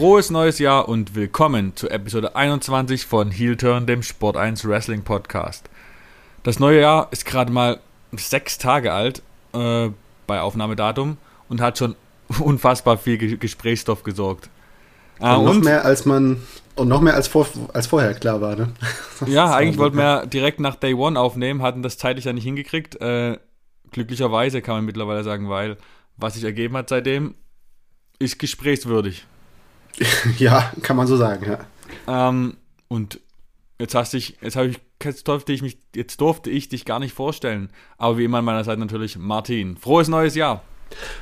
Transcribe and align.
Frohes 0.00 0.30
neues 0.30 0.58
Jahr 0.58 0.88
und 0.88 1.14
willkommen 1.14 1.76
zu 1.76 1.90
Episode 1.90 2.34
21 2.34 3.04
von 3.04 3.30
Heel 3.30 3.58
Turn, 3.58 3.84
dem 3.84 4.02
Sport 4.02 4.38
1 4.38 4.66
Wrestling 4.66 5.02
Podcast. 5.02 5.68
Das 6.42 6.58
neue 6.58 6.80
Jahr 6.80 7.08
ist 7.10 7.26
gerade 7.26 7.52
mal 7.52 7.80
sechs 8.12 8.56
Tage 8.56 8.94
alt 8.94 9.22
äh, 9.52 9.90
bei 10.26 10.40
Aufnahmedatum 10.40 11.18
und 11.50 11.60
hat 11.60 11.76
schon 11.76 11.96
unfassbar 12.40 12.96
viel 12.96 13.18
Ge 13.18 13.36
Gesprächsstoff 13.36 14.02
gesorgt. 14.02 14.48
Äh, 15.20 15.34
und 15.34 15.44
noch 15.44 15.50
und, 15.50 15.64
mehr 15.66 15.84
als 15.84 16.06
man 16.06 16.40
und 16.76 16.88
noch 16.88 17.02
mehr 17.02 17.14
als, 17.14 17.28
vor, 17.28 17.46
als 17.74 17.86
vorher 17.86 18.14
klar 18.14 18.40
war, 18.40 18.56
ne? 18.56 18.72
ja, 19.26 19.54
eigentlich 19.54 19.76
wollten 19.76 19.98
wir 19.98 20.24
direkt 20.24 20.60
nach 20.60 20.76
Day 20.76 20.94
One 20.94 21.20
aufnehmen, 21.20 21.60
hatten 21.60 21.82
das 21.82 21.98
zeitlich 21.98 22.24
ja 22.24 22.32
nicht 22.32 22.44
hingekriegt. 22.44 22.98
Äh, 23.02 23.36
glücklicherweise 23.90 24.62
kann 24.62 24.76
man 24.76 24.86
mittlerweile 24.86 25.24
sagen, 25.24 25.50
weil 25.50 25.76
was 26.16 26.32
sich 26.32 26.44
ergeben 26.44 26.74
hat 26.78 26.88
seitdem, 26.88 27.34
ist 28.18 28.38
gesprächswürdig. 28.38 29.26
ja, 30.38 30.72
kann 30.82 30.96
man 30.96 31.06
so 31.06 31.16
sagen, 31.16 31.46
ja. 31.46 32.28
Ähm, 32.28 32.56
und 32.88 33.20
jetzt 33.78 33.94
hast 33.94 34.12
dich, 34.12 34.38
jetzt 34.40 34.56
habe 34.56 34.68
ich, 34.68 34.80
jetzt 35.02 35.26
durfte 35.28 35.52
ich 35.52 35.62
mich, 35.62 35.78
jetzt 35.94 36.20
durfte 36.20 36.50
ich 36.50 36.68
dich 36.68 36.84
gar 36.84 36.98
nicht 36.98 37.14
vorstellen. 37.14 37.70
Aber 37.98 38.18
wie 38.18 38.24
immer 38.24 38.38
an 38.38 38.44
meiner 38.44 38.64
Seite 38.64 38.80
natürlich 38.80 39.18
Martin. 39.18 39.76
Frohes 39.76 40.08
neues 40.08 40.34
Jahr. 40.34 40.62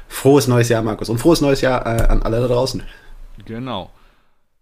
Frohes 0.08 0.48
neues 0.48 0.68
Jahr, 0.68 0.82
Markus. 0.82 1.08
Und 1.08 1.18
frohes 1.18 1.40
neues 1.40 1.60
Jahr 1.60 1.84
äh, 1.86 2.06
an 2.08 2.22
alle 2.22 2.40
da 2.40 2.48
draußen. 2.48 2.82
Genau. 3.44 3.90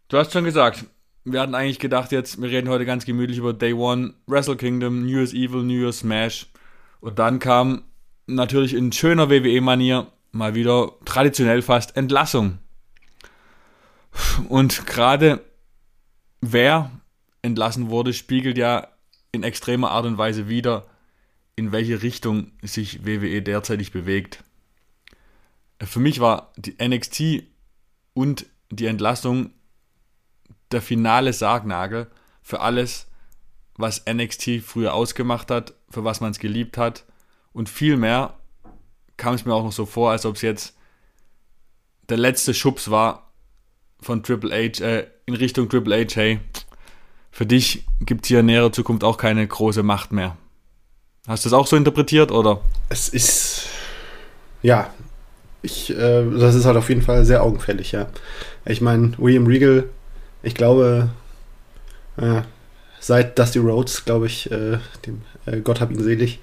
Du 0.09 0.19
hast 0.19 0.33
schon 0.33 0.45
gesagt, 0.45 0.85
wir 1.24 1.41
hatten 1.41 1.55
eigentlich 1.55 1.79
gedacht, 1.79 2.12
jetzt, 2.12 2.41
wir 2.41 2.51
reden 2.51 2.69
heute 2.69 2.87
ganz 2.87 3.05
gemütlich 3.05 3.38
über 3.38 3.52
Day 3.52 3.73
One, 3.73 4.15
Wrestle 4.27 4.57
Kingdom, 4.57 5.07
New 5.07 5.16
Year's 5.19 5.33
Evil, 5.33 5.62
New 5.62 5.80
Year's 5.80 5.98
Smash. 5.98 6.46
Und 7.01 7.19
dann 7.19 7.38
kam 7.38 7.83
natürlich 8.27 8.74
in 8.74 8.93
schöner 8.93 9.30
WWE-Manier 9.30 10.07
mal 10.33 10.55
wieder 10.55 10.93
traditionell 11.05 11.62
fast 11.62 11.96
Entlassung. 11.96 12.59
Und 14.48 14.86
gerade 14.86 15.45
wer 16.40 16.90
entlassen 17.42 17.90
wurde, 17.90 18.12
spiegelt 18.12 18.59
ja 18.59 18.88
in 19.32 19.42
extremer 19.42 19.90
Art 19.90 20.06
und 20.06 20.18
Weise 20.18 20.48
wieder, 20.48 20.86
in 21.56 21.72
welche 21.72 22.02
Richtung 22.02 22.52
sich 22.62 23.06
WWE 23.06 23.42
derzeitig 23.42 23.92
bewegt. 23.92 24.44
Für 25.82 26.00
mich 26.00 26.20
war 26.20 26.52
die 26.56 26.76
NXT 26.82 27.44
und 28.14 28.46
die 28.70 28.87
Entlassung 28.87 29.50
der 30.70 30.82
finale 30.82 31.32
Sargnagel 31.32 32.10
für 32.42 32.60
alles, 32.60 33.06
was 33.76 34.04
NXT 34.06 34.62
früher 34.64 34.94
ausgemacht 34.94 35.50
hat, 35.50 35.74
für 35.90 36.04
was 36.04 36.20
man 36.20 36.30
es 36.30 36.38
geliebt 36.38 36.78
hat. 36.78 37.04
Und 37.52 37.68
vielmehr 37.68 38.34
kam 39.16 39.34
es 39.34 39.44
mir 39.44 39.54
auch 39.54 39.64
noch 39.64 39.72
so 39.72 39.87
vor, 39.87 40.10
als 40.10 40.26
ob 40.26 40.37
es 40.37 40.42
jetzt 40.42 40.76
der 42.09 42.16
letzte 42.16 42.54
Schubs 42.54 42.90
war 42.90 43.26
von 44.07 44.23
Triple 44.23 44.52
H 44.52 44.82
äh, 44.82 45.07
in 45.26 45.35
Richtung 45.35 45.68
Triple 45.68 45.96
H. 45.96 46.15
Hey, 46.15 46.40
für 47.30 47.45
dich 47.45 47.85
gibt 48.01 48.24
es 48.24 48.29
hier 48.29 48.40
in 48.40 48.46
näherer 48.46 48.73
Zukunft 48.73 49.04
auch 49.04 49.18
keine 49.18 49.46
große 49.46 49.82
Macht 49.82 50.12
mehr. 50.12 50.37
Hast 51.26 51.45
du 51.45 51.51
das 51.51 51.59
auch 51.59 51.66
so 51.66 51.76
interpretiert 51.76 52.30
oder? 52.30 52.60
Es 52.88 53.09
ist 53.09 53.68
ja, 54.62 54.90
ich, 55.62 55.90
äh, 55.90 56.24
das 56.38 56.54
ist 56.54 56.65
halt 56.65 56.77
auf 56.77 56.88
jeden 56.88 57.02
Fall 57.02 57.24
sehr 57.24 57.43
augenfällig, 57.43 57.93
ja. 57.93 58.09
Ich 58.65 58.80
meine, 58.80 59.12
William 59.18 59.46
Regal, 59.46 59.84
ich 60.43 60.54
glaube, 60.54 61.10
äh, 62.16 62.43
seit 63.01 63.38
Dusty 63.38 63.59
Rhodes, 63.59 64.04
glaube 64.04 64.27
ich, 64.27 64.50
äh, 64.50 64.78
dem 65.04 65.22
äh, 65.47 65.60
Gott 65.60 65.81
hab 65.81 65.91
ihn 65.91 66.03
selig, 66.03 66.41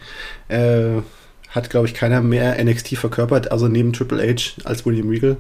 äh, 0.50 1.02
hat, 1.50 1.70
glaube 1.70 1.88
ich, 1.88 1.94
keiner 1.94 2.22
mehr 2.22 2.64
NXT 2.64 2.98
verkörpert, 2.98 3.52
also 3.52 3.68
neben 3.68 3.94
Triple 3.94 4.22
H 4.22 4.62
als 4.64 4.86
William 4.86 5.10
Regal. 5.10 5.38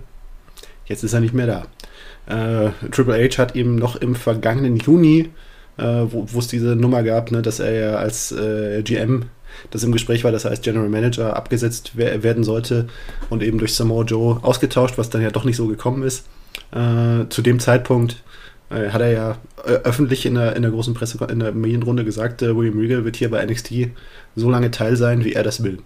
Jetzt 0.85 1.03
ist 1.03 1.13
er 1.13 1.21
nicht 1.21 1.33
mehr 1.33 1.47
da. 1.47 1.65
Äh, 2.25 2.69
Triple 2.91 3.15
H 3.23 3.37
hat 3.37 3.55
ihm 3.55 3.75
noch 3.75 3.95
im 3.95 4.15
vergangenen 4.15 4.77
Juni, 4.77 5.29
äh, 5.77 5.83
wo 5.83 6.39
es 6.39 6.47
diese 6.47 6.75
Nummer 6.75 7.03
gab, 7.03 7.31
ne, 7.31 7.41
dass 7.41 7.59
er 7.59 7.71
ja 7.73 7.95
als 7.95 8.31
äh, 8.31 8.81
GM, 8.83 9.25
das 9.71 9.83
im 9.83 9.91
Gespräch 9.91 10.23
war, 10.23 10.31
dass 10.31 10.45
er 10.45 10.51
als 10.51 10.61
General 10.61 10.89
Manager 10.89 11.35
abgesetzt 11.35 11.95
werden 11.95 12.43
sollte 12.43 12.87
und 13.29 13.43
eben 13.43 13.59
durch 13.59 13.75
Samoa 13.75 14.03
Joe 14.03 14.39
ausgetauscht, 14.41 14.97
was 14.97 15.09
dann 15.09 15.21
ja 15.21 15.29
doch 15.29 15.43
nicht 15.43 15.57
so 15.57 15.67
gekommen 15.67 16.03
ist. 16.03 16.25
Äh, 16.71 17.29
zu 17.29 17.41
dem 17.41 17.59
Zeitpunkt 17.59 18.23
äh, 18.69 18.89
hat 18.89 19.01
er 19.01 19.11
ja 19.11 19.37
äh, 19.65 19.73
öffentlich 19.83 20.25
in 20.25 20.35
der, 20.35 20.55
in 20.55 20.63
der 20.63 20.71
großen 20.71 20.93
Presse, 20.93 21.23
in 21.29 21.39
der 21.39 21.51
Medienrunde 21.51 22.03
gesagt, 22.03 22.41
William 22.41 22.79
Regal 22.79 23.05
wird 23.05 23.15
hier 23.15 23.29
bei 23.29 23.45
NXT 23.45 23.89
so 24.35 24.49
lange 24.49 24.71
Teil 24.71 24.95
sein, 24.95 25.23
wie 25.23 25.33
er 25.33 25.43
das 25.43 25.63
will. 25.63 25.79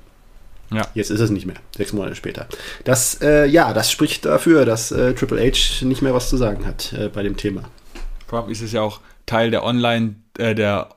Ja. 0.71 0.87
Jetzt 0.93 1.11
ist 1.11 1.19
es 1.19 1.29
nicht 1.29 1.45
mehr, 1.45 1.55
sechs 1.75 1.93
Monate 1.93 2.15
später. 2.15 2.47
Das, 2.83 3.21
äh, 3.21 3.45
ja, 3.45 3.73
das 3.73 3.91
spricht 3.91 4.25
dafür, 4.25 4.65
dass 4.65 4.91
äh, 4.91 5.13
Triple 5.13 5.39
H 5.41 5.85
nicht 5.85 6.01
mehr 6.01 6.13
was 6.13 6.29
zu 6.29 6.37
sagen 6.37 6.65
hat 6.65 6.93
äh, 6.93 7.09
bei 7.09 7.23
dem 7.23 7.37
Thema. 7.37 7.63
Vor 8.27 8.41
allem 8.41 8.51
ist 8.51 8.61
es 8.61 8.73
ja 8.73 8.81
auch 8.81 8.99
Teil 9.25 9.51
der 9.51 9.63
Online, 9.63 10.15
äh, 10.37 10.53
der 10.55 10.89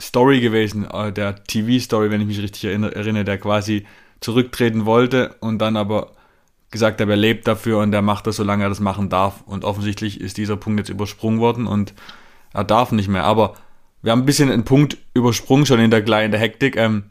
Story 0.00 0.40
gewesen, 0.40 0.88
äh, 0.90 1.12
der 1.12 1.44
TV-Story, 1.44 2.10
wenn 2.10 2.22
ich 2.22 2.26
mich 2.26 2.40
richtig 2.40 2.64
erinnere, 2.64 2.94
erinnere, 2.94 3.24
der 3.24 3.38
quasi 3.38 3.86
zurücktreten 4.20 4.86
wollte 4.86 5.34
und 5.40 5.58
dann 5.58 5.76
aber 5.76 6.12
gesagt 6.70 7.00
hat, 7.00 7.08
er 7.08 7.16
lebt 7.16 7.46
dafür 7.46 7.78
und 7.78 7.92
er 7.92 8.02
macht 8.02 8.26
das, 8.26 8.36
solange 8.36 8.62
er 8.64 8.68
das 8.68 8.80
machen 8.80 9.08
darf. 9.08 9.42
Und 9.44 9.64
offensichtlich 9.64 10.20
ist 10.20 10.36
dieser 10.36 10.56
Punkt 10.56 10.78
jetzt 10.78 10.88
übersprungen 10.88 11.40
worden 11.40 11.66
und 11.66 11.94
er 12.52 12.64
darf 12.64 12.92
nicht 12.92 13.08
mehr. 13.08 13.24
Aber 13.24 13.54
wir 14.02 14.12
haben 14.12 14.20
ein 14.20 14.26
bisschen 14.26 14.50
einen 14.50 14.64
Punkt 14.64 14.96
übersprungen 15.14 15.66
schon 15.66 15.80
in 15.80 15.90
der 15.90 16.02
kleinen 16.02 16.32
Hektik. 16.32 16.76
Ähm, 16.76 17.04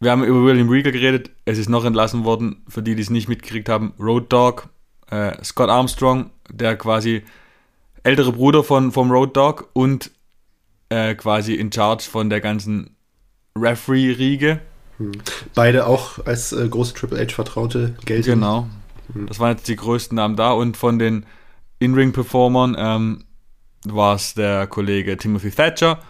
wir 0.00 0.10
haben 0.10 0.24
über 0.24 0.44
William 0.44 0.68
Regal 0.68 0.92
geredet. 0.92 1.30
Es 1.44 1.58
ist 1.58 1.68
noch 1.68 1.84
entlassen 1.84 2.24
worden, 2.24 2.62
für 2.68 2.82
die, 2.82 2.94
die 2.94 3.02
es 3.02 3.10
nicht 3.10 3.28
mitgekriegt 3.28 3.68
haben. 3.68 3.94
Road 3.98 4.32
Dog, 4.32 4.68
äh, 5.10 5.32
Scott 5.42 5.70
Armstrong, 5.70 6.30
der 6.50 6.76
quasi 6.76 7.24
ältere 8.04 8.32
Bruder 8.32 8.62
von, 8.62 8.92
vom 8.92 9.10
Road 9.10 9.36
Dog 9.36 9.70
und 9.72 10.10
äh, 10.88 11.14
quasi 11.14 11.54
in 11.54 11.72
Charge 11.72 12.04
von 12.04 12.30
der 12.30 12.40
ganzen 12.40 12.96
Referee-Riege. 13.56 14.60
Hm. 14.98 15.12
Beide 15.54 15.86
auch 15.86 16.24
als 16.24 16.52
äh, 16.52 16.68
große 16.68 16.94
Triple 16.94 17.18
H-Vertraute 17.18 17.96
gelten. 18.04 18.30
Genau. 18.30 18.68
Hm. 19.12 19.26
Das 19.26 19.40
waren 19.40 19.56
jetzt 19.56 19.68
die 19.68 19.76
größten 19.76 20.14
Namen 20.14 20.36
da. 20.36 20.52
Und 20.52 20.76
von 20.76 20.98
den 20.98 21.26
In-Ring-Performern 21.80 22.76
ähm, 22.78 23.24
war 23.84 24.14
es 24.14 24.34
der 24.34 24.66
Kollege 24.68 25.16
Timothy 25.16 25.50
Thatcher 25.50 26.00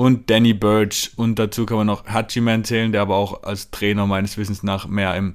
und 0.00 0.30
Danny 0.30 0.54
Birch. 0.54 1.12
Und 1.16 1.38
dazu 1.38 1.66
kann 1.66 1.76
man 1.76 1.86
noch 1.86 2.06
Hachiman 2.06 2.64
zählen, 2.64 2.90
der 2.90 3.02
aber 3.02 3.16
auch 3.16 3.42
als 3.42 3.70
Trainer 3.70 4.06
meines 4.06 4.38
Wissens 4.38 4.62
nach 4.62 4.86
mehr 4.86 5.14
im 5.14 5.34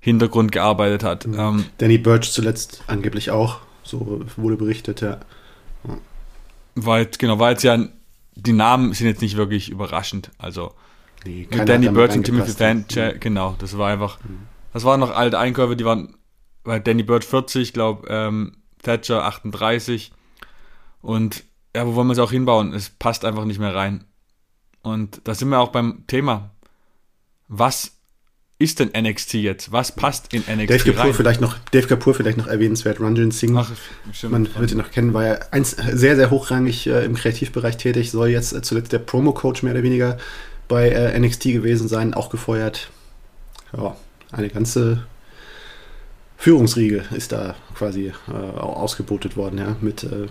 Hintergrund 0.00 0.50
gearbeitet 0.50 1.04
hat. 1.04 1.26
Mhm. 1.26 1.38
Ähm, 1.38 1.64
Danny 1.76 1.98
Birch 1.98 2.32
zuletzt 2.32 2.82
angeblich 2.86 3.30
auch, 3.30 3.60
so 3.82 4.24
wurde 4.36 4.56
berichtet, 4.56 5.02
ja. 5.02 5.20
ja. 5.86 5.98
War 6.74 7.00
jetzt, 7.00 7.18
genau, 7.18 7.38
war 7.38 7.50
jetzt 7.50 7.64
ja, 7.64 7.86
die 8.34 8.52
Namen 8.52 8.94
sind 8.94 9.08
jetzt 9.08 9.20
nicht 9.20 9.36
wirklich 9.36 9.68
überraschend. 9.68 10.30
Also 10.38 10.72
nee, 11.26 11.46
mit 11.50 11.68
Danny 11.68 11.90
Birch 11.90 12.16
und 12.16 12.24
Timothy 12.24 12.54
Thatcher, 12.54 13.12
mhm. 13.12 13.20
genau, 13.20 13.56
das 13.58 13.76
war 13.76 13.90
einfach, 13.90 14.18
mhm. 14.24 14.46
das 14.72 14.84
waren 14.84 15.00
noch 15.00 15.14
alte 15.14 15.38
Einkäufe, 15.38 15.76
die 15.76 15.84
waren, 15.84 16.16
bei 16.64 16.78
Danny 16.78 17.02
Birch 17.02 17.26
40, 17.26 17.60
ich 17.60 17.72
glaube, 17.74 18.08
ähm, 18.08 18.56
Thatcher 18.82 19.24
38 19.24 20.12
und 21.02 21.44
ja, 21.74 21.86
wo 21.86 21.94
wollen 21.94 22.08
wir 22.08 22.12
es 22.12 22.18
auch 22.18 22.30
hinbauen? 22.30 22.72
Es 22.72 22.90
passt 22.90 23.24
einfach 23.24 23.44
nicht 23.44 23.58
mehr 23.58 23.74
rein. 23.74 24.04
Und 24.82 25.20
da 25.24 25.34
sind 25.34 25.48
wir 25.48 25.60
auch 25.60 25.68
beim 25.68 26.04
Thema. 26.06 26.50
Was 27.48 27.92
ist 28.58 28.80
denn 28.80 28.90
NXT 28.96 29.34
jetzt? 29.34 29.70
Was 29.70 29.94
passt 29.94 30.32
in 30.34 30.40
NXT 30.40 30.70
Dave 30.70 30.84
Kapoor 30.84 31.04
rein? 31.04 31.14
Vielleicht 31.14 31.40
noch, 31.40 31.56
Dave 31.70 31.86
Kapoor 31.86 32.14
vielleicht 32.14 32.38
noch 32.38 32.48
erwähnenswert. 32.48 33.00
Ranjan 33.00 33.30
Singh, 33.30 33.58
Ach, 33.58 33.70
man 34.28 34.48
wird 34.56 34.72
ihn 34.72 34.78
noch 34.78 34.90
kennen, 34.90 35.14
war 35.14 35.26
ja 35.26 35.38
eins, 35.52 35.70
sehr, 35.70 36.16
sehr 36.16 36.30
hochrangig 36.30 36.86
äh, 36.88 37.04
im 37.04 37.14
Kreativbereich 37.14 37.76
tätig, 37.76 38.10
soll 38.10 38.28
jetzt 38.28 38.52
äh, 38.52 38.62
zuletzt 38.62 38.92
der 38.92 38.98
Promo-Coach 38.98 39.62
mehr 39.62 39.74
oder 39.74 39.82
weniger 39.84 40.18
bei 40.66 40.88
äh, 40.88 41.18
NXT 41.18 41.44
gewesen 41.44 41.88
sein, 41.88 42.14
auch 42.14 42.30
gefeuert. 42.30 42.90
Ja, 43.76 43.96
eine 44.32 44.48
ganze 44.48 45.06
Führungsriege 46.40 47.04
ist 47.16 47.32
da 47.32 47.56
quasi 47.74 48.12
äh, 48.28 48.32
ausgebotet 48.32 49.36
worden, 49.36 49.58
ja, 49.58 49.76
mit 49.80 50.04
äh, 50.04 50.28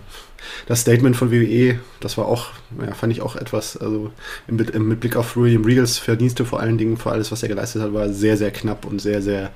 das 0.65 0.81
Statement 0.81 1.17
von 1.17 1.31
WWE, 1.31 1.79
das 1.99 2.17
war 2.17 2.27
auch, 2.27 2.47
ja, 2.81 2.93
fand 2.93 3.11
ich 3.11 3.21
auch 3.21 3.35
etwas, 3.35 3.75
also 3.75 4.11
im, 4.47 4.57
im, 4.57 4.87
mit 4.87 5.01
Blick 5.01 5.17
auf 5.17 5.35
William 5.35 5.65
Regals 5.65 5.97
Verdienste 5.97 6.45
vor 6.45 6.61
allen 6.61 6.77
Dingen, 6.77 6.95
für 6.95 7.11
alles, 7.11 7.29
was 7.33 7.43
er 7.43 7.49
geleistet 7.49 7.81
hat, 7.81 7.93
war 7.93 8.07
sehr, 8.09 8.37
sehr 8.37 8.51
knapp 8.51 8.85
und 8.85 8.99
sehr, 8.99 9.21
sehr, 9.21 9.51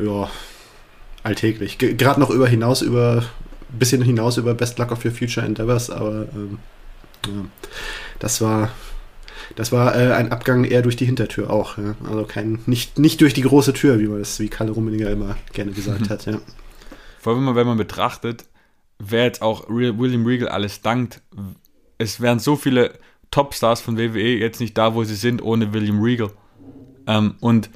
ja, 0.00 0.28
alltäglich. 1.22 1.78
Gerade 1.78 2.18
noch 2.18 2.30
über 2.30 2.48
hinaus, 2.48 2.82
über, 2.82 3.24
bisschen 3.70 4.02
hinaus 4.02 4.38
über 4.38 4.54
Best 4.54 4.80
Luck 4.80 4.90
of 4.90 5.04
Your 5.04 5.12
Future 5.12 5.46
Endeavors, 5.46 5.88
aber 5.88 6.26
ähm, 6.34 6.58
ja, 7.26 7.44
das 8.18 8.40
war 8.40 8.70
das 9.56 9.72
war 9.72 9.94
äh, 9.96 10.12
ein 10.12 10.32
Abgang 10.32 10.64
eher 10.64 10.82
durch 10.82 10.96
die 10.96 11.04
Hintertür 11.04 11.50
auch. 11.50 11.78
Ja? 11.78 11.94
Also 12.08 12.24
kein, 12.24 12.60
nicht, 12.66 12.98
nicht 12.98 13.20
durch 13.20 13.34
die 13.34 13.42
große 13.42 13.72
Tür, 13.72 13.98
wie 13.98 14.06
man 14.06 14.18
das, 14.18 14.38
wie 14.40 14.48
Kalle 14.48 14.72
Rummeninger 14.72 15.10
immer 15.10 15.36
gerne 15.52 15.72
gesagt 15.72 16.10
hat. 16.10 16.26
Ja. 16.26 16.40
Vor 17.18 17.34
allem, 17.34 17.54
wenn 17.54 17.66
man 17.66 17.78
betrachtet, 17.78 18.44
wer 18.98 19.24
jetzt 19.24 19.42
auch 19.42 19.68
William 19.68 20.26
Regal 20.26 20.48
alles 20.48 20.82
dankt. 20.82 21.22
Es 21.98 22.20
wären 22.20 22.38
so 22.38 22.56
viele 22.56 22.98
Topstars 23.30 23.80
von 23.80 23.96
WWE 23.96 24.38
jetzt 24.38 24.60
nicht 24.60 24.76
da, 24.76 24.94
wo 24.94 25.04
sie 25.04 25.14
sind, 25.14 25.42
ohne 25.42 25.72
William 25.72 26.00
Regal. 26.00 26.30
Ähm, 27.06 27.34
und 27.40 27.70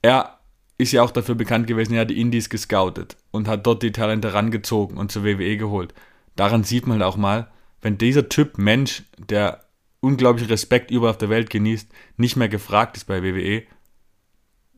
er 0.00 0.38
ist 0.78 0.92
ja 0.92 1.02
auch 1.02 1.10
dafür 1.10 1.34
bekannt 1.34 1.66
gewesen, 1.66 1.94
er 1.94 2.02
hat 2.02 2.10
die 2.10 2.20
Indies 2.20 2.50
gescoutet 2.50 3.16
und 3.30 3.46
hat 3.46 3.66
dort 3.66 3.82
die 3.82 3.92
Talente 3.92 4.34
rangezogen 4.34 4.96
und 4.96 5.12
zur 5.12 5.24
WWE 5.24 5.56
geholt. 5.56 5.94
Daran 6.34 6.64
sieht 6.64 6.86
man 6.86 7.00
halt 7.00 7.08
auch 7.08 7.16
mal, 7.16 7.50
wenn 7.80 7.98
dieser 7.98 8.28
Typ 8.28 8.58
Mensch, 8.58 9.04
der 9.18 9.64
unglaublichen 10.02 10.50
Respekt 10.50 10.90
überall 10.90 11.12
auf 11.12 11.18
der 11.18 11.30
Welt 11.30 11.48
genießt, 11.48 11.88
nicht 12.18 12.36
mehr 12.36 12.48
gefragt 12.48 12.96
ist 12.96 13.06
bei 13.06 13.22
WWE, 13.22 13.62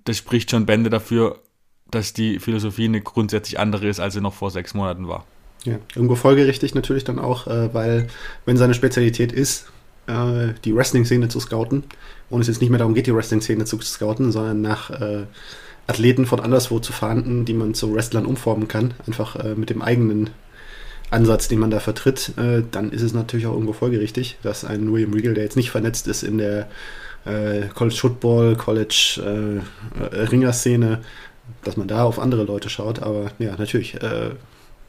das 0.04 0.18
spricht 0.18 0.50
schon 0.50 0.66
Bände 0.66 0.90
dafür, 0.90 1.40
dass 1.90 2.12
die 2.12 2.38
Philosophie 2.38 2.84
eine 2.84 3.00
grundsätzlich 3.00 3.58
andere 3.58 3.88
ist, 3.88 4.00
als 4.00 4.14
sie 4.14 4.20
noch 4.20 4.34
vor 4.34 4.50
sechs 4.50 4.74
Monaten 4.74 5.08
war. 5.08 5.26
Ja, 5.64 5.78
irgendwo 5.94 6.14
folgerichtig 6.14 6.74
natürlich 6.74 7.04
dann 7.04 7.18
auch, 7.18 7.46
äh, 7.46 7.72
weil 7.72 8.06
wenn 8.44 8.58
seine 8.58 8.74
Spezialität 8.74 9.32
ist, 9.32 9.72
äh, 10.06 10.52
die 10.64 10.76
Wrestling-Szene 10.76 11.28
zu 11.28 11.40
scouten 11.40 11.84
und 12.28 12.42
es 12.42 12.48
jetzt 12.48 12.60
nicht 12.60 12.68
mehr 12.68 12.78
darum 12.78 12.94
geht, 12.94 13.06
die 13.06 13.14
Wrestling-Szene 13.14 13.64
zu 13.64 13.80
scouten, 13.80 14.30
sondern 14.30 14.60
nach 14.60 14.90
äh, 14.90 15.24
Athleten 15.86 16.26
von 16.26 16.40
anderswo 16.40 16.80
zu 16.80 16.92
fahnden, 16.92 17.46
die 17.46 17.54
man 17.54 17.72
zu 17.72 17.94
Wrestlern 17.94 18.26
umformen 18.26 18.68
kann, 18.68 18.94
einfach 19.06 19.54
mit 19.54 19.68
dem 19.68 19.82
eigenen 19.82 20.30
Ansatz, 21.14 21.48
den 21.48 21.58
man 21.58 21.70
da 21.70 21.80
vertritt, 21.80 22.32
äh, 22.36 22.62
dann 22.70 22.90
ist 22.90 23.02
es 23.02 23.14
natürlich 23.14 23.46
auch 23.46 23.52
irgendwo 23.52 23.72
folgerichtig, 23.72 24.38
dass 24.42 24.64
ein 24.64 24.92
William 24.92 25.12
Regal, 25.12 25.34
der 25.34 25.44
jetzt 25.44 25.56
nicht 25.56 25.70
vernetzt 25.70 26.08
ist 26.08 26.22
in 26.22 26.38
der 26.38 26.68
äh, 27.24 27.68
College 27.74 27.96
Football, 27.96 28.56
College 28.56 29.20
äh, 29.24 30.16
äh, 30.16 30.22
Ringer-Szene, 30.24 31.02
dass 31.62 31.76
man 31.76 31.88
da 31.88 32.04
auf 32.04 32.18
andere 32.18 32.44
Leute 32.44 32.68
schaut. 32.68 33.00
Aber 33.00 33.30
ja, 33.38 33.56
natürlich 33.56 33.94
äh, 34.02 34.30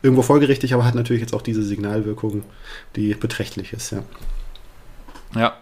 irgendwo 0.02 0.22
folgerichtig, 0.22 0.74
aber 0.74 0.86
hat 0.86 0.96
natürlich 0.96 1.22
jetzt 1.22 1.34
auch 1.34 1.42
diese 1.42 1.64
Signalwirkung, 1.64 2.44
die 2.96 3.14
beträchtlich 3.14 3.74
ist, 3.74 3.92
ja. 3.92 4.04
Ja. 5.36 5.58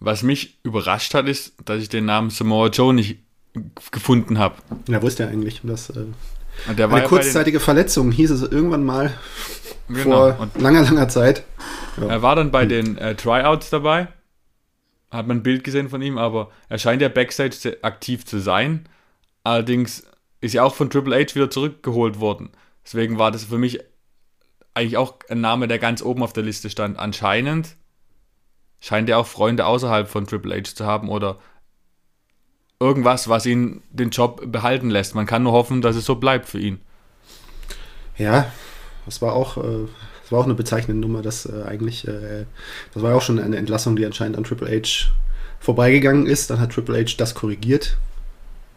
Was 0.00 0.22
mich 0.22 0.58
überrascht 0.62 1.14
hat, 1.14 1.26
ist, 1.26 1.54
dass 1.64 1.82
ich 1.82 1.88
den 1.88 2.04
Namen 2.04 2.30
Samoa 2.30 2.68
Joe 2.68 2.94
nicht 2.94 3.18
gefunden 3.90 4.38
habe. 4.38 4.54
Ja, 4.86 5.02
wo 5.02 5.08
ist 5.08 5.18
der 5.18 5.28
eigentlich? 5.28 5.60
Das, 5.64 5.90
äh, 5.90 6.04
eine 6.66 7.02
kurzzeitige 7.04 7.60
Verletzung 7.60 8.10
hieß 8.10 8.30
es 8.30 8.42
irgendwann 8.42 8.84
mal 8.84 9.12
genau. 9.88 10.32
vor 10.32 10.40
Und 10.40 10.60
langer, 10.60 10.82
langer 10.82 11.08
Zeit. 11.08 11.44
Ja. 12.00 12.08
Er 12.08 12.22
war 12.22 12.36
dann 12.36 12.50
bei 12.50 12.66
den 12.66 12.98
äh, 12.98 13.14
Tryouts 13.14 13.70
dabei. 13.70 14.08
Hat 15.10 15.26
man 15.26 15.38
ein 15.38 15.42
Bild 15.42 15.64
gesehen 15.64 15.88
von 15.88 16.02
ihm, 16.02 16.18
aber 16.18 16.50
er 16.68 16.78
scheint 16.78 17.00
ja 17.00 17.08
Backstage 17.08 17.78
aktiv 17.82 18.26
zu 18.26 18.38
sein. 18.38 18.88
Allerdings 19.42 20.04
ist 20.40 20.54
ja 20.54 20.62
auch 20.62 20.74
von 20.74 20.90
Triple 20.90 21.16
H 21.16 21.34
wieder 21.34 21.50
zurückgeholt 21.50 22.20
worden. 22.20 22.50
Deswegen 22.84 23.18
war 23.18 23.30
das 23.30 23.44
für 23.44 23.58
mich 23.58 23.80
eigentlich 24.74 24.96
auch 24.96 25.16
ein 25.28 25.40
Name, 25.40 25.66
der 25.66 25.78
ganz 25.78 26.02
oben 26.02 26.22
auf 26.22 26.32
der 26.32 26.44
Liste 26.44 26.70
stand. 26.70 26.98
Anscheinend 26.98 27.76
scheint 28.80 29.08
er 29.08 29.18
auch 29.18 29.26
Freunde 29.26 29.66
außerhalb 29.66 30.08
von 30.08 30.26
Triple 30.26 30.54
H 30.54 30.74
zu 30.74 30.86
haben 30.86 31.08
oder 31.08 31.38
irgendwas, 32.80 33.28
was 33.28 33.46
ihn 33.46 33.82
den 33.90 34.10
Job 34.10 34.42
behalten 34.46 34.90
lässt. 34.90 35.14
Man 35.14 35.26
kann 35.26 35.42
nur 35.42 35.52
hoffen, 35.52 35.82
dass 35.82 35.96
es 35.96 36.04
so 36.04 36.16
bleibt 36.16 36.46
für 36.46 36.58
ihn. 36.58 36.78
Ja, 38.16 38.50
das 39.04 39.20
war 39.20 39.32
auch, 39.32 39.56
äh, 39.56 39.86
das 40.22 40.32
war 40.32 40.40
auch 40.40 40.44
eine 40.44 40.54
bezeichnende 40.54 41.00
Nummer, 41.00 41.22
dass 41.22 41.46
äh, 41.46 41.64
eigentlich, 41.66 42.06
äh, 42.06 42.44
das 42.94 43.02
war 43.02 43.10
ja 43.10 43.16
auch 43.16 43.22
schon 43.22 43.38
eine 43.38 43.56
Entlassung, 43.56 43.96
die 43.96 44.06
anscheinend 44.06 44.36
an 44.36 44.44
Triple 44.44 44.68
H 44.70 45.10
vorbeigegangen 45.60 46.26
ist. 46.26 46.50
Dann 46.50 46.60
hat 46.60 46.72
Triple 46.72 46.98
H 46.98 47.14
das 47.16 47.34
korrigiert, 47.34 47.98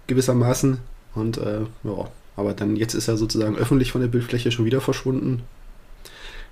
gewissermaßen. 0.07 0.79
Und 1.13 1.41
ja, 1.83 2.07
aber 2.37 2.53
dann 2.53 2.77
jetzt 2.77 2.93
ist 2.93 3.09
er 3.09 3.17
sozusagen 3.17 3.57
öffentlich 3.57 3.91
von 3.91 3.99
der 3.99 4.07
Bildfläche 4.07 4.49
schon 4.49 4.63
wieder 4.63 4.79
verschwunden. 4.79 5.43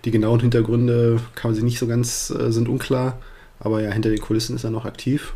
Die 0.04 0.12
genauen 0.12 0.42
Hintergründe 0.42 1.22
kann 1.36 1.52
man 1.52 1.56
sich 1.56 1.64
nicht 1.64 1.80
so 1.80 1.88
ganz, 1.88 2.28
sind 2.28 2.68
unklar. 2.68 3.20
Aber 3.62 3.82
ja, 3.82 3.90
hinter 3.92 4.10
den 4.10 4.20
Kulissen 4.20 4.58
ist 4.58 4.66
er 4.66 4.70
noch 4.70 4.84
aktiv. 4.84 5.34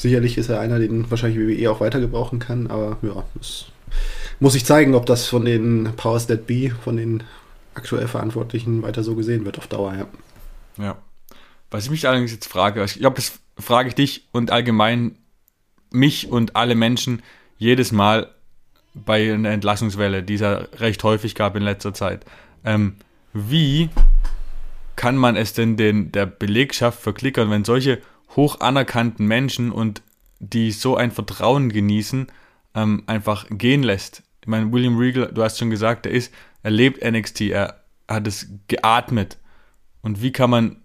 Sicherlich 0.00 0.38
ist 0.38 0.48
er 0.48 0.60
einer, 0.60 0.78
den 0.78 1.10
wahrscheinlich 1.10 1.38
WWE 1.38 1.70
auch 1.70 1.80
weiter 1.80 2.00
gebrauchen 2.00 2.38
kann, 2.38 2.68
aber 2.68 2.96
ja, 3.02 3.22
es 3.38 3.66
muss 4.38 4.54
sich 4.54 4.64
zeigen, 4.64 4.94
ob 4.94 5.04
das 5.04 5.26
von 5.26 5.44
den 5.44 5.92
Powers 5.94 6.26
That 6.26 6.46
Be, 6.46 6.70
von 6.70 6.96
den 6.96 7.22
aktuell 7.74 8.08
Verantwortlichen 8.08 8.80
weiter 8.80 9.02
so 9.02 9.14
gesehen 9.14 9.44
wird 9.44 9.58
auf 9.58 9.66
Dauer, 9.66 9.92
ja. 9.94 10.06
Ja. 10.82 10.96
Was 11.70 11.84
ich 11.84 11.90
mich 11.90 12.08
allerdings 12.08 12.32
jetzt 12.32 12.46
frage, 12.46 12.82
ich 12.82 12.94
glaube, 12.94 13.16
das 13.16 13.40
frage 13.58 13.90
ich 13.90 13.94
dich 13.94 14.26
und 14.32 14.50
allgemein 14.50 15.16
mich 15.90 16.30
und 16.30 16.56
alle 16.56 16.76
Menschen 16.76 17.22
jedes 17.58 17.92
Mal 17.92 18.30
bei 18.94 19.34
einer 19.34 19.50
Entlassungswelle, 19.50 20.22
die 20.22 20.36
es 20.36 20.40
ja 20.40 20.64
recht 20.78 21.04
häufig 21.04 21.34
gab 21.34 21.56
in 21.56 21.62
letzter 21.62 21.92
Zeit. 21.92 22.24
Ähm, 22.64 22.94
wie 23.34 23.90
kann 24.96 25.18
man 25.18 25.36
es 25.36 25.52
denn 25.52 25.76
den, 25.76 26.10
der 26.10 26.24
Belegschaft 26.24 27.02
verklickern, 27.02 27.50
wenn 27.50 27.66
solche 27.66 28.00
hoch 28.36 28.60
anerkannten 28.60 29.26
Menschen 29.26 29.72
und 29.72 30.02
die 30.38 30.72
so 30.72 30.96
ein 30.96 31.10
Vertrauen 31.10 31.70
genießen, 31.70 32.28
ähm, 32.74 33.02
einfach 33.06 33.46
gehen 33.50 33.82
lässt. 33.82 34.22
Ich 34.40 34.48
meine, 34.48 34.72
William 34.72 34.96
Regal, 34.96 35.30
du 35.32 35.42
hast 35.42 35.58
schon 35.58 35.70
gesagt, 35.70 36.06
er 36.06 36.12
ist, 36.12 36.32
er 36.62 36.70
lebt 36.70 37.04
NXT, 37.04 37.42
er 37.42 37.84
hat 38.08 38.26
es 38.26 38.48
geatmet. 38.68 39.38
Und 40.02 40.22
wie 40.22 40.32
kann 40.32 40.50
man 40.50 40.76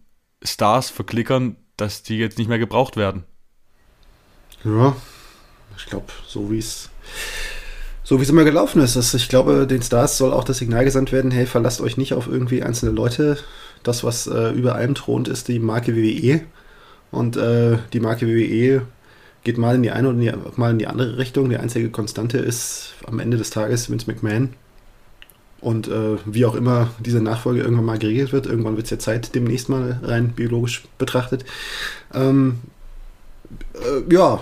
Stars 0.43 0.89
verklickern, 0.89 1.55
dass 1.77 2.03
die 2.03 2.17
jetzt 2.17 2.37
nicht 2.37 2.47
mehr 2.47 2.59
gebraucht 2.59 2.97
werden? 2.97 3.23
Ja, 4.63 4.95
ich 5.77 5.85
glaube, 5.85 6.07
so 6.27 6.51
wie 6.51 6.59
es 6.59 6.89
so 8.03 8.19
wie 8.19 8.23
es 8.23 8.29
immer 8.29 8.43
gelaufen 8.43 8.81
ist. 8.81 8.95
Das, 8.95 9.13
ich 9.15 9.29
glaube, 9.29 9.65
den 9.65 9.81
Stars 9.81 10.17
soll 10.17 10.31
auch 10.31 10.43
das 10.43 10.59
Signal 10.59 10.85
gesandt 10.85 11.11
werden, 11.11 11.31
hey, 11.31 11.47
verlasst 11.47 11.81
euch 11.81 11.97
nicht 11.97 12.13
auf 12.13 12.27
irgendwie 12.27 12.61
einzelne 12.61 12.91
Leute. 12.91 13.39
Das, 13.81 14.03
was 14.03 14.27
äh, 14.27 14.51
über 14.51 14.75
allem 14.75 14.93
thront, 14.93 15.27
ist 15.27 15.47
die 15.47 15.59
Marke 15.59 15.95
WWE. 15.95 16.41
Und 17.15 17.37
äh, 17.37 17.77
die 17.93 17.99
Marke 17.99 18.27
WWE 18.27 18.81
geht 19.43 19.57
mal 19.57 19.75
in 19.75 19.83
die 19.83 19.91
eine 19.91 20.09
oder 20.09 20.37
mal 20.55 20.71
in 20.71 20.79
die 20.79 20.87
andere 20.87 21.17
Richtung. 21.17 21.49
Die 21.49 21.57
einzige 21.57 21.89
Konstante 21.89 22.37
ist 22.37 22.95
am 23.05 23.19
Ende 23.19 23.37
des 23.37 23.51
Tages 23.51 23.89
Vince 23.89 24.11
McMahon. 24.11 24.49
Und 25.61 25.87
äh, 25.87 26.17
wie 26.25 26.45
auch 26.45 26.55
immer 26.55 26.89
diese 26.99 27.21
Nachfolge 27.21 27.61
irgendwann 27.61 27.85
mal 27.85 27.97
geregelt 27.97 28.33
wird, 28.33 28.45
irgendwann 28.45 28.75
wird 28.75 28.85
es 28.85 28.91
ja 28.91 28.99
Zeit 28.99 29.33
demnächst 29.33 29.69
mal 29.69 29.99
rein 30.03 30.33
biologisch 30.33 30.83
betrachtet. 30.97 31.45
Ähm, 32.13 32.59
äh, 33.73 34.13
ja, 34.13 34.41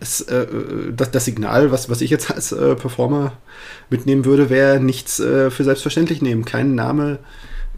es, 0.00 0.20
äh, 0.22 0.46
das, 0.94 1.10
das, 1.10 1.24
Signal, 1.24 1.72
was, 1.72 1.90
was 1.90 2.00
ich 2.00 2.10
jetzt 2.10 2.30
als 2.30 2.52
äh, 2.52 2.76
Performer 2.76 3.32
mitnehmen 3.90 4.24
würde, 4.24 4.50
wäre 4.50 4.78
nichts 4.78 5.18
äh, 5.18 5.50
für 5.50 5.64
selbstverständlich 5.64 6.22
nehmen. 6.22 6.44
Kein 6.44 6.74
Name 6.74 7.18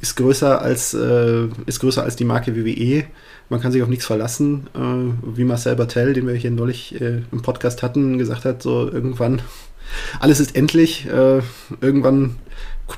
ist 0.00 0.16
größer 0.16 0.60
als, 0.60 0.94
äh, 0.94 1.46
ist 1.66 1.80
größer 1.80 2.02
als 2.02 2.16
die 2.16 2.24
Marke 2.24 2.56
WWE. 2.56 3.04
Man 3.48 3.60
kann 3.60 3.72
sich 3.72 3.82
auf 3.82 3.88
nichts 3.88 4.06
verlassen. 4.06 4.68
Äh, 4.74 5.36
wie 5.36 5.44
Marcel 5.44 5.76
Bartel, 5.76 6.14
den 6.14 6.26
wir 6.26 6.34
hier 6.34 6.50
neulich 6.50 7.00
äh, 7.00 7.22
im 7.30 7.42
Podcast 7.42 7.82
hatten, 7.82 8.18
gesagt 8.18 8.44
hat, 8.44 8.62
so 8.62 8.90
irgendwann, 8.90 9.42
alles 10.20 10.40
ist 10.40 10.56
endlich. 10.56 11.06
Äh, 11.06 11.40
irgendwann 11.80 12.36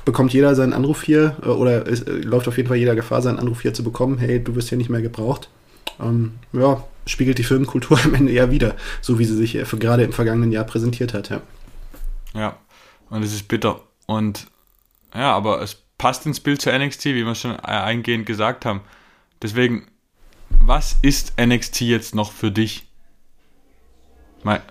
bekommt 0.05 0.33
jeder 0.33 0.55
seinen 0.55 0.73
Anruf 0.73 1.03
hier 1.03 1.37
äh, 1.43 1.47
oder 1.47 1.87
es, 1.87 2.01
äh, 2.01 2.11
läuft 2.11 2.47
auf 2.47 2.57
jeden 2.57 2.69
Fall 2.69 2.77
jeder 2.77 2.95
Gefahr, 2.95 3.21
seinen 3.21 3.39
Anruf 3.39 3.61
hier 3.61 3.73
zu 3.73 3.83
bekommen. 3.83 4.17
Hey, 4.17 4.43
du 4.43 4.55
wirst 4.55 4.69
hier 4.69 4.77
nicht 4.77 4.89
mehr 4.89 5.01
gebraucht. 5.01 5.49
Ähm, 5.99 6.33
ja, 6.53 6.83
spiegelt 7.05 7.37
die 7.37 7.43
Filmkultur 7.43 7.99
am 8.03 8.13
Ende 8.13 8.31
eher 8.31 8.51
wieder, 8.51 8.75
so 9.01 9.19
wie 9.19 9.25
sie 9.25 9.35
sich 9.35 9.53
gerade 9.79 10.03
im 10.03 10.13
vergangenen 10.13 10.51
Jahr 10.51 10.65
präsentiert 10.65 11.13
hat. 11.13 11.29
Ja, 11.29 11.41
ja 12.33 12.57
und 13.09 13.23
es 13.23 13.33
ist 13.33 13.47
bitter. 13.47 13.81
Und 14.05 14.47
ja, 15.13 15.33
aber 15.33 15.61
es 15.61 15.77
passt 15.97 16.25
ins 16.25 16.39
Bild 16.39 16.61
zur 16.61 16.77
NXT, 16.77 17.05
wie 17.05 17.25
wir 17.25 17.35
schon 17.35 17.55
eingehend 17.59 18.25
gesagt 18.25 18.65
haben. 18.65 18.81
Deswegen, 19.41 19.87
was 20.49 20.95
ist 21.01 21.33
NXT 21.39 21.81
jetzt 21.81 22.15
noch 22.15 22.31
für 22.31 22.51
dich? 22.51 22.87
Mal, 24.43 24.61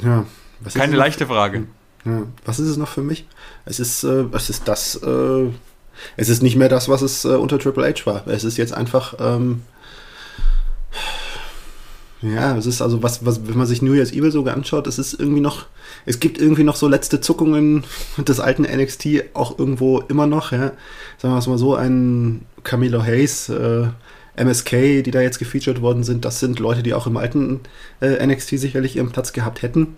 ja, 0.00 0.24
keine 0.74 0.96
leichte 0.96 1.26
Frage. 1.26 1.66
Ja, 2.04 2.22
was 2.44 2.60
ist 2.60 2.68
es 2.68 2.76
noch 2.76 2.88
für 2.88 3.02
mich? 3.02 3.26
Es 3.64 3.80
ist, 3.80 4.04
äh, 4.04 4.26
es 4.32 4.48
ist 4.48 4.68
das, 4.68 4.94
äh, 5.02 5.48
es 6.16 6.28
ist 6.28 6.42
nicht 6.42 6.56
mehr 6.56 6.68
das, 6.68 6.88
was 6.88 7.02
es 7.02 7.24
äh, 7.24 7.28
unter 7.28 7.58
Triple 7.58 7.86
H 7.88 8.06
war. 8.06 8.26
Es 8.28 8.44
ist 8.44 8.56
jetzt 8.56 8.72
einfach, 8.72 9.14
ähm, 9.18 9.62
ja, 12.22 12.56
es 12.56 12.66
ist 12.66 12.80
also 12.80 13.02
was, 13.02 13.24
was, 13.26 13.46
wenn 13.46 13.58
man 13.58 13.66
sich 13.66 13.82
New 13.82 13.92
Year's 13.92 14.12
Evil 14.12 14.30
sogar 14.30 14.54
anschaut, 14.54 14.86
es 14.86 14.98
ist 14.98 15.14
irgendwie 15.14 15.40
noch, 15.40 15.66
es 16.06 16.20
gibt 16.20 16.38
irgendwie 16.38 16.64
noch 16.64 16.76
so 16.76 16.88
letzte 16.88 17.20
Zuckungen 17.20 17.84
des 18.16 18.40
alten 18.40 18.62
NXT 18.62 19.34
auch 19.34 19.58
irgendwo 19.58 20.00
immer 20.00 20.26
noch, 20.26 20.52
ja. 20.52 20.72
Sagen 21.18 21.34
wir 21.34 21.38
es 21.38 21.46
mal 21.46 21.58
so, 21.58 21.74
ein 21.74 22.46
Camilo 22.62 23.02
Hayes, 23.02 23.48
äh, 23.48 23.88
MSK, 24.36 25.02
die 25.02 25.10
da 25.10 25.20
jetzt 25.20 25.38
gefeatured 25.38 25.80
worden 25.80 26.04
sind, 26.04 26.24
das 26.24 26.40
sind 26.40 26.58
Leute, 26.58 26.82
die 26.82 26.94
auch 26.94 27.06
im 27.06 27.16
alten 27.16 27.60
äh, 28.00 28.24
NXT 28.24 28.58
sicherlich 28.58 28.96
ihren 28.96 29.10
Platz 29.10 29.32
gehabt 29.32 29.62
hätten. 29.62 29.96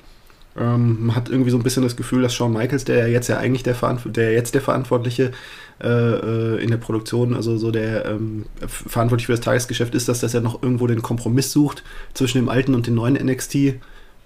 Ähm, 0.57 1.07
man 1.07 1.17
hat 1.17 1.29
irgendwie 1.29 1.51
so 1.51 1.57
ein 1.57 1.63
bisschen 1.63 1.83
das 1.83 1.97
Gefühl, 1.97 2.23
dass 2.23 2.35
Shawn 2.35 2.53
Michaels, 2.53 2.85
der 2.85 3.09
jetzt 3.09 3.29
ja 3.29 3.39
eigentlich 3.39 3.63
der, 3.63 3.75
Verantw 3.75 4.11
der 4.11 4.33
jetzt 4.33 4.55
der 4.55 4.61
Verantwortliche 4.61 5.33
äh, 5.81 5.89
äh, 5.89 6.63
in 6.63 6.71
der 6.71 6.79
Produktion, 6.79 7.35
also 7.35 7.57
so 7.57 7.71
der 7.71 8.07
ähm, 8.07 8.47
verantwortlich 8.67 9.27
für 9.27 9.33
das 9.33 9.41
Tagesgeschäft 9.41 9.95
ist, 9.95 10.09
dass 10.09 10.21
das 10.21 10.33
ja 10.33 10.41
noch 10.41 10.63
irgendwo 10.63 10.87
den 10.87 11.03
Kompromiss 11.03 11.53
sucht 11.53 11.85
zwischen 12.15 12.39
dem 12.39 12.49
alten 12.49 12.75
und 12.75 12.87
dem 12.87 12.95
neuen 12.95 13.15
NXT. 13.15 13.55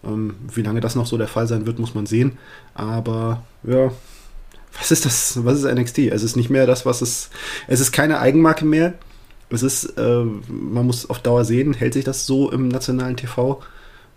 Ähm, 0.05 0.35
wie 0.53 0.63
lange 0.63 0.81
das 0.81 0.95
noch 0.95 1.07
so 1.07 1.19
der 1.19 1.29
Fall 1.29 1.47
sein 1.47 1.67
wird, 1.67 1.79
muss 1.79 1.95
man 1.95 2.07
sehen. 2.07 2.39
Aber 2.75 3.45
ja, 3.65 3.93
was 4.79 4.91
ist 4.91 5.05
das? 5.05 5.45
Was 5.45 5.63
ist 5.63 5.73
NXT? 5.73 5.99
Es 5.99 6.23
ist 6.23 6.37
nicht 6.37 6.51
mehr 6.51 6.67
das, 6.67 6.87
was 6.87 7.03
es. 7.03 7.31
Es 7.69 7.81
ist 7.81 7.93
keine 7.93 8.19
Eigenmarke 8.19 8.65
mehr. 8.65 8.95
Es 9.53 9.63
ist, 9.63 9.99
äh, 9.99 10.25
man 10.49 10.87
muss 10.87 11.09
auf 11.09 11.19
Dauer 11.19 11.45
sehen, 11.45 11.75
hält 11.75 11.95
sich 11.95 12.05
das 12.05 12.27
so 12.27 12.51
im 12.51 12.69
nationalen 12.69 13.17
TV. 13.17 13.61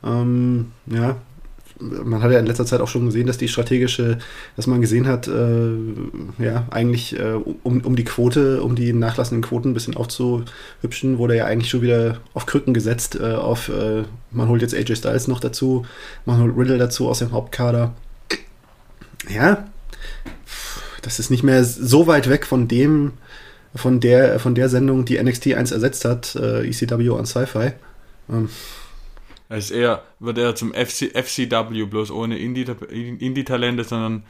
Ähm, 0.04 0.72
ja, 0.88 1.18
man 1.80 2.24
hat 2.24 2.32
ja 2.32 2.40
in 2.40 2.46
letzter 2.46 2.66
Zeit 2.66 2.80
auch 2.80 2.88
schon 2.88 3.06
gesehen, 3.06 3.28
dass 3.28 3.38
die 3.38 3.48
strategische, 3.48 4.18
dass 4.56 4.68
man 4.68 4.82
gesehen 4.82 5.08
hat, 5.08 5.28
äh, 5.28 5.74
ja, 6.40 6.66
eigentlich 6.72 7.20
äh, 7.20 7.34
um, 7.64 7.82
um 7.82 7.96
die 7.96 8.06
Quote, 8.06 8.64
um 8.64 8.76
die 8.76 8.94
nachlassenden 8.94 9.44
Quoten 9.44 9.72
ein 9.72 9.74
bisschen 9.74 9.98
aufzuhübschen, 9.98 11.18
wurde 11.18 11.36
ja 11.36 11.46
eigentlich 11.46 11.70
schon 11.70 11.82
wieder 11.82 12.20
auf 12.34 12.46
Krücken 12.46 12.74
gesetzt, 12.74 13.20
äh, 13.20 13.34
auf, 13.34 13.70
äh, 13.70 14.04
man 14.32 14.48
holt 14.48 14.62
jetzt 14.62 14.74
AJ 14.74 14.96
Styles 14.96 15.28
noch 15.28 15.40
dazu, 15.40 15.86
man 16.26 16.42
holt 16.42 16.58
Riddle 16.58 16.78
dazu 16.78 17.10
aus 17.10 17.20
dem 17.20 17.32
Hauptkader. 17.32 17.94
Ja, 19.30 19.66
das 21.02 21.20
ist 21.20 21.30
nicht 21.30 21.44
mehr 21.44 21.64
so 21.64 22.08
weit 22.08 22.30
weg 22.30 22.46
von 22.46 22.68
dem, 22.68 23.14
von 23.76 24.00
der, 24.00 24.40
von 24.40 24.56
der 24.56 24.70
Sendung, 24.70 25.06
die 25.06 25.22
NXT 25.22 25.54
1 25.54 25.72
ersetzt 25.72 26.06
hat, 26.06 26.36
äh, 26.36 26.68
ECW 26.68 27.10
on 27.10 27.26
Sci-Fi. 27.26 27.74
Ähm, 28.30 28.50
es 29.50 29.66
ist 29.66 29.72
eher, 29.72 30.02
wird 30.20 30.38
er 30.38 30.56
zum 30.56 30.74
FC, 30.74 31.12
FCW, 31.14 31.86
bloß 31.86 32.12
ohne 32.12 32.38
Indie-Talente, 32.40 33.84
sondern 33.84 34.24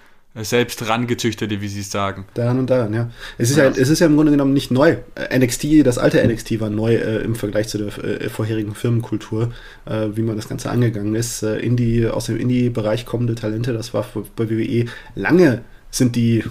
selbst 0.43 0.89
rangezüchtete, 0.89 1.61
wie 1.61 1.69
sie 1.69 1.79
es 1.79 1.91
sagen. 1.91 2.25
Daran 2.33 2.59
und 2.59 2.69
daran, 2.69 2.93
ja. 2.93 3.09
Es 3.37 3.49
ist 3.49 3.57
ja. 3.57 3.65
ja, 3.65 3.69
es 3.69 3.87
ist 3.87 3.99
ja 3.99 4.07
im 4.07 4.17
Grunde 4.17 4.33
genommen 4.33 4.53
nicht 4.53 4.69
neu. 4.69 4.97
NXT, 5.33 5.85
das 5.85 5.97
alte 5.97 6.25
NXT 6.27 6.59
war 6.59 6.69
neu 6.69 6.95
äh, 6.95 7.23
im 7.23 7.35
Vergleich 7.35 7.69
zu 7.69 7.77
der 7.77 7.97
äh, 8.03 8.27
vorherigen 8.27 8.75
Firmenkultur, 8.75 9.53
äh, 9.85 10.07
wie 10.13 10.23
man 10.23 10.35
das 10.35 10.49
Ganze 10.49 10.69
angegangen 10.69 11.15
ist. 11.15 11.41
Äh, 11.43 11.59
Indie, 11.59 12.07
aus 12.07 12.25
dem 12.25 12.37
Indie-Bereich 12.37 13.05
kommende 13.05 13.35
Talente, 13.35 13.71
das 13.71 13.93
war 13.93 14.05
bei 14.35 14.49
WWE 14.49 14.85
lange 15.15 15.61
sind 15.89 16.17
die 16.17 16.43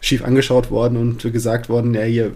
schief 0.00 0.24
angeschaut 0.24 0.70
worden 0.70 0.96
und 0.96 1.32
gesagt 1.32 1.68
worden, 1.68 1.94
ja, 1.94 2.02
hier, 2.02 2.32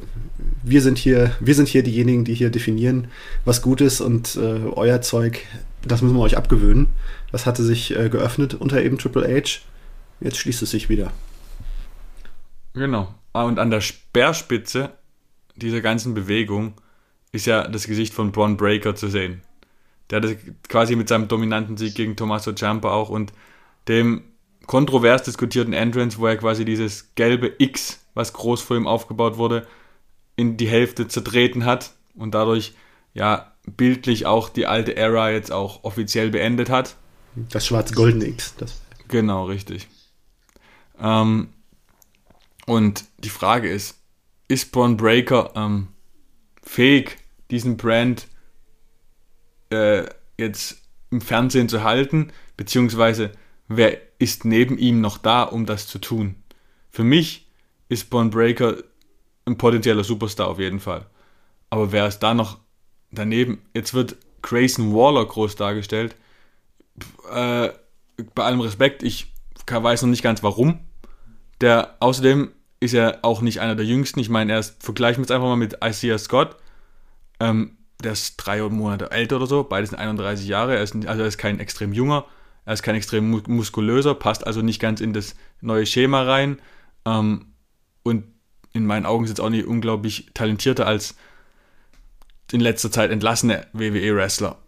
wir 0.63 0.83
sind 0.83 0.99
hier, 0.99 1.35
wir 1.41 1.55
sind 1.55 1.69
hier 1.69 1.83
diejenigen, 1.83 2.25
die 2.25 2.35
hier 2.35 2.51
definieren, 2.51 3.09
was 3.45 3.63
gut 3.63 3.81
ist 3.81 4.01
und 4.01 4.37
äh, 4.37 4.61
euer 4.75 5.01
Zeug, 5.01 5.41
das 5.83 6.03
müssen 6.03 6.17
wir 6.17 6.23
euch 6.23 6.37
abgewöhnen. 6.37 6.89
Das 7.33 7.47
hatte 7.47 7.63
sich 7.63 7.97
äh, 7.97 8.09
geöffnet 8.09 8.55
unter 8.55 8.83
eben 8.83 8.99
Triple 8.99 9.27
H. 9.27 9.61
Jetzt 10.21 10.39
schließt 10.39 10.63
es 10.63 10.71
sich 10.71 10.89
wieder. 10.89 11.13
Genau. 12.75 13.15
Ah, 13.33 13.45
und 13.45 13.59
an 13.59 13.71
der 13.71 13.81
Speerspitze 13.81 14.91
dieser 15.57 15.81
ganzen 15.81 16.15
Bewegung 16.15 16.75
ist 17.33 17.47
ja 17.47 17.67
das 17.67 17.87
Gesicht 17.87 18.15
von 18.15 18.31
Braun 18.33 18.57
Breaker 18.57 18.95
zu 18.95 19.09
sehen. 19.09 19.43
Der 20.11 20.21
hat 20.21 20.37
quasi 20.69 20.97
mit 20.97 21.09
seinem 21.09 21.29
dominanten 21.29 21.77
Sieg 21.77 21.95
gegen 21.95 22.17
Tommaso 22.17 22.53
Ciampa 22.53 22.91
auch 22.91 23.09
und 23.09 23.33
dem 23.89 24.23
kontrovers 24.67 25.23
diskutierten 25.23 25.73
Entrance, 25.73 26.19
wo 26.19 26.27
er 26.27 26.37
quasi 26.37 26.65
dieses 26.65 27.15
gelbe 27.15 27.53
X, 27.59 28.05
was 28.15 28.33
groß 28.33 28.63
vor 28.63 28.77
ihm 28.77 28.87
aufgebaut 28.87 29.37
wurde, 29.37 29.67
in 30.37 30.57
die 30.57 30.69
Hälfte 30.69 31.09
zertreten 31.09 31.65
hat 31.65 31.93
und 32.15 32.35
dadurch 32.35 32.75
ja 33.13 33.53
bildlich 33.67 34.27
auch 34.27 34.49
die 34.49 34.67
alte 34.67 34.97
Era 34.97 35.31
jetzt 35.31 35.53
auch 35.53 35.85
offiziell 35.85 36.31
beendet 36.31 36.71
hat. 36.71 36.97
Das 37.35 37.67
schwarz-goldene 37.67 38.27
X. 38.27 38.55
Das. 38.57 38.81
Genau, 39.09 39.47
richtig. 39.47 39.89
Ähm, 41.01 41.49
und 42.67 43.05
die 43.19 43.31
Frage 43.31 43.69
ist, 43.69 43.99
ist 44.49 44.73
Braun 44.73 44.97
Breaker 44.97 45.53
ähm, 45.55 45.89
fähig, 46.63 47.17
diesen 47.51 47.77
Brand 47.77 48.29
äh, 49.71 50.05
jetzt 50.39 50.83
im 51.11 51.21
Fernsehen 51.21 51.69
zu 51.69 51.83
halten, 51.83 52.33
beziehungsweise 52.57 53.33
wer 53.69 53.99
ist 54.19 54.45
neben 54.45 54.79
ihm 54.79 55.01
noch 55.01 55.19
da, 55.19 55.43
um 55.43 55.67
das 55.67 55.87
zu 55.87 55.99
tun? 55.99 56.37
Für 56.91 57.05
mich 57.05 57.49
ist 57.89 58.11
Braun 58.11 58.31
Breaker 58.31 58.77
ein 59.47 59.59
potenzieller 59.59 60.05
Superstar 60.05 60.49
auf 60.49 60.59
jeden 60.59 60.81
Fall. 60.81 61.07
Aber 61.71 61.93
wer 61.93 62.07
ist 62.07 62.21
da 62.21 62.35
noch 62.35 62.59
daneben? 63.11 63.63
Jetzt 63.75 63.95
wird 63.95 64.17
Grayson 64.43 64.95
Waller 64.95 65.25
groß 65.25 65.57
dargestellt. 65.57 66.15
Äh, 67.31 67.71
bei 68.35 68.45
allem 68.45 68.61
Respekt, 68.61 69.03
ich 69.03 69.33
weiß 69.67 70.03
noch 70.03 70.11
nicht 70.11 70.23
ganz 70.23 70.43
warum. 70.43 70.81
Der 71.61 71.97
außerdem 72.01 72.53
ist 72.81 72.95
er 72.95 73.21
auch 73.23 73.41
nicht 73.41 73.61
einer 73.61 73.75
der 73.75 73.87
jüngsten. 73.87 74.21
Ich 74.21 74.29
meine, 74.29 74.53
er 74.53 74.59
ist, 74.61 74.83
vergleichen 74.83 75.23
wir 75.23 75.25
es 75.25 75.31
einfach 75.31 75.49
mal 75.49 75.57
mit 75.57 75.79
Isaiah 75.83 76.19
Scott. 76.19 76.57
Ähm, 77.41 77.79
der 78.03 78.13
ist 78.13 78.37
drei 78.37 78.61
Monate 78.69 79.11
älter 79.11 79.37
oder 79.37 79.47
so, 79.47 79.65
beide 79.65 79.87
sind 79.87 79.99
31 79.99 80.47
Jahre, 80.47 80.77
er 80.77 80.83
ist, 80.83 80.95
also 81.07 81.23
er 81.23 81.29
ist 81.29 81.39
kein 81.39 81.59
extrem 81.59 81.93
junger, 81.93 82.27
er 82.65 82.75
ist 82.75 82.83
kein 82.83 82.95
extrem 82.95 83.31
muskulöser, 83.47 84.15
passt 84.15 84.47
also 84.47 84.63
nicht 84.63 84.81
ganz 84.81 85.01
in 85.01 85.13
das 85.13 85.35
neue 85.61 85.87
Schema 85.87 86.23
rein. 86.23 86.59
Ähm, 87.05 87.47
und 88.03 88.25
in 88.73 88.87
meinen 88.87 89.07
Augen 89.07 89.25
ist 89.25 89.31
jetzt 89.31 89.41
auch 89.41 89.51
nicht 89.51 89.67
unglaublich 89.67 90.31
talentierter 90.35 90.87
als 90.87 91.15
in 92.53 92.61
letzter 92.61 92.91
Zeit 92.91 93.11
entlassene 93.11 93.67
WWE-Wrestler. 93.73 94.59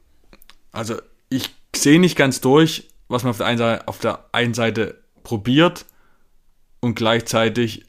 Also 0.73 0.97
ich 1.29 1.55
sehe 1.75 2.00
nicht 2.00 2.17
ganz 2.17 2.41
durch, 2.41 2.88
was 3.09 3.23
man 3.23 3.31
auf 3.31 3.38
der, 3.38 3.47
einen 3.47 3.59
Seite, 3.59 3.88
auf 3.88 3.99
der 3.99 4.25
einen 4.33 4.55
Seite 4.55 4.99
probiert 5.23 5.87
und 6.81 6.95
gleichzeitig 6.95 7.85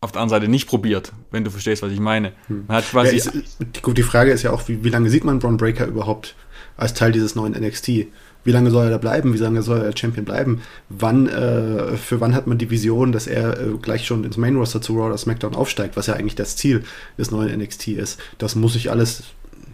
auf 0.00 0.12
der 0.12 0.22
anderen 0.22 0.40
Seite 0.40 0.50
nicht 0.50 0.66
probiert, 0.66 1.12
wenn 1.30 1.44
du 1.44 1.50
verstehst, 1.50 1.82
was 1.82 1.92
ich 1.92 2.00
meine. 2.00 2.32
Hm. 2.46 2.64
Man 2.66 2.78
hat 2.78 2.88
quasi 2.88 3.16
ja, 3.16 3.30
ist, 3.32 3.82
gut, 3.82 3.98
die 3.98 4.02
Frage 4.02 4.32
ist 4.32 4.42
ja 4.42 4.50
auch, 4.50 4.66
wie, 4.68 4.82
wie 4.82 4.88
lange 4.88 5.10
sieht 5.10 5.24
man 5.24 5.38
Braun 5.38 5.58
Breaker 5.58 5.86
überhaupt 5.86 6.34
als 6.76 6.94
Teil 6.94 7.12
dieses 7.12 7.34
neuen 7.34 7.52
NXT? 7.52 8.06
Wie 8.44 8.52
lange 8.52 8.70
soll 8.70 8.84
er 8.84 8.90
da 8.90 8.98
bleiben? 8.98 9.34
Wie 9.34 9.38
lange 9.38 9.62
soll 9.62 9.80
er 9.80 9.96
Champion 9.96 10.24
bleiben? 10.24 10.62
Wann, 10.88 11.28
äh, 11.28 11.96
für 11.96 12.20
wann 12.20 12.34
hat 12.34 12.46
man 12.46 12.58
die 12.58 12.70
Vision, 12.70 13.12
dass 13.12 13.26
er 13.26 13.58
äh, 13.60 13.76
gleich 13.80 14.06
schon 14.06 14.24
ins 14.24 14.36
Main 14.36 14.56
Roster 14.56 14.80
zu 14.80 14.94
Raw 14.94 15.06
oder 15.06 15.18
SmackDown 15.18 15.54
aufsteigt, 15.54 15.96
was 15.96 16.06
ja 16.06 16.14
eigentlich 16.14 16.36
das 16.36 16.56
Ziel 16.56 16.84
des 17.18 17.30
neuen 17.30 17.58
NXT 17.58 17.88
ist? 17.88 18.20
Das 18.38 18.54
muss 18.54 18.76
ich 18.76 18.90
alles, 18.90 19.24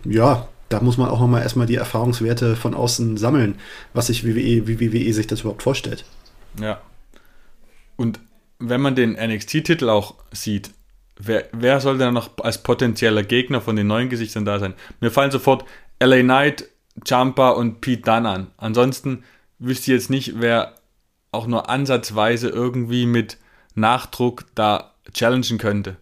ja, 0.04 0.48
da 0.68 0.80
muss 0.80 0.98
man 0.98 1.08
auch 1.08 1.20
nochmal 1.20 1.42
erstmal 1.42 1.66
die 1.66 1.76
Erfahrungswerte 1.76 2.56
von 2.56 2.74
außen 2.74 3.16
sammeln, 3.16 3.56
was 3.92 4.08
sich 4.08 4.24
WWE, 4.24 4.66
wie 4.66 4.80
WWE 4.80 5.12
sich 5.12 5.26
das 5.26 5.40
überhaupt 5.40 5.62
vorstellt. 5.62 6.04
Ja. 6.60 6.80
Und 7.96 8.20
wenn 8.58 8.80
man 8.80 8.94
den 8.94 9.12
NXT-Titel 9.12 9.88
auch 9.88 10.14
sieht, 10.32 10.70
wer, 11.18 11.44
wer 11.52 11.80
soll 11.80 11.98
da 11.98 12.10
noch 12.10 12.30
als 12.38 12.62
potenzieller 12.62 13.22
Gegner 13.22 13.60
von 13.60 13.76
den 13.76 13.86
neuen 13.86 14.08
Gesichtern 14.08 14.44
da 14.44 14.58
sein? 14.58 14.74
Mir 15.00 15.10
fallen 15.10 15.30
sofort 15.30 15.64
LA 16.00 16.22
Knight, 16.22 16.68
Jumper 17.04 17.56
und 17.56 17.80
Pete 17.80 18.02
Dunne 18.02 18.28
an. 18.28 18.46
Ansonsten 18.56 19.24
wüsste 19.58 19.90
ich 19.90 19.98
jetzt 19.98 20.10
nicht, 20.10 20.40
wer 20.40 20.74
auch 21.32 21.46
nur 21.46 21.68
ansatzweise 21.68 22.48
irgendwie 22.48 23.06
mit 23.06 23.38
Nachdruck 23.74 24.44
da 24.54 24.92
challengen 25.12 25.58
könnte. 25.58 25.96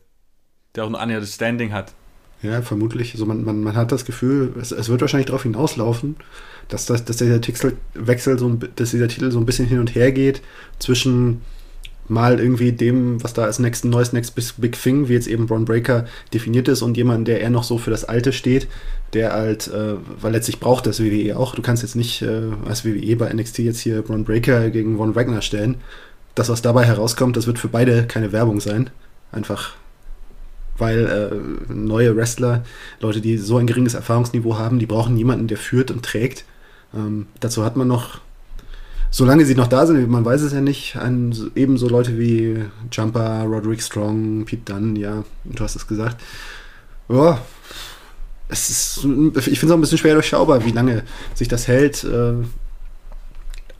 Der 0.74 0.84
auch 0.84 0.90
nur 0.90 1.00
annähernd 1.00 1.26
Standing 1.26 1.72
hat. 1.72 1.92
Ja, 2.42 2.60
vermutlich. 2.62 3.12
Also 3.12 3.24
man, 3.26 3.44
man, 3.44 3.62
man 3.62 3.74
hat 3.74 3.90
das 3.90 4.04
Gefühl, 4.04 4.54
es, 4.60 4.70
es 4.70 4.88
wird 4.88 5.00
wahrscheinlich 5.00 5.26
darauf 5.26 5.44
hinauslaufen, 5.44 6.16
dass, 6.68 6.84
das, 6.86 7.04
dass 7.04 7.16
dieser 7.16 7.40
Titelwechsel 7.40 8.38
so 8.38 8.50
dass 8.50 8.90
dieser 8.90 9.08
Titel 9.08 9.30
so 9.30 9.38
ein 9.38 9.46
bisschen 9.46 9.66
hin 9.66 9.78
und 9.78 9.94
her 9.94 10.12
geht 10.12 10.42
zwischen 10.78 11.40
mal 12.08 12.38
irgendwie 12.38 12.72
dem, 12.72 13.22
was 13.22 13.32
da 13.32 13.44
als 13.44 13.58
next, 13.58 13.84
neues 13.84 14.12
Next 14.12 14.34
Big 14.60 14.80
Thing, 14.80 15.08
wie 15.08 15.14
jetzt 15.14 15.26
eben 15.26 15.46
Braun 15.46 15.64
Breaker 15.64 16.06
definiert 16.32 16.68
ist 16.68 16.82
und 16.82 16.96
jemand, 16.96 17.28
der 17.28 17.40
eher 17.40 17.50
noch 17.50 17.64
so 17.64 17.78
für 17.78 17.90
das 17.90 18.04
Alte 18.04 18.32
steht, 18.32 18.68
der 19.12 19.32
halt, 19.32 19.68
äh, 19.68 19.94
weil 20.20 20.32
letztlich 20.32 20.60
braucht 20.60 20.86
das 20.86 21.02
WWE 21.02 21.36
auch. 21.36 21.54
Du 21.54 21.62
kannst 21.62 21.82
jetzt 21.82 21.96
nicht 21.96 22.22
äh, 22.22 22.42
als 22.66 22.84
WWE 22.84 23.16
bei 23.16 23.32
NXT 23.32 23.58
jetzt 23.60 23.80
hier 23.80 24.02
Braun 24.02 24.24
Breaker 24.24 24.70
gegen 24.70 24.96
Von 24.96 25.14
Wagner 25.14 25.42
stellen. 25.42 25.76
Das, 26.34 26.48
was 26.48 26.62
dabei 26.62 26.84
herauskommt, 26.84 27.36
das 27.36 27.46
wird 27.46 27.58
für 27.58 27.68
beide 27.68 28.06
keine 28.06 28.32
Werbung 28.32 28.60
sein. 28.60 28.90
Einfach 29.32 29.74
weil 30.76 31.06
äh, 31.06 31.72
neue 31.72 32.16
Wrestler, 32.16 32.64
Leute, 33.00 33.20
die 33.20 33.38
so 33.38 33.58
ein 33.58 33.66
geringes 33.66 33.94
Erfahrungsniveau 33.94 34.58
haben, 34.58 34.78
die 34.78 34.86
brauchen 34.86 35.16
jemanden, 35.16 35.46
der 35.46 35.56
führt 35.56 35.90
und 35.90 36.04
trägt. 36.04 36.44
Ähm, 36.94 37.26
dazu 37.40 37.64
hat 37.64 37.76
man 37.76 37.88
noch 37.88 38.20
solange 39.14 39.44
sie 39.44 39.54
noch 39.54 39.68
da 39.68 39.86
sind, 39.86 40.10
man 40.10 40.24
weiß 40.24 40.42
es 40.42 40.52
ja 40.52 40.60
nicht, 40.60 40.96
ein, 40.96 41.32
ebenso 41.54 41.88
Leute 41.88 42.18
wie 42.18 42.64
Jumper, 42.90 43.44
Roderick 43.44 43.80
Strong, 43.80 44.44
Pete 44.44 44.72
Dunn, 44.72 44.96
ja, 44.96 45.22
du 45.44 45.62
hast 45.62 45.76
es 45.76 45.86
gesagt. 45.86 46.20
Ja, 47.08 47.38
es 48.48 48.70
ist, 48.70 48.96
ich 48.96 49.04
finde 49.04 49.66
es 49.66 49.70
auch 49.70 49.76
ein 49.76 49.80
bisschen 49.80 49.98
schwer 49.98 50.14
durchschaubar, 50.14 50.64
wie 50.64 50.72
lange 50.72 51.04
sich 51.32 51.46
das 51.46 51.68
hält. 51.68 52.02
Äh, 52.02 52.32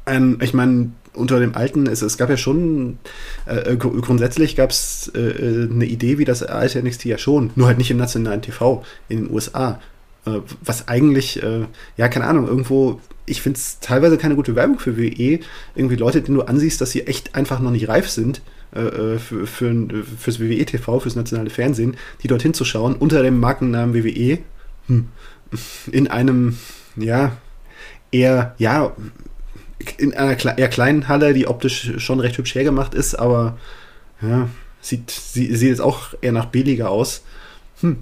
ein, 0.05 0.39
ich 0.41 0.55
meine, 0.55 0.93
unter 1.15 1.41
dem 1.41 1.57
alten, 1.57 1.89
es, 1.89 2.03
es 2.03 2.17
gab 2.17 2.31
ja 2.31 2.37
schon, 2.37 2.99
äh, 3.47 3.77
grundsätzlich 3.77 4.55
gab 4.55 4.71
es 4.71 5.11
äh, 5.17 5.69
eine 5.69 5.87
Idee, 5.87 6.19
wie 6.19 6.25
das 6.25 6.45
alte 6.45 6.81
NXT 6.81 7.07
ja 7.07 7.19
schon, 7.19 7.51
nur 7.57 7.67
halt 7.67 7.79
nicht 7.79 7.91
im 7.91 7.97
nationalen 7.97 8.43
TV 8.43 8.85
in 9.09 9.25
den 9.25 9.35
USA. 9.35 9.81
Äh, 10.27 10.41
was 10.63 10.89
eigentlich, 10.89 11.43
äh, 11.43 11.67
ja, 11.97 12.09
keine 12.09 12.27
Ahnung, 12.27 12.49
irgendwo 12.49 13.01
ich 13.27 13.41
finde 13.41 13.59
es 13.59 13.81
teilweise 13.81 14.19
keine 14.19 14.37
gute 14.37 14.55
Werbung 14.55 14.79
für 14.79 14.97
WWE. 14.99 15.41
Irgendwie 15.75 15.97
Leute, 15.97 16.23
denen 16.23 16.37
du 16.37 16.43
ansiehst, 16.43 16.81
dass 16.81 16.91
sie 16.91 17.07
echt 17.07 17.35
einfach 17.35 17.61
noch 17.61 17.71
nicht 17.71 17.89
reif 17.89 18.09
sind 18.09 18.43
äh, 18.73 19.19
für, 19.19 19.47
für, 19.47 19.89
fürs 20.19 20.41
WWE-TV, 20.41 21.01
fürs 21.01 21.17
nationale 21.17 21.51
Fernsehen, 21.51 21.97
die 22.23 22.29
dorthin 22.29 22.55
zu 22.55 22.65
schauen, 22.65 22.95
unter 22.95 23.23
dem 23.23 23.41
Markennamen 23.41 23.95
WWE, 23.95 24.39
hm, 24.89 25.09
in 25.91 26.09
einem, 26.09 26.59
ja, 26.97 27.37
eher, 28.11 28.55
ja, 28.59 28.93
in 29.99 30.15
einer 30.15 30.59
eher 30.59 30.69
kleinen 30.69 31.09
Halle, 31.09 31.35
die 31.35 31.47
optisch 31.47 31.93
schon 31.99 32.21
recht 32.21 32.39
hübsch 32.39 32.55
hergemacht 32.55 32.95
ist, 32.95 33.15
aber 33.15 33.59
ja, 34.21 34.49
sieht, 34.81 35.11
sieht, 35.11 35.57
sieht 35.57 35.69
jetzt 35.69 35.81
auch 35.81 36.15
eher 36.21 36.33
nach 36.33 36.47
billiger 36.47 36.91
aus. 36.91 37.23
Hm. 37.81 37.99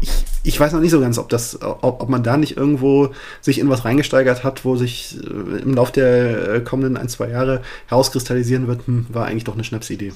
Ich, 0.00 0.10
ich 0.44 0.60
weiß 0.60 0.72
noch 0.72 0.80
nicht 0.80 0.90
so 0.90 1.00
ganz, 1.00 1.18
ob 1.18 1.28
das, 1.28 1.60
ob, 1.62 1.82
ob 1.82 2.08
man 2.08 2.22
da 2.22 2.36
nicht 2.36 2.56
irgendwo 2.56 3.12
sich 3.40 3.58
in 3.58 3.68
was 3.68 3.84
reingesteigert 3.84 4.44
hat, 4.44 4.64
wo 4.64 4.76
sich 4.76 5.16
äh, 5.22 5.60
im 5.62 5.74
Laufe 5.74 5.92
der 5.92 6.54
äh, 6.54 6.60
kommenden 6.60 6.96
ein, 6.96 7.08
zwei 7.08 7.30
Jahre 7.30 7.62
herauskristallisieren 7.86 8.66
wird, 8.66 8.86
hm, 8.86 9.06
war 9.08 9.26
eigentlich 9.26 9.44
doch 9.44 9.54
eine 9.54 9.64
Schnapsidee. 9.64 10.12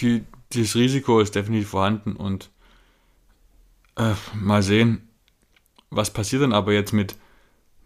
Die, 0.00 0.24
dieses 0.52 0.74
Risiko 0.74 1.20
ist 1.20 1.34
definitiv 1.34 1.68
vorhanden 1.68 2.16
und 2.16 2.50
äh, 3.96 4.14
mal 4.34 4.62
sehen, 4.62 5.08
was 5.90 6.10
passiert 6.10 6.42
denn 6.42 6.52
aber 6.52 6.72
jetzt 6.72 6.92
mit 6.92 7.16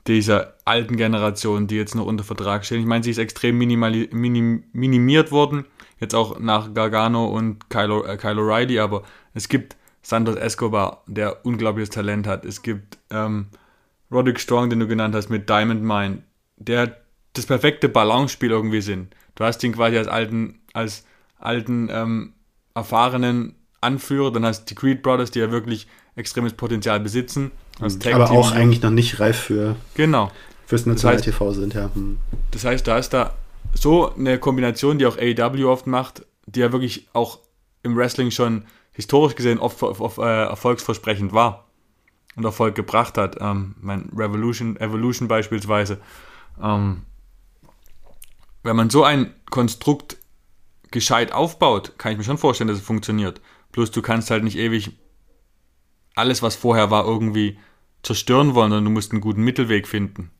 dieser 0.06 0.54
alten 0.64 0.96
Generation, 0.96 1.66
die 1.66 1.76
jetzt 1.76 1.94
noch 1.94 2.06
unter 2.06 2.24
Vertrag 2.24 2.64
stehen. 2.64 2.80
Ich 2.80 2.86
meine, 2.86 3.04
sie 3.04 3.10
ist 3.10 3.18
extrem 3.18 3.58
minim, 3.58 4.64
minimiert 4.72 5.30
worden, 5.30 5.66
jetzt 6.00 6.14
auch 6.14 6.38
nach 6.38 6.72
Gargano 6.72 7.26
und 7.26 7.68
Kyle, 7.68 8.04
äh, 8.06 8.16
Kyle 8.16 8.40
O'Reilly, 8.40 8.80
aber 8.80 9.02
es 9.34 9.48
gibt 9.48 9.76
Santos 10.08 10.36
Escobar, 10.36 11.02
der 11.06 11.44
unglaubliches 11.44 11.90
Talent 11.90 12.26
hat. 12.26 12.46
Es 12.46 12.62
gibt 12.62 12.96
ähm, 13.10 13.48
Roderick 14.10 14.40
Strong, 14.40 14.70
den 14.70 14.80
du 14.80 14.86
genannt 14.86 15.14
hast, 15.14 15.28
mit 15.28 15.50
Diamond 15.50 15.82
Mine, 15.82 16.22
der 16.56 16.96
das 17.34 17.44
perfekte 17.44 17.90
Balance-Spiel 17.90 18.50
irgendwie 18.50 18.80
sind. 18.80 19.14
Du 19.34 19.44
hast 19.44 19.62
ihn 19.64 19.74
quasi 19.74 19.98
als 19.98 20.08
alten, 20.08 20.60
als 20.72 21.04
alten, 21.38 21.90
ähm, 21.92 22.32
erfahrenen 22.74 23.54
Anführer, 23.82 24.32
dann 24.32 24.46
hast 24.46 24.62
du 24.62 24.64
die 24.68 24.74
Creed 24.76 25.02
Brothers, 25.02 25.30
die 25.30 25.40
ja 25.40 25.50
wirklich 25.50 25.86
extremes 26.16 26.54
Potenzial 26.54 27.00
besitzen. 27.00 27.50
Aber 27.78 28.30
auch 28.30 28.52
eigentlich 28.52 28.80
noch 28.80 28.90
nicht 28.90 29.20
reif 29.20 29.38
für 29.38 29.76
genau. 29.94 30.32
fürs 30.64 30.86
National 30.86 31.20
TV 31.20 31.52
sind, 31.52 31.74
ja. 31.74 31.90
Hm. 31.94 32.16
Das 32.52 32.64
heißt, 32.64 32.86
da 32.88 32.96
ist 32.96 33.10
da 33.10 33.34
so 33.74 34.14
eine 34.14 34.38
Kombination, 34.38 34.98
die 34.98 35.04
auch 35.04 35.18
AEW 35.18 35.68
oft 35.68 35.86
macht, 35.86 36.24
die 36.46 36.60
ja 36.60 36.72
wirklich 36.72 37.08
auch 37.12 37.40
im 37.82 37.94
Wrestling 37.94 38.30
schon 38.30 38.64
historisch 38.98 39.36
gesehen 39.36 39.60
oft, 39.60 39.80
oft, 39.80 40.00
oft 40.00 40.18
äh, 40.18 40.46
erfolgsversprechend 40.46 41.32
war 41.32 41.68
und 42.34 42.44
Erfolg 42.44 42.74
gebracht 42.74 43.16
hat. 43.16 43.36
Ähm, 43.40 43.76
mein 43.80 44.10
Revolution, 44.12 44.76
Evolution 44.76 45.28
beispielsweise. 45.28 46.00
Ähm, 46.60 47.02
wenn 48.64 48.74
man 48.74 48.90
so 48.90 49.04
ein 49.04 49.32
Konstrukt 49.50 50.16
gescheit 50.90 51.30
aufbaut, 51.30 51.96
kann 51.96 52.10
ich 52.10 52.18
mir 52.18 52.24
schon 52.24 52.38
vorstellen, 52.38 52.66
dass 52.66 52.78
es 52.78 52.84
funktioniert. 52.84 53.40
Bloß 53.70 53.92
du 53.92 54.02
kannst 54.02 54.32
halt 54.32 54.42
nicht 54.42 54.58
ewig 54.58 54.90
alles, 56.16 56.42
was 56.42 56.56
vorher 56.56 56.90
war, 56.90 57.04
irgendwie 57.04 57.56
zerstören 58.02 58.56
wollen, 58.56 58.72
sondern 58.72 58.86
du 58.86 58.90
musst 58.90 59.12
einen 59.12 59.20
guten 59.20 59.44
Mittelweg 59.44 59.86
finden. 59.86 60.32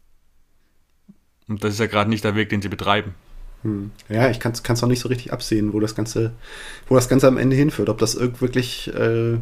Und 1.46 1.62
das 1.62 1.74
ist 1.74 1.78
ja 1.78 1.86
gerade 1.86 2.10
nicht 2.10 2.24
der 2.24 2.34
Weg, 2.34 2.48
den 2.48 2.60
sie 2.60 2.68
betreiben. 2.68 3.14
Hm. 3.62 3.90
Ja, 4.08 4.30
ich 4.30 4.40
kann 4.40 4.52
es 4.52 4.82
auch 4.82 4.88
nicht 4.88 5.00
so 5.00 5.08
richtig 5.08 5.32
absehen, 5.32 5.72
wo 5.72 5.80
das 5.80 5.94
Ganze, 5.94 6.32
wo 6.88 6.94
das 6.94 7.08
Ganze 7.08 7.26
am 7.26 7.38
Ende 7.38 7.56
hinführt. 7.56 7.88
Ob 7.88 7.98
das 7.98 8.18
wirklich 8.18 8.92
äh, 8.94 9.38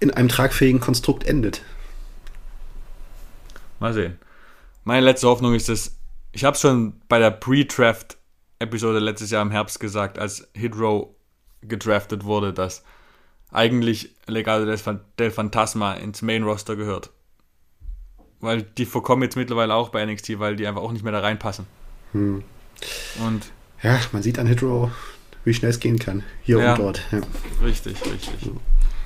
in 0.00 0.10
einem 0.10 0.28
tragfähigen 0.28 0.80
Konstrukt 0.80 1.24
endet. 1.24 1.62
Mal 3.78 3.94
sehen. 3.94 4.18
Meine 4.84 5.04
letzte 5.04 5.28
Hoffnung 5.28 5.54
ist, 5.54 5.68
dass 5.68 5.96
ich 6.32 6.44
habe 6.44 6.54
es 6.54 6.60
schon 6.60 6.94
bei 7.08 7.18
der 7.18 7.30
Pre-Draft-Episode 7.30 8.98
letztes 8.98 9.30
Jahr 9.30 9.42
im 9.42 9.50
Herbst 9.50 9.80
gesagt, 9.80 10.18
als 10.18 10.48
Hidro 10.54 11.16
gedraftet 11.62 12.24
wurde, 12.24 12.52
dass 12.52 12.84
eigentlich 13.50 14.14
Legado 14.26 14.64
del 15.18 15.30
Fantasma 15.30 15.94
ins 15.94 16.22
Main-Roster 16.22 16.76
gehört. 16.76 17.10
Weil 18.40 18.62
die 18.62 18.86
verkommen 18.86 19.22
jetzt 19.24 19.36
mittlerweile 19.36 19.74
auch 19.74 19.90
bei 19.90 20.04
NXT, 20.04 20.38
weil 20.38 20.56
die 20.56 20.66
einfach 20.66 20.82
auch 20.82 20.92
nicht 20.92 21.02
mehr 21.02 21.12
da 21.12 21.20
reinpassen. 21.20 21.66
Hm. 22.12 22.42
Und 23.24 23.50
ja, 23.82 23.98
man 24.12 24.22
sieht 24.22 24.38
an 24.38 24.46
Hitro, 24.46 24.90
wie 25.44 25.54
schnell 25.54 25.70
es 25.70 25.80
gehen 25.80 25.98
kann. 25.98 26.22
Hier 26.42 26.58
ja, 26.58 26.72
und 26.72 26.78
dort. 26.78 27.02
Ja. 27.10 27.20
Richtig, 27.62 27.96
richtig. 28.04 28.50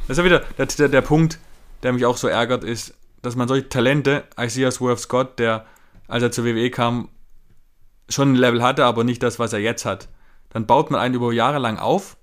Das 0.06 0.10
ist 0.10 0.18
ja 0.18 0.24
wieder 0.24 0.40
der, 0.58 0.66
der, 0.66 0.88
der 0.88 1.00
Punkt, 1.00 1.38
der 1.82 1.92
mich 1.92 2.04
auch 2.04 2.16
so 2.16 2.28
ärgert, 2.28 2.64
ist, 2.64 2.94
dass 3.22 3.36
man 3.36 3.48
solche 3.48 3.68
Talente, 3.68 4.24
Isaiah 4.38 4.70
Swerve 4.70 4.98
Scott, 4.98 5.38
der, 5.38 5.66
als 6.08 6.22
er 6.22 6.30
zur 6.30 6.44
WWE 6.44 6.70
kam, 6.70 7.08
schon 8.08 8.32
ein 8.32 8.36
Level 8.36 8.62
hatte, 8.62 8.84
aber 8.84 9.04
nicht 9.04 9.22
das, 9.22 9.38
was 9.38 9.52
er 9.52 9.60
jetzt 9.60 9.84
hat. 9.84 10.08
Dann 10.50 10.66
baut 10.66 10.90
man 10.90 11.00
einen 11.00 11.14
über 11.14 11.32
Jahre 11.32 11.58
lang 11.58 11.78
auf 11.78 12.16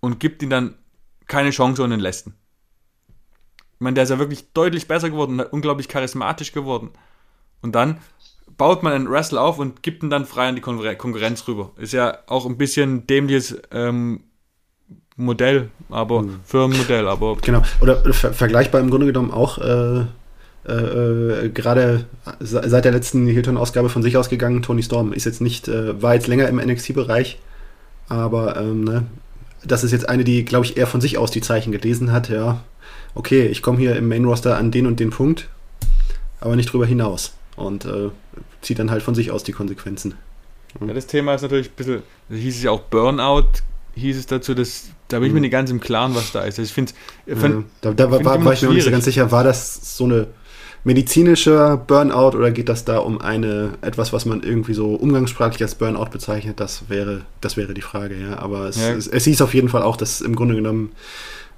und 0.00 0.18
gibt 0.18 0.42
ihm 0.42 0.50
dann 0.50 0.74
keine 1.26 1.50
Chance 1.50 1.82
und 1.82 1.92
entlässt 1.92 2.26
ihn. 2.26 2.34
Ich 3.74 3.80
meine, 3.80 3.94
der 3.94 4.04
ist 4.04 4.10
ja 4.10 4.18
wirklich 4.18 4.52
deutlich 4.52 4.88
besser 4.88 5.10
geworden, 5.10 5.38
unglaublich 5.40 5.88
charismatisch 5.88 6.52
geworden. 6.52 6.90
Und 7.62 7.74
dann 7.74 8.00
baut 8.56 8.82
man 8.82 8.92
einen 8.92 9.10
Wrestle 9.10 9.40
auf 9.40 9.58
und 9.58 9.82
gibt 9.82 10.02
ihn 10.02 10.10
dann 10.10 10.24
frei 10.24 10.48
an 10.48 10.54
die 10.54 10.60
Konkurrenz 10.60 11.46
rüber. 11.48 11.72
Ist 11.76 11.92
ja 11.92 12.18
auch 12.26 12.46
ein 12.46 12.56
bisschen 12.56 13.06
dämliches 13.06 13.60
ähm, 13.70 14.20
Modell, 15.16 15.70
aber 15.88 16.22
mhm. 16.22 16.40
Firmenmodell, 16.44 17.08
aber. 17.08 17.36
Genau. 17.36 17.62
Oder 17.80 18.02
ver 18.12 18.32
vergleichbar 18.32 18.80
im 18.80 18.90
Grunde 18.90 19.06
genommen 19.06 19.30
auch 19.30 19.58
äh, 19.58 20.04
äh, 20.66 20.72
äh 20.72 21.48
gerade 21.50 22.06
seit 22.40 22.84
der 22.84 22.92
letzten 22.92 23.26
Hilton-Ausgabe 23.26 23.88
von 23.88 24.02
sich 24.02 24.16
ausgegangen, 24.16 24.62
Tony 24.62 24.82
Storm 24.82 25.12
ist 25.12 25.24
jetzt 25.24 25.40
nicht, 25.40 25.68
äh, 25.68 26.00
war 26.02 26.14
jetzt 26.14 26.26
länger 26.26 26.48
im 26.48 26.56
NXT-Bereich, 26.56 27.38
aber 28.08 28.56
ähm, 28.58 28.84
ne, 28.84 29.06
das 29.64 29.84
ist 29.84 29.92
jetzt 29.92 30.08
eine, 30.08 30.24
die, 30.24 30.44
glaube 30.44 30.66
ich, 30.66 30.76
eher 30.76 30.86
von 30.86 31.00
sich 31.00 31.18
aus 31.18 31.30
die 31.30 31.40
Zeichen 31.40 31.72
gelesen 31.72 32.12
hat, 32.12 32.28
ja. 32.28 32.62
Okay, 33.14 33.46
ich 33.46 33.62
komme 33.62 33.78
hier 33.78 33.96
im 33.96 34.08
Main-Roster 34.08 34.58
an 34.58 34.70
den 34.70 34.86
und 34.86 35.00
den 35.00 35.10
Punkt, 35.10 35.48
aber 36.40 36.56
nicht 36.56 36.70
drüber 36.70 36.84
hinaus 36.84 37.35
und 37.56 37.84
äh, 37.84 38.10
zieht 38.62 38.78
dann 38.78 38.90
halt 38.90 39.02
von 39.02 39.14
sich 39.14 39.30
aus 39.30 39.42
die 39.42 39.52
Konsequenzen. 39.52 40.14
Ja, 40.86 40.92
das 40.92 41.06
Thema 41.06 41.34
ist 41.34 41.42
natürlich 41.42 41.68
ein 41.68 41.76
bisschen, 41.76 42.02
hieß 42.30 42.56
es 42.56 42.62
ja 42.62 42.70
auch 42.70 42.80
Burnout, 42.80 43.48
hieß 43.94 44.18
es 44.18 44.26
dazu, 44.26 44.54
dass, 44.54 44.90
da 45.08 45.18
bin 45.18 45.28
ich 45.28 45.32
mir 45.32 45.38
mhm. 45.38 45.42
nicht 45.42 45.52
ganz 45.52 45.70
im 45.70 45.80
Klaren, 45.80 46.14
was 46.14 46.32
da 46.32 46.40
ist. 46.40 46.58
Also 46.58 46.62
ich 46.62 46.72
finde 46.72 46.92
ja, 47.26 47.64
Da, 47.80 47.92
da 47.92 48.10
war, 48.10 48.44
war 48.44 48.52
ich 48.52 48.62
mir 48.62 48.70
nicht 48.70 48.84
so 48.84 48.90
ganz 48.90 49.04
sicher, 49.04 49.32
war 49.32 49.44
das 49.44 49.96
so 49.96 50.04
eine 50.04 50.28
medizinische 50.84 51.80
Burnout 51.84 52.36
oder 52.36 52.52
geht 52.52 52.68
das 52.68 52.84
da 52.84 52.98
um 52.98 53.20
eine, 53.20 53.72
etwas, 53.80 54.12
was 54.12 54.24
man 54.24 54.42
irgendwie 54.42 54.72
so 54.72 54.94
umgangssprachlich 54.94 55.60
als 55.62 55.74
Burnout 55.74 56.10
bezeichnet? 56.10 56.60
Das 56.60 56.88
wäre, 56.88 57.22
das 57.40 57.56
wäre 57.56 57.74
die 57.74 57.80
Frage, 57.80 58.16
ja. 58.16 58.38
Aber 58.38 58.68
es, 58.68 58.76
ja. 58.76 58.92
es, 58.92 59.08
es 59.08 59.24
hieß 59.24 59.42
auf 59.42 59.52
jeden 59.54 59.68
Fall 59.68 59.82
auch, 59.82 59.96
dass 59.96 60.20
im 60.20 60.36
Grunde 60.36 60.54
genommen 60.54 60.92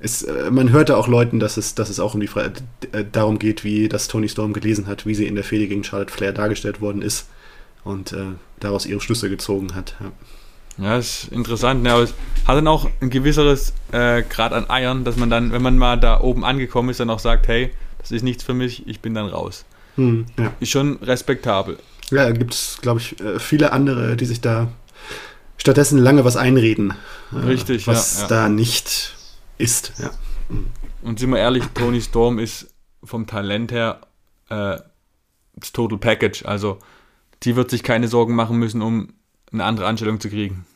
es, 0.00 0.22
äh, 0.22 0.50
man 0.50 0.70
hörte 0.70 0.96
auch 0.96 1.08
Leuten, 1.08 1.40
dass 1.40 1.56
es, 1.56 1.74
dass 1.74 1.90
es 1.90 2.00
auch 2.00 2.14
um 2.14 2.20
die 2.20 2.26
Frage, 2.26 2.52
äh, 2.92 3.04
darum 3.11 3.38
geht, 3.38 3.64
wie 3.64 3.88
das 3.88 4.08
Tony 4.08 4.28
Storm 4.28 4.52
gelesen 4.52 4.87
hat, 4.87 5.06
wie 5.06 5.14
sie 5.14 5.26
in 5.26 5.34
der 5.34 5.44
Fehde 5.44 5.66
gegen 5.66 5.84
Charlotte 5.84 6.12
Flair 6.12 6.32
dargestellt 6.32 6.80
worden 6.80 7.02
ist 7.02 7.28
und 7.84 8.12
äh, 8.12 8.26
daraus 8.61 8.87
ihre 8.87 9.00
Schlüsse 9.00 9.28
gezogen 9.28 9.74
hat. 9.74 9.96
Ja, 10.78 10.84
ja 10.84 10.98
ist 10.98 11.28
interessant. 11.32 11.84
Ja, 11.87 11.94
aber 11.94 12.04
es 12.04 12.14
hat 12.46 12.56
dann 12.56 12.68
auch 12.68 12.88
ein 13.00 13.11
gewisseres 13.11 13.72
äh, 13.92 14.22
Grad 14.22 14.52
an 14.52 14.70
Eiern, 14.70 15.04
dass 15.04 15.16
man 15.16 15.30
dann, 15.30 15.52
wenn 15.52 15.62
man 15.62 15.78
mal 15.78 15.98
da 15.98 16.20
oben 16.20 16.44
angekommen 16.44 16.90
ist, 16.90 17.00
dann 17.00 17.11
auch 17.11 17.18
sagt, 17.18 17.48
hey, 17.48 17.70
das 17.98 18.12
ist 18.12 18.22
nichts 18.22 18.44
für 18.44 18.54
mich, 18.54 18.87
ich 18.87 19.00
bin 19.00 19.14
dann 19.14 19.26
raus. 19.26 19.64
Hm, 19.96 20.26
ja. 20.38 20.52
Ist 20.61 20.70
schon 20.70 20.96
respektabel. 21.02 21.78
Ja, 22.11 22.24
da 22.24 22.30
gibt 22.30 22.54
es, 22.54 22.78
glaube 22.80 23.00
ich, 23.00 23.20
äh, 23.20 23.40
viele 23.40 23.72
andere, 23.72 24.16
die 24.16 24.24
sich 24.26 24.40
da 24.40 24.68
stattdessen 25.56 25.98
lange 25.98 26.24
was 26.24 26.37
einreden. 26.37 26.94
Richtig, 27.32 27.88
was 27.88 28.16
ja, 28.16 28.22
ja. 28.22 28.28
da 28.28 28.48
nicht 28.48 29.17
ist, 29.58 29.92
ja. 29.98 30.10
Und 31.02 31.18
sind 31.18 31.30
wir 31.30 31.38
ehrlich, 31.38 31.64
Tony 31.74 32.00
Storm 32.00 32.38
ist 32.38 32.74
vom 33.04 33.26
Talent 33.26 33.70
her 33.72 34.00
äh, 34.48 34.78
das 35.54 35.72
Total 35.72 35.98
Package. 35.98 36.44
Also 36.44 36.78
die 37.42 37.56
wird 37.56 37.70
sich 37.70 37.82
keine 37.82 38.08
Sorgen 38.08 38.34
machen 38.34 38.58
müssen, 38.58 38.82
um 38.82 39.14
eine 39.52 39.64
andere 39.64 39.86
Anstellung 39.86 40.20
zu 40.20 40.28
kriegen. 40.28 40.66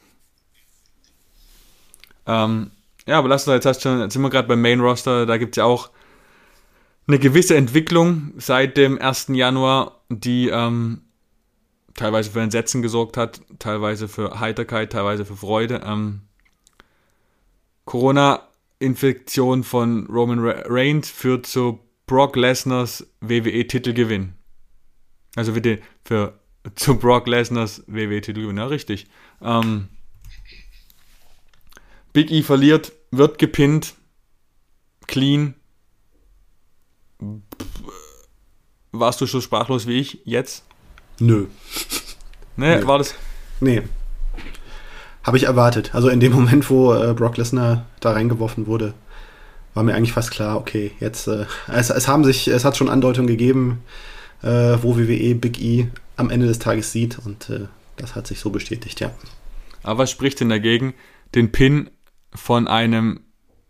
Ähm, 2.26 2.70
ja, 3.06 3.18
aber 3.18 3.28
lass 3.28 3.46
uns 3.46 3.54
jetzt 3.54 3.66
hast 3.66 3.82
schon, 3.82 4.00
jetzt 4.00 4.12
sind 4.12 4.22
wir 4.22 4.30
gerade 4.30 4.48
beim 4.48 4.62
Main 4.62 4.80
Roster, 4.80 5.26
da 5.26 5.36
gibt 5.38 5.54
es 5.54 5.56
ja 5.56 5.64
auch 5.64 5.90
eine 7.08 7.18
gewisse 7.18 7.56
Entwicklung 7.56 8.32
seit 8.36 8.76
dem 8.76 9.00
1. 9.00 9.28
Januar, 9.30 10.00
die 10.08 10.48
ähm, 10.48 11.02
teilweise 11.94 12.30
für 12.30 12.40
Entsetzen 12.40 12.80
gesorgt 12.80 13.16
hat, 13.16 13.40
teilweise 13.58 14.06
für 14.06 14.38
Heiterkeit, 14.38 14.92
teilweise 14.92 15.24
für 15.24 15.36
Freude. 15.36 15.82
Ähm, 15.84 16.22
Corona 17.84 18.40
Infektion 18.82 19.64
von 19.64 20.06
Roman 20.06 20.40
Reigns 20.40 21.08
führt 21.08 21.46
zu 21.46 21.80
Brock 22.06 22.36
Lesners 22.36 23.06
WWE-Titelgewinn. 23.20 24.34
Also 25.36 25.52
den, 25.52 25.78
für 26.04 26.38
zu 26.74 26.98
Brock 26.98 27.26
Lesners 27.26 27.84
WWE-Titelgewinn, 27.86 28.58
ja 28.58 28.66
richtig. 28.66 29.06
Ähm, 29.40 29.88
Big 32.12 32.30
E 32.30 32.42
verliert, 32.42 32.92
wird 33.10 33.38
gepinnt, 33.38 33.94
clean. 35.06 35.54
Warst 38.90 39.20
du 39.20 39.26
schon 39.26 39.40
sprachlos 39.40 39.86
wie 39.86 39.98
ich 39.98 40.20
jetzt? 40.24 40.64
Nö. 41.18 41.46
Ne, 42.56 42.80
Nö. 42.80 42.86
war 42.86 42.98
das? 42.98 43.14
Nee. 43.60 43.82
Habe 45.22 45.36
ich 45.36 45.44
erwartet. 45.44 45.94
Also 45.94 46.08
in 46.08 46.20
dem 46.20 46.32
Moment, 46.34 46.68
wo 46.70 46.94
äh, 46.94 47.14
Brock 47.14 47.36
Lesnar 47.36 47.86
da 48.00 48.12
reingeworfen 48.12 48.66
wurde, 48.66 48.94
war 49.74 49.82
mir 49.82 49.94
eigentlich 49.94 50.12
fast 50.12 50.30
klar, 50.30 50.58
okay, 50.58 50.92
jetzt, 51.00 51.28
äh, 51.28 51.46
es, 51.68 51.90
es 51.90 52.08
haben 52.08 52.24
sich, 52.24 52.48
es 52.48 52.64
hat 52.64 52.76
schon 52.76 52.90
Andeutungen 52.90 53.28
gegeben, 53.28 53.82
äh, 54.42 54.76
wo 54.82 54.96
WWE 54.96 55.34
Big 55.34 55.60
E 55.62 55.88
am 56.16 56.30
Ende 56.30 56.46
des 56.46 56.58
Tages 56.58 56.92
sieht 56.92 57.18
und 57.24 57.48
äh, 57.48 57.66
das 57.96 58.14
hat 58.14 58.26
sich 58.26 58.40
so 58.40 58.50
bestätigt, 58.50 59.00
ja. 59.00 59.10
Aber 59.82 60.00
was 60.00 60.10
spricht 60.10 60.40
denn 60.40 60.48
dagegen, 60.48 60.94
den 61.34 61.52
Pin 61.52 61.90
von 62.34 62.68
einem 62.68 63.20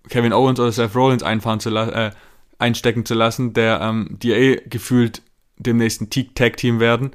Kevin 0.08 0.32
Owens 0.32 0.58
oder 0.58 0.72
Seth 0.72 0.94
Rollins 0.94 1.22
einfahren 1.22 1.60
zu 1.60 1.70
äh, 1.70 2.10
einstecken 2.58 3.04
zu 3.04 3.14
lassen, 3.14 3.52
der 3.52 3.80
ähm, 3.80 4.18
die 4.22 4.32
eh 4.32 4.62
gefühlt 4.66 5.22
dem 5.56 5.76
nächsten 5.76 6.10
Tag-Team 6.10 6.80
werden. 6.80 7.12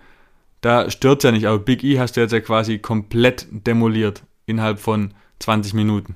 Da 0.61 0.89
stört 0.89 1.23
ja 1.23 1.31
nicht, 1.31 1.45
aber 1.45 1.59
Big 1.59 1.83
E 1.83 1.99
hast 1.99 2.17
du 2.17 2.21
jetzt 2.21 2.31
ja 2.31 2.39
quasi 2.39 2.79
komplett 2.79 3.47
demoliert 3.51 4.23
innerhalb 4.47 4.79
von 4.79 5.11
20 5.39 5.75
Minuten. 5.75 6.15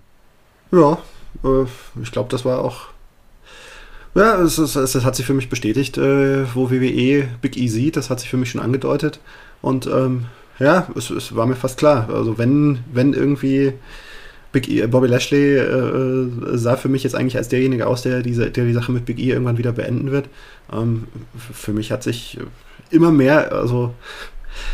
Ja, 0.71 0.97
äh, 1.43 1.65
ich 2.01 2.11
glaube, 2.11 2.29
das 2.29 2.43
war 2.43 2.65
auch. 2.65 2.87
Ja, 4.15 4.41
es, 4.41 4.57
es, 4.57 4.75
es, 4.75 5.05
hat 5.05 5.15
sich 5.15 5.25
für 5.25 5.33
mich 5.33 5.49
bestätigt, 5.49 5.97
äh, 5.97 6.53
wo 6.53 6.71
WWE 6.71 7.27
Big 7.41 7.55
E 7.55 7.67
sieht. 7.67 7.95
Das 7.95 8.09
hat 8.09 8.19
sich 8.19 8.29
für 8.29 8.37
mich 8.37 8.49
schon 8.49 8.61
angedeutet. 8.61 9.19
Und 9.61 9.85
ähm, 9.87 10.25
ja, 10.59 10.87
es, 10.95 11.09
es, 11.11 11.35
war 11.35 11.45
mir 11.45 11.55
fast 11.55 11.77
klar. 11.77 12.09
Also 12.11 12.37
wenn, 12.37 12.79
wenn 12.91 13.13
irgendwie 13.13 13.73
Big 14.51 14.67
E, 14.69 14.85
Bobby 14.87 15.07
Lashley 15.07 15.57
äh, 15.57 16.57
sah 16.57 16.75
für 16.75 16.89
mich 16.89 17.03
jetzt 17.03 17.15
eigentlich 17.15 17.37
als 17.37 17.47
derjenige 17.47 17.87
aus, 17.87 18.01
der 18.01 18.21
diese, 18.21 18.51
der 18.51 18.65
die 18.65 18.73
Sache 18.73 18.91
mit 18.91 19.05
Big 19.05 19.19
E 19.19 19.29
irgendwann 19.29 19.57
wieder 19.57 19.71
beenden 19.71 20.11
wird. 20.11 20.27
Ähm, 20.73 21.07
für 21.37 21.71
mich 21.71 21.91
hat 21.91 22.03
sich 22.03 22.37
immer 22.89 23.11
mehr, 23.11 23.53
also 23.53 23.93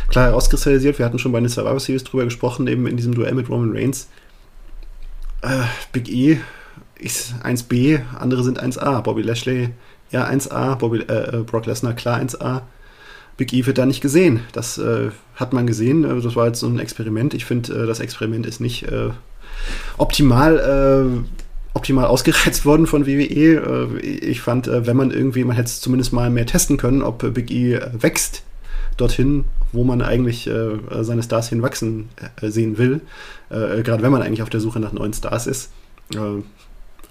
klar 0.08 0.26
herauskristallisiert. 0.26 0.98
Wir 0.98 1.06
hatten 1.06 1.18
schon 1.18 1.32
bei 1.32 1.40
den 1.40 1.48
Survivor 1.48 1.80
Series 1.80 2.04
drüber 2.04 2.24
gesprochen, 2.24 2.66
eben 2.66 2.86
in 2.86 2.96
diesem 2.96 3.14
Duell 3.14 3.34
mit 3.34 3.48
Roman 3.48 3.72
Reigns. 3.72 4.08
Äh, 5.42 5.62
Big 5.92 6.08
E 6.08 6.38
ist 6.98 7.34
1B, 7.44 8.00
andere 8.18 8.42
sind 8.42 8.62
1A. 8.62 9.02
Bobby 9.02 9.22
Lashley 9.22 9.70
ja 10.10 10.26
1A, 10.28 10.76
Bobby, 10.76 11.00
äh, 11.00 11.38
äh, 11.38 11.42
Brock 11.42 11.66
Lesnar 11.66 11.94
klar 11.94 12.20
1A. 12.20 12.62
Big 13.36 13.52
E 13.52 13.66
wird 13.66 13.78
da 13.78 13.86
nicht 13.86 14.00
gesehen. 14.00 14.40
Das 14.52 14.78
äh, 14.78 15.10
hat 15.36 15.52
man 15.52 15.66
gesehen. 15.66 16.04
Äh, 16.04 16.20
das 16.20 16.34
war 16.34 16.46
jetzt 16.46 16.60
so 16.60 16.66
ein 16.66 16.78
Experiment. 16.78 17.34
Ich 17.34 17.44
finde, 17.44 17.84
äh, 17.84 17.86
das 17.86 18.00
Experiment 18.00 18.46
ist 18.46 18.60
nicht 18.60 18.86
optimal, 19.96 21.24
optimal 21.74 22.06
ausgereizt 22.06 22.64
worden 22.64 22.86
von 22.86 23.06
WWE. 23.06 24.00
ich 24.00 24.40
fand, 24.40 24.68
wenn 24.68 24.96
man 24.96 25.10
irgendwie, 25.10 25.44
man 25.44 25.56
hätte 25.56 25.66
es 25.66 25.80
zumindest 25.80 26.12
mal 26.12 26.30
mehr 26.30 26.46
testen 26.46 26.76
können, 26.76 27.02
ob 27.02 27.34
Big 27.34 27.50
E 27.50 27.80
wächst 27.92 28.42
dorthin, 28.96 29.44
wo 29.72 29.84
man 29.84 30.02
eigentlich 30.02 30.48
seine 31.00 31.22
Stars 31.22 31.48
hinwachsen 31.48 32.08
sehen 32.42 32.78
will. 32.78 33.00
Gerade 33.50 34.02
wenn 34.02 34.12
man 34.12 34.22
eigentlich 34.22 34.42
auf 34.42 34.50
der 34.50 34.60
Suche 34.60 34.80
nach 34.80 34.92
neuen 34.92 35.12
Stars 35.12 35.46
ist. 35.46 35.70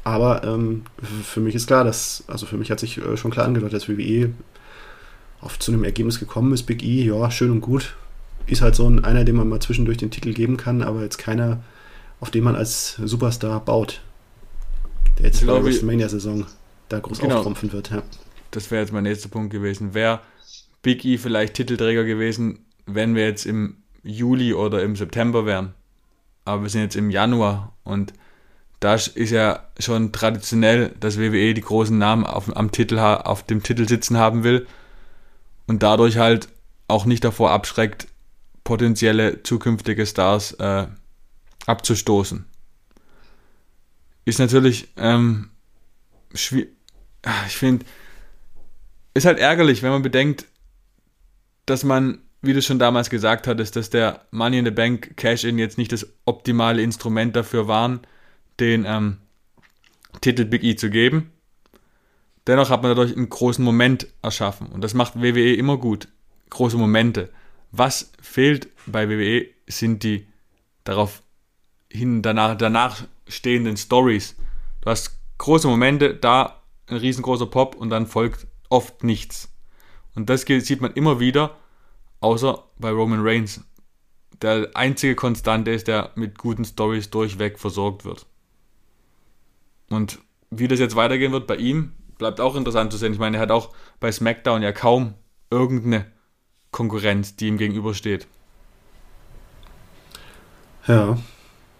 aber 0.03 0.43
ähm, 0.43 0.83
für 1.23 1.39
mich 1.39 1.55
ist 1.55 1.67
klar, 1.67 1.83
dass, 1.83 2.23
also 2.27 2.45
für 2.45 2.57
mich 2.57 2.71
hat 2.71 2.79
sich 2.79 3.01
schon 3.15 3.31
klar 3.31 3.45
angedeutet, 3.45 3.81
dass 3.81 3.89
WWE 3.89 4.31
auf 5.41 5.59
zu 5.59 5.71
einem 5.71 5.83
Ergebnis 5.83 6.19
gekommen 6.19 6.53
ist. 6.53 6.63
Big 6.63 6.83
E, 6.83 7.03
ja, 7.03 7.31
schön 7.31 7.51
und 7.51 7.61
gut. 7.61 7.95
Ist 8.47 8.61
halt 8.61 8.75
so 8.75 8.89
ein, 8.89 9.03
einer, 9.03 9.23
dem 9.23 9.35
man 9.35 9.49
mal 9.49 9.59
zwischendurch 9.59 9.97
den 9.97 10.11
Titel 10.11 10.33
geben 10.33 10.57
kann, 10.57 10.81
aber 10.81 11.03
jetzt 11.03 11.17
keiner, 11.17 11.61
auf 12.19 12.31
den 12.31 12.43
man 12.43 12.55
als 12.55 12.95
Superstar 13.03 13.59
baut. 13.59 14.01
Der 15.19 15.27
jetzt 15.27 15.41
in 15.41 15.47
der 15.47 15.63
WrestleMania-Saison 15.63 16.45
da 16.89 16.99
groß 16.99 17.19
genau. 17.19 17.37
auftrumpfen 17.37 17.71
wird. 17.73 17.91
Ja. 17.91 18.03
Das 18.51 18.71
wäre 18.71 18.81
jetzt 18.81 18.93
mein 18.93 19.03
nächster 19.03 19.29
Punkt 19.29 19.51
gewesen. 19.51 19.93
Wäre 19.93 20.21
Big 20.87 21.03
E 21.03 21.17
vielleicht 21.17 21.55
Titelträger 21.55 22.05
gewesen, 22.05 22.65
wenn 22.85 23.13
wir 23.13 23.25
jetzt 23.25 23.45
im 23.45 23.83
Juli 24.03 24.53
oder 24.53 24.81
im 24.83 24.95
September 24.95 25.45
wären. 25.45 25.73
Aber 26.45 26.61
wir 26.61 26.69
sind 26.69 26.79
jetzt 26.79 26.95
im 26.95 27.09
Januar 27.09 27.73
und 27.83 28.13
da 28.79 28.95
ist 28.95 29.31
ja 29.31 29.67
schon 29.79 30.13
traditionell, 30.13 30.95
dass 31.01 31.19
WWE 31.19 31.53
die 31.53 31.59
großen 31.59 31.97
Namen 31.97 32.25
auf, 32.25 32.55
am 32.55 32.71
Titel, 32.71 32.99
auf 32.99 33.43
dem 33.43 33.63
Titel 33.63 33.85
sitzen 33.85 34.15
haben 34.15 34.45
will 34.45 34.65
und 35.65 35.83
dadurch 35.83 36.15
halt 36.15 36.47
auch 36.87 37.03
nicht 37.03 37.25
davor 37.25 37.51
abschreckt, 37.51 38.07
potenzielle 38.63 39.43
zukünftige 39.43 40.05
Stars 40.05 40.53
äh, 40.53 40.87
abzustoßen. 41.65 42.45
Ist 44.23 44.39
natürlich 44.39 44.87
ähm, 44.95 45.49
schwierig. 46.33 46.69
Ich 47.47 47.57
finde, 47.57 47.85
ist 49.13 49.25
halt 49.25 49.37
ärgerlich, 49.37 49.83
wenn 49.83 49.91
man 49.91 50.01
bedenkt, 50.01 50.45
dass 51.67 51.83
man, 51.83 52.19
wie 52.41 52.53
du 52.53 52.61
schon 52.63 52.79
damals 52.79 53.11
gesagt 53.11 53.45
hattest, 53.45 53.75
dass 53.75 53.91
der 53.91 54.25
Money 54.31 54.57
in 54.59 54.65
the 54.65 54.71
Bank 54.71 55.15
Cash-In 55.17 55.59
jetzt 55.59 55.77
nicht 55.77 55.91
das 55.91 56.07
optimale 56.25 56.81
Instrument 56.81 57.35
dafür 57.35 57.67
waren, 57.67 57.99
den 58.59 58.85
ähm, 58.87 59.17
Titel 60.21 60.45
Big 60.45 60.63
E 60.63 60.75
zu 60.75 60.89
geben. 60.89 61.31
Dennoch 62.47 62.69
hat 62.69 62.81
man 62.81 62.91
dadurch 62.91 63.15
einen 63.15 63.29
großen 63.29 63.63
Moment 63.63 64.07
erschaffen. 64.21 64.67
Und 64.67 64.81
das 64.81 64.93
macht 64.93 65.21
WWE 65.21 65.53
immer 65.53 65.77
gut. 65.77 66.07
Große 66.49 66.77
Momente. 66.77 67.29
Was 67.71 68.13
fehlt 68.21 68.69
bei 68.85 69.09
WWE 69.09 69.47
sind 69.67 70.03
die 70.03 70.25
darauf 70.85 71.21
hin 71.91 72.21
danach, 72.21 72.57
danach 72.57 73.03
stehenden 73.27 73.75
Stories. 73.75 74.35
Du 74.81 74.89
hast 74.89 75.19
große 75.37 75.67
Momente, 75.67 76.15
da 76.15 76.61
ein 76.87 76.95
riesengroßer 76.95 77.47
Pop 77.47 77.75
und 77.75 77.89
dann 77.89 78.07
folgt 78.07 78.47
oft 78.69 79.03
nichts. 79.03 79.49
Und 80.17 80.31
das 80.31 80.41
sieht 80.41 80.81
man 80.81 80.93
immer 80.93 81.19
wieder, 81.19 81.51
außer 82.21 82.63
bei 82.79 82.89
Roman 82.89 83.19
Reigns. 83.21 83.63
Der 84.41 84.71
einzige 84.73 85.13
Konstante 85.13 85.69
ist, 85.69 85.87
der 85.87 86.09
mit 86.15 86.39
guten 86.39 86.65
Stories 86.65 87.11
durchweg 87.11 87.59
versorgt 87.59 88.03
wird. 88.03 88.25
Und 89.91 90.17
wie 90.49 90.67
das 90.67 90.79
jetzt 90.79 90.95
weitergehen 90.95 91.33
wird 91.33 91.45
bei 91.45 91.55
ihm, 91.55 91.91
bleibt 92.17 92.41
auch 92.41 92.55
interessant 92.55 92.91
zu 92.91 92.97
sehen. 92.97 93.13
Ich 93.13 93.19
meine, 93.19 93.37
er 93.37 93.41
hat 93.41 93.51
auch 93.51 93.75
bei 93.99 94.11
SmackDown 94.11 94.63
ja 94.63 94.71
kaum 94.71 95.13
irgendeine 95.51 96.07
Konkurrenz, 96.71 97.35
die 97.35 97.49
ihm 97.49 97.59
gegenübersteht. 97.59 98.25
Ja. 100.87 101.19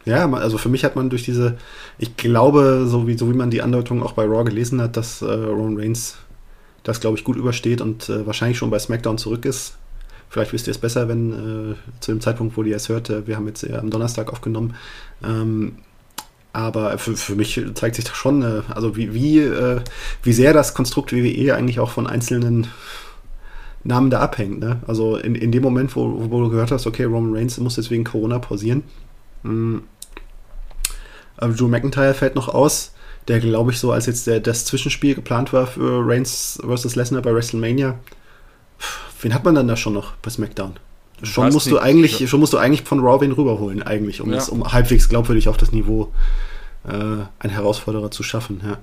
Ja, 0.06 0.32
also 0.32 0.60
für 0.60 0.70
mich 0.70 0.86
hat 0.86 0.96
man 0.96 1.10
durch 1.10 1.24
diese, 1.24 1.58
ich 1.98 2.16
glaube, 2.18 2.86
so 2.88 3.08
wie, 3.08 3.18
so 3.18 3.30
wie 3.32 3.36
man 3.36 3.50
die 3.50 3.64
Andeutung 3.64 4.04
auch 4.04 4.14
bei 4.14 4.26
Raw 4.26 4.44
gelesen 4.44 4.80
hat, 4.80 4.96
dass 4.96 5.24
äh, 5.24 5.26
Roman 5.26 5.78
Reigns 5.78 6.20
das, 6.88 7.02
glaube 7.02 7.18
ich, 7.18 7.26
gut 7.26 7.36
übersteht 7.36 7.82
und 7.82 8.08
äh, 8.08 8.26
wahrscheinlich 8.26 8.58
schon 8.58 8.70
bei 8.70 8.80
SmackDown 8.80 9.18
zurück 9.18 9.44
ist. 9.44 9.76
Vielleicht 10.30 10.54
wisst 10.54 10.68
ihr 10.68 10.72
es 10.72 10.78
besser, 10.78 11.10
wenn 11.10 11.74
äh, 11.74 11.76
zu 12.00 12.12
dem 12.12 12.22
Zeitpunkt, 12.22 12.56
wo 12.56 12.64
ihr 12.64 12.78
es 12.78 12.88
hört, 12.88 13.10
äh, 13.10 13.28
wir 13.28 13.36
haben 13.36 13.48
jetzt 13.48 13.70
am 13.70 13.90
Donnerstag 13.90 14.32
aufgenommen, 14.32 14.76
ähm, 15.22 15.80
aber 16.54 16.98
für, 16.98 17.18
für 17.18 17.36
mich 17.36 17.62
zeigt 17.74 17.96
sich 17.96 18.06
das 18.06 18.16
schon, 18.16 18.42
äh, 18.42 18.62
also 18.74 18.96
wie, 18.96 19.14
wie, 19.14 19.40
äh, 19.40 19.82
wie 20.24 20.32
sehr 20.32 20.54
das 20.54 20.74
Konstrukt 20.74 21.12
WWE 21.12 21.56
eigentlich 21.56 21.82
auch 21.82 21.92
von 21.92 22.08
einzelnen 22.08 22.68
Namen 23.84 24.10
da 24.10 24.22
abhängt. 24.22 24.60
Ne? 24.60 24.80
Also 24.88 25.18
in, 25.18 25.36
in 25.36 25.52
dem 25.52 25.64
Moment, 25.64 25.94
wo, 25.96 26.32
wo 26.32 26.42
du 26.42 26.50
gehört 26.50 26.72
hast, 26.72 26.88
okay, 26.88 27.04
Roman 27.04 27.36
Reigns 27.36 27.58
muss 27.58 27.76
jetzt 27.76 27.92
wegen 27.92 28.06
Corona 28.06 28.40
pausieren. 28.40 28.84
Mhm. 29.44 29.84
Aber 31.36 31.54
Drew 31.54 31.68
McIntyre 31.68 32.14
fällt 32.14 32.36
noch 32.36 32.48
aus, 32.48 32.94
der 33.28 33.40
glaube 33.40 33.72
ich 33.72 33.80
so, 33.80 33.92
als 33.92 34.06
jetzt 34.06 34.28
der, 34.28 34.40
das 34.40 34.66
Zwischenspiel 34.66 35.16
geplant 35.16 35.54
war 35.54 35.68
für 35.68 36.08
Reigns 36.08 36.60
vs. 36.66 36.96
Lesnar 36.96 37.22
bei 37.22 37.34
WrestleMania. 37.34 38.00
Wen 39.22 39.34
hat 39.34 39.44
man 39.44 39.56
dann 39.56 39.68
da 39.68 39.76
schon 39.76 39.94
noch 39.94 40.14
bei 40.18 40.30
SmackDown? 40.30 40.78
Schon 41.24 41.52
musst, 41.52 41.72
du 41.72 41.80
eigentlich, 41.80 42.30
schon 42.30 42.40
musst 42.40 42.54
du 42.54 42.60
eigentlich 42.60 42.84
von 42.84 43.00
Raw 43.00 43.20
wen 43.20 43.32
rüberholen, 43.32 43.82
eigentlich, 43.82 44.22
um, 44.22 44.30
ja. 44.30 44.36
das, 44.36 44.50
um 44.50 44.72
halbwegs 44.72 45.10
glaubwürdig 45.10 45.50
auf 45.50 45.58
das 45.58 45.72
Niveau 45.72 46.14
äh, 46.84 46.92
einen 46.92 47.54
Herausforderer 47.54 48.12
zu 48.12 48.22
schaffen. 48.22 48.62
Ja. 48.64 48.78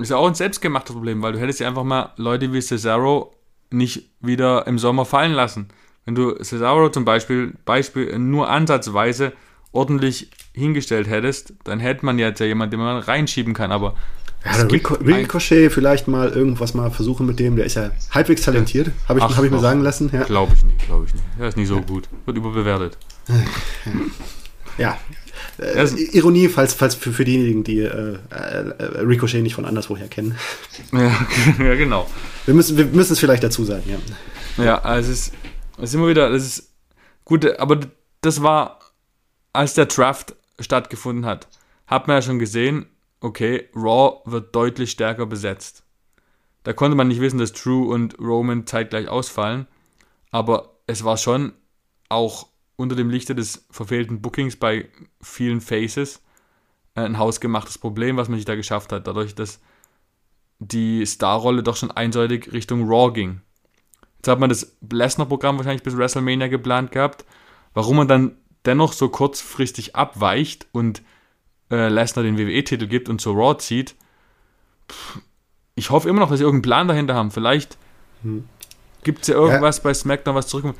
Ist 0.00 0.10
ja 0.10 0.16
auch 0.16 0.26
ein 0.26 0.34
selbstgemachtes 0.34 0.94
Problem, 0.94 1.20
weil 1.20 1.34
du 1.34 1.40
hättest 1.40 1.60
ja 1.60 1.68
einfach 1.68 1.84
mal 1.84 2.12
Leute 2.16 2.52
wie 2.54 2.60
Cesaro 2.62 3.34
nicht 3.70 4.10
wieder 4.20 4.66
im 4.66 4.78
Sommer 4.78 5.04
fallen 5.04 5.32
lassen. 5.32 5.68
Wenn 6.06 6.14
du 6.14 6.34
Cesaro 6.42 6.88
zum 6.88 7.04
Beispiel, 7.04 7.52
Beispiel 7.66 8.18
nur 8.18 8.48
ansatzweise 8.48 9.32
ordentlich 9.74 10.30
hingestellt 10.52 11.08
hättest, 11.08 11.54
dann 11.64 11.80
hätte 11.80 12.04
man 12.06 12.18
jetzt 12.18 12.40
ja 12.40 12.46
jemanden, 12.46 12.72
den 12.72 12.80
man 12.80 12.98
reinschieben 12.98 13.54
kann, 13.54 13.72
aber 13.72 13.94
ja, 14.44 14.58
der 14.58 14.70
Rico 14.70 14.94
Ricochet 14.94 15.72
vielleicht 15.72 16.06
mal 16.06 16.30
irgendwas 16.30 16.74
mal 16.74 16.90
versuchen 16.90 17.26
mit 17.26 17.38
dem, 17.38 17.56
der 17.56 17.64
ist 17.64 17.74
ja 17.74 17.90
halbwegs 18.10 18.42
talentiert, 18.42 18.90
habe 19.08 19.18
ich, 19.18 19.24
hab 19.24 19.42
ich 19.42 19.50
mir 19.50 19.58
sagen 19.58 19.80
lassen. 19.82 20.10
Ja. 20.12 20.24
Glaube 20.24 20.52
ich 20.54 20.64
nicht, 20.64 20.86
glaube 20.86 21.06
ich 21.06 21.14
nicht. 21.14 21.24
Er 21.38 21.48
ist 21.48 21.56
nicht 21.56 21.68
so 21.68 21.80
gut, 21.80 22.08
wird 22.26 22.36
überbewertet. 22.36 22.98
Ja, 24.76 24.98
äh, 25.58 25.86
Ironie, 26.12 26.48
falls, 26.48 26.74
falls 26.74 26.94
für, 26.94 27.12
für 27.12 27.24
diejenigen, 27.24 27.62
die 27.62 27.80
äh, 27.80 28.18
äh, 28.30 28.84
Ricochet 29.00 29.42
nicht 29.42 29.54
von 29.54 29.64
anderswoher 29.64 30.08
kennen. 30.08 30.36
Ja, 30.92 31.26
ja, 31.64 31.74
genau. 31.74 32.08
Wir 32.44 32.54
müssen, 32.54 32.76
wir 32.76 32.86
müssen 32.86 33.12
es 33.12 33.18
vielleicht 33.18 33.44
dazu 33.44 33.64
sagen, 33.64 33.84
ja. 33.86 34.64
Ja, 34.64 34.78
also 34.82 35.10
es 35.10 35.18
ist, 35.26 35.34
es 35.78 35.84
ist 35.90 35.94
immer 35.94 36.08
wieder, 36.08 36.30
das 36.30 36.44
ist 36.44 36.70
gut, 37.24 37.58
aber 37.58 37.80
das 38.20 38.42
war, 38.42 38.80
als 39.54 39.72
der 39.74 39.86
Draft 39.86 40.36
stattgefunden 40.60 41.24
hat, 41.24 41.48
hat 41.86 42.06
man 42.06 42.16
ja 42.16 42.22
schon 42.22 42.38
gesehen, 42.38 42.86
okay, 43.20 43.68
Raw 43.74 44.20
wird 44.26 44.54
deutlich 44.54 44.90
stärker 44.90 45.26
besetzt. 45.26 45.84
Da 46.64 46.72
konnte 46.72 46.96
man 46.96 47.08
nicht 47.08 47.20
wissen, 47.20 47.38
dass 47.38 47.52
Drew 47.52 47.92
und 47.92 48.18
Roman 48.18 48.66
zeitgleich 48.66 49.08
ausfallen, 49.08 49.66
aber 50.30 50.76
es 50.86 51.04
war 51.04 51.16
schon 51.16 51.52
auch 52.08 52.48
unter 52.76 52.96
dem 52.96 53.10
Lichte 53.10 53.34
des 53.34 53.66
verfehlten 53.70 54.20
Bookings 54.20 54.56
bei 54.56 54.88
vielen 55.22 55.60
Faces 55.60 56.22
äh, 56.94 57.02
ein 57.02 57.18
hausgemachtes 57.18 57.78
Problem, 57.78 58.16
was 58.16 58.28
man 58.28 58.38
sich 58.38 58.46
da 58.46 58.56
geschafft 58.56 58.92
hat, 58.92 59.06
dadurch, 59.06 59.34
dass 59.34 59.60
die 60.58 61.06
Starrolle 61.06 61.62
doch 61.62 61.76
schon 61.76 61.90
eindeutig 61.90 62.52
Richtung 62.52 62.88
Raw 62.88 63.12
ging. 63.12 63.40
Jetzt 64.16 64.28
hat 64.28 64.40
man 64.40 64.48
das 64.48 64.76
Lesnar-Programm 64.90 65.58
wahrscheinlich 65.58 65.82
bis 65.82 65.96
WrestleMania 65.96 66.48
geplant 66.48 66.92
gehabt. 66.92 67.24
Warum 67.74 67.96
man 67.96 68.08
dann 68.08 68.36
dennoch 68.66 68.92
so 68.92 69.08
kurzfristig 69.08 69.96
abweicht 69.96 70.66
und 70.72 71.02
äh, 71.70 71.88
Lesnar 71.88 72.22
den 72.22 72.38
WWE-Titel 72.38 72.86
gibt 72.86 73.08
und 73.08 73.20
so 73.20 73.32
Raw 73.32 73.58
zieht, 73.58 73.94
ich 75.74 75.90
hoffe 75.90 76.08
immer 76.08 76.20
noch, 76.20 76.30
dass 76.30 76.38
sie 76.38 76.44
irgendeinen 76.44 76.70
Plan 76.70 76.88
dahinter 76.88 77.14
haben. 77.14 77.30
Vielleicht 77.30 77.76
hm. 78.22 78.44
gibt 79.02 79.22
es 79.22 79.28
ja 79.28 79.34
irgendwas 79.34 79.78
ja. 79.78 79.82
bei 79.84 79.94
SmackDown, 79.94 80.34
was 80.34 80.46
zurückkommt. 80.46 80.78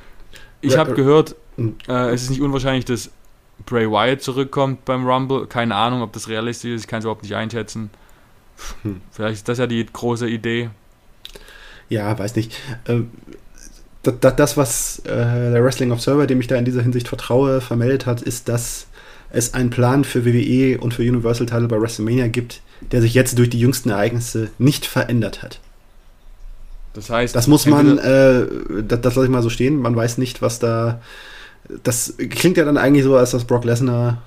Ich 0.60 0.78
habe 0.78 0.94
gehört, 0.94 1.36
hm. 1.56 1.76
äh, 1.88 2.10
es 2.10 2.22
ist 2.22 2.30
nicht 2.30 2.40
unwahrscheinlich, 2.40 2.84
dass 2.84 3.10
Bray 3.66 3.90
Wyatt 3.90 4.22
zurückkommt 4.22 4.84
beim 4.84 5.06
Rumble. 5.06 5.46
Keine 5.46 5.74
Ahnung, 5.74 6.02
ob 6.02 6.12
das 6.12 6.28
realistisch 6.28 6.72
ist. 6.72 6.82
Ich 6.82 6.88
kann 6.88 7.00
es 7.00 7.04
überhaupt 7.04 7.22
nicht 7.22 7.34
einschätzen. 7.34 7.90
Hm. 8.82 9.00
Vielleicht 9.10 9.34
ist 9.36 9.48
das 9.48 9.58
ja 9.58 9.66
die 9.66 9.84
große 9.84 10.28
Idee. 10.28 10.70
Ja, 11.88 12.18
weiß 12.18 12.36
nicht. 12.36 12.58
Ähm, 14.06 14.14
das, 14.20 14.56
was 14.56 15.00
äh, 15.00 15.08
der 15.52 15.64
Wrestling 15.64 15.92
Observer, 15.92 16.26
dem 16.26 16.40
ich 16.40 16.46
da 16.46 16.56
in 16.56 16.64
dieser 16.64 16.82
Hinsicht 16.82 17.08
vertraue, 17.08 17.60
vermeldet 17.60 18.06
hat, 18.06 18.22
ist, 18.22 18.48
dass 18.48 18.86
es 19.30 19.54
einen 19.54 19.70
Plan 19.70 20.04
für 20.04 20.24
WWE 20.24 20.78
und 20.78 20.94
für 20.94 21.02
Universal 21.02 21.46
Title 21.46 21.68
bei 21.68 21.80
WrestleMania 21.80 22.28
gibt, 22.28 22.60
der 22.92 23.00
sich 23.00 23.14
jetzt 23.14 23.38
durch 23.38 23.50
die 23.50 23.58
jüngsten 23.58 23.90
Ereignisse 23.90 24.50
nicht 24.58 24.86
verändert 24.86 25.42
hat. 25.42 25.60
Das 26.94 27.10
heißt, 27.10 27.34
das 27.34 27.48
muss 27.48 27.66
man, 27.66 27.98
äh, 27.98 28.46
das, 28.86 29.00
das 29.00 29.14
lasse 29.16 29.24
ich 29.24 29.30
mal 29.30 29.42
so 29.42 29.50
stehen. 29.50 29.76
Man 29.80 29.96
weiß 29.96 30.18
nicht, 30.18 30.42
was 30.42 30.60
da. 30.60 31.00
Das 31.82 32.14
klingt 32.18 32.56
ja 32.56 32.64
dann 32.64 32.76
eigentlich 32.76 33.04
so, 33.04 33.16
als 33.16 33.32
dass 33.32 33.44
Brock 33.44 33.64
Lesnar 33.64 34.22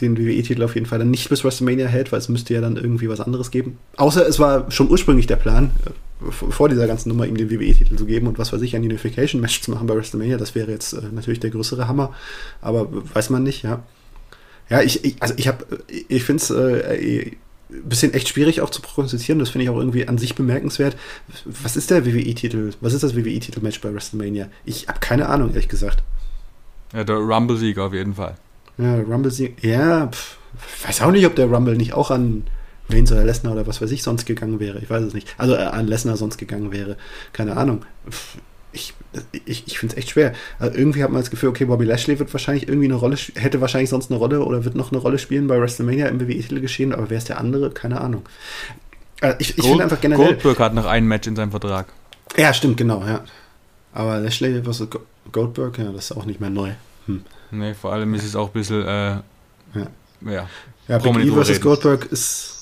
den 0.00 0.16
WWE-Titel 0.16 0.62
auf 0.62 0.74
jeden 0.74 0.86
Fall 0.86 0.98
dann 0.98 1.10
nicht 1.10 1.28
bis 1.28 1.44
WrestleMania 1.44 1.86
hält, 1.86 2.10
weil 2.10 2.18
es 2.18 2.28
müsste 2.28 2.54
ja 2.54 2.60
dann 2.60 2.76
irgendwie 2.76 3.08
was 3.08 3.20
anderes 3.20 3.50
geben. 3.50 3.78
Außer 3.96 4.26
es 4.26 4.38
war 4.38 4.70
schon 4.70 4.90
ursprünglich 4.90 5.26
der 5.26 5.36
Plan, 5.36 5.70
vor 6.30 6.68
dieser 6.68 6.86
ganzen 6.86 7.08
Nummer 7.08 7.26
ihm 7.26 7.36
den 7.36 7.50
WWE-Titel 7.50 7.96
zu 7.96 8.06
geben 8.06 8.26
und 8.26 8.38
was 8.38 8.52
weiß 8.52 8.60
ich, 8.62 8.76
ein 8.76 8.82
Unification-Match 8.82 9.62
zu 9.62 9.70
machen 9.70 9.86
bei 9.86 9.94
WrestleMania. 9.94 10.36
Das 10.36 10.54
wäre 10.54 10.70
jetzt 10.70 10.92
äh, 10.92 11.02
natürlich 11.12 11.40
der 11.40 11.50
größere 11.50 11.88
Hammer, 11.88 12.14
aber 12.60 12.88
weiß 13.14 13.30
man 13.30 13.42
nicht, 13.42 13.62
ja. 13.62 13.82
Ja, 14.68 14.82
ich, 14.82 15.04
ich 15.04 15.16
also 15.20 15.34
ich 15.36 15.48
habe, 15.48 15.64
ich 15.88 16.22
finde 16.22 16.42
es 16.42 16.50
äh, 16.50 17.32
ein 17.72 17.88
bisschen 17.88 18.14
echt 18.14 18.28
schwierig 18.28 18.60
auch 18.60 18.70
zu 18.70 18.82
prognostizieren. 18.82 19.38
Das 19.38 19.50
finde 19.50 19.64
ich 19.64 19.70
auch 19.70 19.78
irgendwie 19.78 20.06
an 20.06 20.18
sich 20.18 20.34
bemerkenswert. 20.34 20.96
Was 21.44 21.76
ist 21.76 21.90
der 21.90 22.06
WWE-Titel? 22.06 22.72
Was 22.80 22.92
ist 22.92 23.02
das 23.02 23.16
WWE-Titel-Match 23.16 23.80
bei 23.80 23.92
WrestleMania? 23.92 24.48
Ich 24.64 24.88
habe 24.88 25.00
keine 25.00 25.28
Ahnung, 25.28 25.50
ehrlich 25.50 25.68
gesagt. 25.68 26.02
Ja, 26.92 27.04
der 27.04 27.16
Rumble-Sieg 27.16 27.78
auf 27.78 27.92
jeden 27.92 28.14
Fall. 28.14 28.36
Ja, 28.78 28.96
Rumble-Sieg. 29.00 29.62
Ja, 29.62 30.08
pff, 30.08 30.38
weiß 30.86 31.02
auch 31.02 31.10
nicht, 31.10 31.26
ob 31.26 31.34
der 31.36 31.46
Rumble 31.46 31.76
nicht 31.76 31.94
auch 31.94 32.10
an 32.10 32.44
Reigns 32.92 33.12
oder 33.12 33.24
Lesnar 33.24 33.52
oder 33.52 33.66
was 33.66 33.80
weiß 33.80 33.90
ich 33.90 34.02
sonst 34.02 34.26
gegangen 34.26 34.60
wäre. 34.60 34.78
Ich 34.78 34.90
weiß 34.90 35.02
es 35.02 35.14
nicht. 35.14 35.34
Also 35.38 35.54
äh, 35.54 35.58
an 35.58 35.86
Lesnar 35.86 36.16
sonst 36.16 36.38
gegangen 36.38 36.72
wäre. 36.72 36.96
Keine 37.32 37.56
Ahnung. 37.56 37.84
Ich, 38.72 38.94
ich, 39.44 39.66
ich 39.66 39.78
finde 39.78 39.94
es 39.94 39.98
echt 39.98 40.10
schwer. 40.10 40.32
Also 40.58 40.76
irgendwie 40.76 41.02
hat 41.02 41.10
man 41.10 41.20
das 41.20 41.30
Gefühl, 41.30 41.48
okay, 41.48 41.64
Bobby 41.64 41.84
Lashley 41.84 42.18
wird 42.18 42.32
wahrscheinlich 42.32 42.68
irgendwie 42.68 42.86
eine 42.86 42.94
Rolle, 42.94 43.16
hätte 43.34 43.60
wahrscheinlich 43.60 43.90
sonst 43.90 44.10
eine 44.10 44.18
Rolle 44.18 44.44
oder 44.44 44.64
wird 44.64 44.76
noch 44.76 44.92
eine 44.92 45.00
Rolle 45.00 45.18
spielen 45.18 45.48
bei 45.48 45.60
WrestleMania 45.60 46.06
im 46.06 46.20
WWE-Titel 46.20 46.60
geschehen, 46.60 46.92
aber 46.92 47.10
wer 47.10 47.18
ist 47.18 47.28
der 47.28 47.38
andere? 47.38 47.70
Keine 47.70 48.00
Ahnung. 48.00 48.22
Also 49.20 49.36
ich, 49.40 49.58
ich 49.58 49.64
finde 49.64 49.82
einfach 49.84 50.00
generell. 50.00 50.26
Goldberg 50.26 50.58
hat 50.60 50.74
noch 50.74 50.86
ein 50.86 51.04
Match 51.06 51.26
in 51.26 51.36
seinem 51.36 51.50
Vertrag. 51.50 51.92
Ja, 52.36 52.54
stimmt, 52.54 52.76
genau, 52.76 53.04
ja. 53.04 53.24
Aber 53.92 54.20
Lashley 54.20 54.62
versus 54.62 54.88
Goldberg, 55.32 55.78
ja, 55.78 55.90
das 55.92 56.10
ist 56.10 56.16
auch 56.16 56.24
nicht 56.24 56.40
mehr 56.40 56.50
neu. 56.50 56.70
Hm. 57.06 57.24
Nee, 57.50 57.74
vor 57.74 57.92
allem 57.92 58.14
ist 58.14 58.24
es 58.24 58.36
auch 58.36 58.46
ein 58.46 58.52
bisschen, 58.52 58.82
äh, 58.82 58.86
ja. 58.86 59.22
Ja, 60.22 60.48
ja 60.88 60.98
Big 60.98 61.16
E 61.16 61.30
versus 61.30 61.60
Goldberg 61.60 62.06
ist 62.12 62.59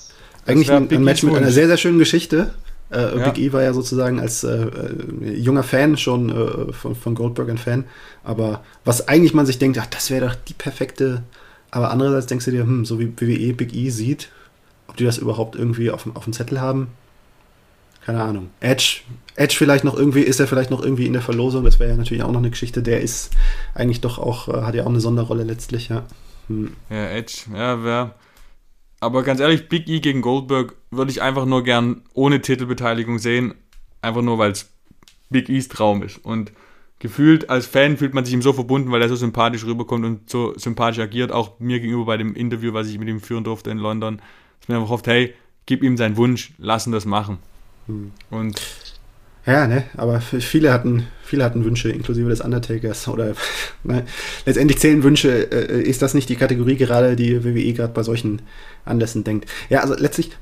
eigentlich 0.49 0.73
ein, 0.73 0.91
ein 0.91 1.05
Match 1.05 1.23
mit 1.23 1.35
einer 1.35 1.51
sehr, 1.51 1.67
sehr 1.67 1.77
schönen 1.77 1.99
Geschichte. 1.99 2.55
Äh, 2.91 3.19
ja. 3.19 3.29
Big 3.29 3.39
E 3.39 3.53
war 3.53 3.63
ja 3.63 3.73
sozusagen 3.75 4.19
als 4.19 4.45
äh, 4.45 4.63
äh, 4.63 5.35
junger 5.35 5.63
Fan 5.63 5.97
schon 5.97 6.31
äh, 6.31 6.73
von, 6.73 6.95
von 6.95 7.15
Goldberg 7.15 7.51
ein 7.51 7.59
Fan. 7.59 7.85
Aber 8.25 8.65
was 8.85 9.09
eigentlich 9.09 9.35
man 9.35 9.45
sich 9.45 9.59
denkt, 9.59 9.79
ach, 9.79 9.87
das 9.87 10.11
wäre 10.11 10.27
doch 10.27 10.35
die 10.35 10.55
perfekte. 10.55 11.23
Aber 11.71 11.91
andererseits 11.91 12.27
denkst 12.27 12.47
du 12.47 12.51
dir, 12.51 12.63
hm, 12.63 12.87
so 12.87 12.99
wie 12.99 13.13
WWE 13.17 13.53
Big 13.53 13.75
E 13.75 13.91
sieht, 13.91 14.31
ob 14.87 14.97
die 14.97 15.05
das 15.05 15.19
überhaupt 15.19 15.55
irgendwie 15.55 15.91
auf, 15.91 16.07
auf 16.15 16.25
dem 16.25 16.33
Zettel 16.33 16.61
haben, 16.61 16.89
keine 18.09 18.23
Ahnung. 18.23 18.49
Edge, 18.61 19.01
Edge 19.37 19.55
vielleicht 19.55 19.85
noch 19.85 19.95
irgendwie, 19.95 20.23
ist 20.23 20.41
er 20.41 20.47
vielleicht 20.47 20.71
noch 20.71 20.83
irgendwie 20.83 21.05
in 21.05 21.13
der 21.13 21.21
Verlosung, 21.21 21.65
das 21.65 21.79
wäre 21.79 21.91
ja 21.91 21.97
natürlich 21.97 22.23
auch 22.23 22.33
noch 22.33 22.39
eine 22.39 22.49
Geschichte, 22.49 22.81
der 22.83 23.03
ist 23.03 23.33
eigentlich 23.75 24.01
doch 24.01 24.19
auch, 24.19 24.49
äh, 24.49 24.63
hat 24.63 24.75
ja 24.75 24.85
auch 24.85 24.89
eine 24.89 25.01
Sonderrolle 25.01 25.45
letztlich, 25.45 25.91
ja. 25.91 26.05
Hm. 26.47 26.73
Ja, 26.89 27.11
Edge, 27.11 27.35
ja, 27.55 27.85
wer, 27.85 28.15
aber 29.01 29.23
ganz 29.23 29.41
ehrlich, 29.41 29.69
Big 29.69 29.89
E 29.89 30.01
gegen 30.01 30.23
Goldberg 30.23 30.75
würde 30.91 31.11
ich 31.11 31.23
einfach 31.23 31.47
nur 31.47 31.63
gern 31.63 32.03
ohne 32.15 32.41
Titelbeteiligung 32.41 33.19
sehen. 33.19 33.55
Einfach 34.03 34.23
nur, 34.23 34.39
weil 34.39 34.53
es 34.53 34.71
Big 35.31 35.49
E's 35.49 35.69
Traum 35.69 36.03
ist. 36.03 36.19
Und 36.25 36.53
gefühlt 36.99 37.49
als 37.49 37.67
Fan 37.67 37.97
fühlt 37.97 38.15
man 38.15 38.25
sich 38.25 38.35
ihm 38.35 38.43
so 38.43 38.53
verbunden, 38.53 38.91
weil 38.91 39.03
er 39.03 39.09
so 39.09 39.17
sympathisch 39.17 39.65
rüberkommt 39.65 40.05
und 40.05 40.31
so 40.31 40.53
sympathisch 40.57 41.01
agiert. 41.01 41.31
Auch 41.31 41.61
mir 41.61 41.81
gegenüber 41.81 42.07
bei 42.07 42.17
dem 42.17 42.35
Interview, 42.35 42.73
was 42.73 42.89
ich 42.89 42.99
mit 42.99 43.09
ihm 43.09 43.21
führen 43.21 43.45
durfte 43.45 43.71
in 43.71 43.79
London. 43.79 44.21
Dass 44.61 44.69
mir 44.69 44.77
einfach 44.77 44.91
hofft, 44.91 45.07
hey, 45.07 45.35
gib 45.67 45.83
ihm 45.83 45.97
seinen 45.97 46.17
Wunsch, 46.17 46.53
lass 46.59 46.87
ihn 46.87 46.93
das 46.93 47.05
machen. 47.05 47.39
Hm. 47.87 48.13
Und 48.31 48.61
ja, 49.53 49.67
ne, 49.67 49.85
aber 49.97 50.21
viele 50.21 50.75
hatten, 50.75 51.07
viele 51.25 51.43
hatten 51.43 51.65
Wünsche, 51.65 51.89
inklusive 51.89 52.29
des 52.29 52.43
Undertakers. 52.43 53.09
Oder 53.09 53.33
ne, 53.83 54.05
letztendlich 54.45 54.79
zählen 54.79 55.03
Wünsche, 55.03 55.51
äh, 55.51 55.81
ist 55.81 56.03
das 56.03 56.13
nicht 56.13 56.29
die 56.29 56.37
Kategorie 56.37 56.77
gerade, 56.77 57.17
die 57.17 57.43
WWE 57.45 57.73
gerade 57.73 57.95
bei 57.95 58.03
solchen 58.03 58.43
Anlässen 58.85 59.25
denkt. 59.25 59.49
Ja, 59.71 59.81
also 59.81 59.95
letztlich, 59.95 60.33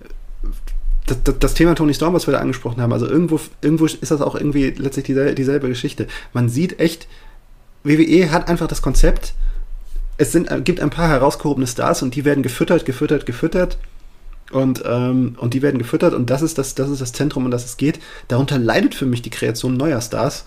das, 1.07 1.23
das, 1.23 1.39
das, 1.39 1.55
Thema 1.55 1.77
Tony 1.77 1.95
Storm, 1.95 2.15
was 2.15 2.27
wir 2.27 2.33
da 2.33 2.41
angesprochen 2.41 2.83
haben, 2.83 2.93
also 2.93 3.07
irgendwo, 3.07 3.39
irgendwo 3.61 3.87
ist 3.87 4.11
das 4.11 4.21
auch 4.21 4.35
irgendwie 4.35 4.71
letztlich 4.71 5.07
dieselbe, 5.07 5.37
dieselbe 5.37 5.69
Geschichte. 5.69 6.09
Man 6.33 6.49
sieht 6.49 6.81
echt, 6.81 7.07
WWE 7.85 8.33
hat 8.33 8.49
einfach 8.49 8.67
das 8.67 8.83
Konzept, 8.83 9.35
es 10.19 10.33
sind, 10.33 10.49
gibt 10.65 10.81
ein 10.81 10.91
paar 10.91 11.09
herausgehobene 11.09 11.69
Stars 11.69 12.03
und 12.03 12.17
die 12.17 12.25
werden 12.25 12.43
gefüttert, 12.43 12.85
gefüttert, 12.85 13.25
gefüttert 13.25 13.79
und, 14.57 14.83
ähm, 14.87 15.37
und 15.39 15.55
die 15.55 15.63
werden 15.63 15.79
gefüttert 15.79 16.15
und 16.15 16.31
das 16.31 16.43
ist 16.43 16.59
das, 16.59 16.75
das 16.75 16.91
ist 16.91 17.01
das 17.01 17.13
Zentrum, 17.13 17.45
um 17.45 17.51
das 17.51 17.65
es 17.65 17.77
geht. 17.77 18.01
Darunter 18.29 18.59
leidet 18.59 18.95
für 18.95 19.07
mich 19.07 19.23
die 19.23 19.31
Kreation 19.31 19.77
neuer 19.77 20.01
Stars. 20.01 20.47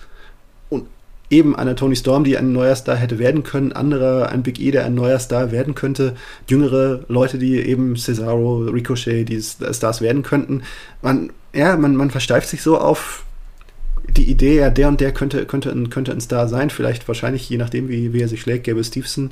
Und 0.69 0.85
eben 1.29 1.55
eine 1.55 1.75
Tony 1.75 1.95
Storm, 1.95 2.23
die 2.23 2.37
ein 2.37 2.51
neuer 2.53 2.75
Star 2.75 2.95
hätte 2.95 3.19
werden 3.19 3.43
können, 3.43 3.71
andere, 3.71 4.29
ein 4.29 4.43
Big 4.43 4.59
E, 4.59 4.71
der 4.71 4.85
ein 4.85 4.95
neuer 4.95 5.19
Star 5.19 5.51
werden 5.51 5.75
könnte, 5.75 6.15
jüngere 6.47 7.01
Leute, 7.07 7.37
die 7.37 7.59
eben 7.59 7.95
Cesaro, 7.95 8.65
Ricochet, 8.65 9.25
die 9.25 9.41
Stars 9.41 10.01
werden 10.01 10.23
könnten. 10.23 10.63
Man, 11.01 11.31
ja, 11.53 11.77
man, 11.77 11.95
man 11.95 12.11
versteift 12.11 12.49
sich 12.49 12.61
so 12.61 12.77
auf 12.77 13.23
die 14.17 14.29
Idee, 14.29 14.57
ja, 14.57 14.69
der 14.69 14.87
und 14.87 15.01
der 15.01 15.11
könnte, 15.11 15.45
könnte, 15.45 15.69
ein, 15.71 15.89
könnte 15.89 16.11
ein 16.11 16.21
Star 16.21 16.47
sein, 16.47 16.71
vielleicht 16.71 17.07
wahrscheinlich, 17.07 17.47
je 17.47 17.57
nachdem, 17.57 17.89
wie, 17.89 18.11
wie 18.13 18.21
er 18.21 18.27
sich 18.27 18.41
schlägt, 18.41 18.65
Gable 18.65 18.83
Stevenson, 18.83 19.31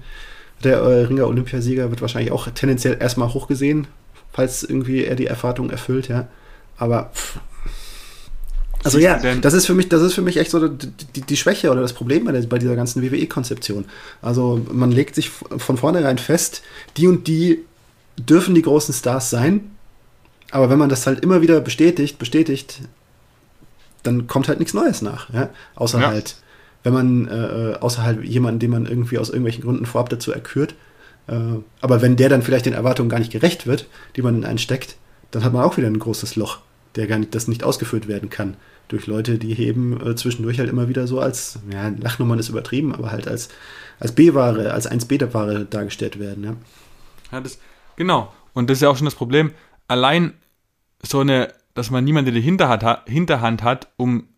der 0.63 0.77
äh, 0.77 1.05
Ringer 1.05 1.27
Olympiasieger, 1.27 1.89
wird 1.89 2.01
wahrscheinlich 2.01 2.31
auch 2.31 2.47
tendenziell 2.49 2.97
erstmal 2.99 3.33
hochgesehen, 3.33 3.87
falls 4.31 4.63
irgendwie 4.63 5.03
er 5.03 5.15
die 5.15 5.27
Erwartung 5.27 5.69
erfüllt, 5.69 6.07
ja. 6.07 6.27
Aber 6.77 7.11
pff. 7.13 7.39
also 8.83 8.99
ja, 8.99 9.17
das 9.35 9.53
ist 9.53 9.65
für 9.65 9.73
mich, 9.73 9.89
das 9.89 10.01
ist 10.01 10.13
für 10.13 10.21
mich 10.21 10.37
echt 10.37 10.51
so 10.51 10.67
die, 10.67 10.87
die, 11.15 11.21
die 11.21 11.37
Schwäche 11.37 11.71
oder 11.71 11.81
das 11.81 11.93
Problem 11.93 12.25
bei, 12.25 12.31
der, 12.31 12.41
bei 12.43 12.59
dieser 12.59 12.75
ganzen 12.75 13.01
WWE-Konzeption. 13.01 13.85
Also 14.21 14.61
man 14.71 14.91
legt 14.91 15.15
sich 15.15 15.29
von 15.29 15.77
vornherein 15.77 16.17
fest, 16.17 16.61
die 16.97 17.07
und 17.07 17.27
die 17.27 17.65
dürfen 18.17 18.55
die 18.55 18.61
großen 18.61 18.93
Stars 18.93 19.29
sein, 19.29 19.71
aber 20.51 20.69
wenn 20.69 20.79
man 20.79 20.89
das 20.89 21.05
halt 21.07 21.23
immer 21.23 21.41
wieder 21.41 21.59
bestätigt, 21.59 22.19
bestätigt, 22.19 22.81
dann 24.03 24.27
kommt 24.27 24.47
halt 24.47 24.59
nichts 24.59 24.73
Neues 24.73 25.01
nach, 25.01 25.31
ja? 25.33 25.49
Außer 25.75 25.99
ja. 25.99 26.07
halt, 26.07 26.37
wenn 26.83 26.93
man, 26.93 27.27
äh, 27.27 27.75
außer 27.79 28.03
halt 28.03 28.23
jemanden, 28.23 28.59
den 28.59 28.71
man 28.71 28.85
irgendwie 28.85 29.17
aus 29.17 29.29
irgendwelchen 29.29 29.63
Gründen 29.63 29.85
vorab 29.85 30.09
dazu 30.09 30.31
erkürt, 30.31 30.71
äh, 30.71 30.75
aber 31.27 32.01
wenn 32.01 32.15
der 32.15 32.29
dann 32.29 32.41
vielleicht 32.41 32.65
den 32.65 32.73
Erwartungen 32.73 33.09
gar 33.09 33.19
nicht 33.19 33.31
gerecht 33.31 33.67
wird, 33.67 33.87
die 34.15 34.21
man 34.21 34.35
in 34.35 34.45
einen 34.45 34.57
steckt, 34.57 34.95
dann 35.31 35.43
hat 35.43 35.53
man 35.53 35.63
auch 35.63 35.77
wieder 35.77 35.87
ein 35.87 35.99
großes 35.99 36.35
Loch, 36.37 36.59
der 36.95 37.07
gar 37.07 37.19
nicht, 37.19 37.35
das 37.35 37.47
nicht 37.47 37.63
ausgeführt 37.63 38.07
werden 38.07 38.29
kann. 38.29 38.55
Durch 38.87 39.07
Leute, 39.07 39.37
die 39.37 39.59
eben 39.59 39.99
äh, 39.99 40.15
zwischendurch 40.15 40.59
halt 40.59 40.69
immer 40.69 40.87
wieder 40.87 41.07
so 41.07 41.19
als, 41.19 41.59
ja, 41.71 41.89
Lachnummern 41.89 42.39
ist 42.39 42.47
übertrieben, 42.47 42.95
aber 42.95 43.11
halt 43.11 43.27
als, 43.27 43.49
als 43.99 44.13
B-Ware, 44.13 44.71
als 44.71 44.89
1-Beta-Ware 44.89 45.65
dargestellt 45.65 46.19
werden. 46.19 46.43
Ja. 46.45 46.55
ja, 47.33 47.41
das, 47.41 47.59
genau. 47.97 48.33
Und 48.53 48.69
das 48.69 48.77
ist 48.77 48.81
ja 48.83 48.89
auch 48.89 48.95
schon 48.95 49.05
das 49.05 49.15
Problem. 49.15 49.51
Allein 49.89 50.33
so 51.03 51.19
eine, 51.19 51.53
dass 51.73 51.91
man 51.91 52.05
niemanden 52.05 52.29
in 52.29 52.35
der 52.35 52.43
Hinterhand, 52.43 52.83
Hinterhand 53.05 53.63
hat, 53.63 53.89
um 53.97 54.29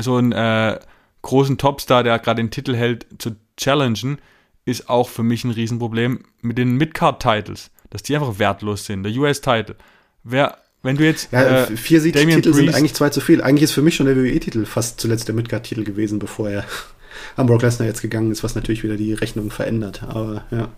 so 0.00 0.16
einen 0.16 0.32
äh, 0.32 0.80
großen 1.22 1.56
Topstar, 1.56 2.02
der 2.02 2.18
gerade 2.18 2.42
den 2.42 2.50
Titel 2.50 2.74
hält, 2.74 3.06
zu 3.18 3.36
challengen, 3.56 4.18
ist 4.64 4.88
auch 4.88 5.08
für 5.08 5.22
mich 5.22 5.44
ein 5.44 5.50
Riesenproblem 5.50 6.20
mit 6.40 6.58
den 6.58 6.76
Midcard-Titles, 6.76 7.70
dass 7.90 8.02
die 8.02 8.14
einfach 8.14 8.38
wertlos 8.38 8.86
sind. 8.86 9.02
Der 9.02 9.12
US-Title. 9.12 9.76
Wer, 10.24 10.58
wenn 10.82 10.96
du 10.96 11.04
jetzt. 11.04 11.32
Ja, 11.32 11.64
äh, 11.64 11.76
vier 11.76 12.00
Sieg-Titel 12.00 12.52
sind 12.52 12.74
eigentlich 12.74 12.94
zwei 12.94 13.10
zu 13.10 13.20
viel. 13.20 13.42
Eigentlich 13.42 13.64
ist 13.64 13.72
für 13.72 13.82
mich 13.82 13.96
schon 13.96 14.06
der 14.06 14.16
WWE-Titel 14.16 14.64
fast 14.64 15.00
zuletzt 15.00 15.28
der 15.28 15.34
Midcard-Titel 15.34 15.84
gewesen, 15.84 16.18
bevor 16.18 16.50
er 16.50 16.64
am 17.36 17.46
Brock 17.46 17.62
Lesnar 17.62 17.88
jetzt 17.88 18.02
gegangen 18.02 18.30
ist, 18.30 18.44
was 18.44 18.54
natürlich 18.54 18.82
wieder 18.82 18.96
die 18.96 19.14
Rechnung 19.14 19.50
verändert. 19.50 20.02
Aber 20.04 20.44
ja. 20.50 20.68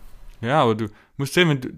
Ja, 0.40 0.62
aber 0.62 0.74
du 0.74 0.88
musst 1.16 1.34
sehen, 1.34 1.48
wenn 1.48 1.60
du, 1.60 1.68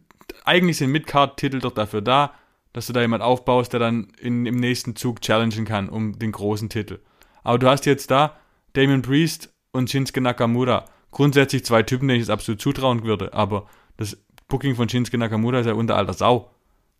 eigentlich 0.45 0.79
sind 0.79 0.91
Midcard-Titel 0.91 1.59
doch 1.59 1.73
dafür 1.73 2.03
da, 2.03 2.33
dass 2.73 2.87
du 2.87 2.93
da 2.93 3.01
jemand 3.01 3.23
aufbaust, 3.23 3.73
der 3.73 3.81
dann 3.81 4.09
in, 4.21 4.47
im 4.47 4.57
nächsten 4.57 4.97
Zug 4.97 5.23
challengen 5.23 5.65
kann 5.65 5.89
um 5.89 6.19
den 6.19 6.33
großen 6.33 6.69
Titel. 6.69 6.99
Aber 7.43 7.59
du 7.59 7.69
hast 7.69 7.87
jetzt 7.87 8.11
da 8.11 8.37
Damien 8.75 9.03
Priest 9.03 9.51
und 9.73 9.91
Shinsuke 9.91 10.21
Nakamura 10.21 10.85
grundsätzlich 11.17 11.65
zwei 11.65 11.83
Typen, 11.83 12.09
denen 12.09 12.21
ich 12.21 12.25
es 12.25 12.31
absolut 12.31 12.61
zutrauen 12.61 13.03
würde, 13.03 13.33
aber 13.33 13.67
das 13.97 14.19
Booking 14.49 14.75
von 14.75 14.87
Shinsuke 14.87 15.17
Nakamura 15.17 15.61
ist 15.61 15.67
ja 15.67 15.73
unter 15.73 15.97
alter 15.97 16.13
Sau. 16.13 16.51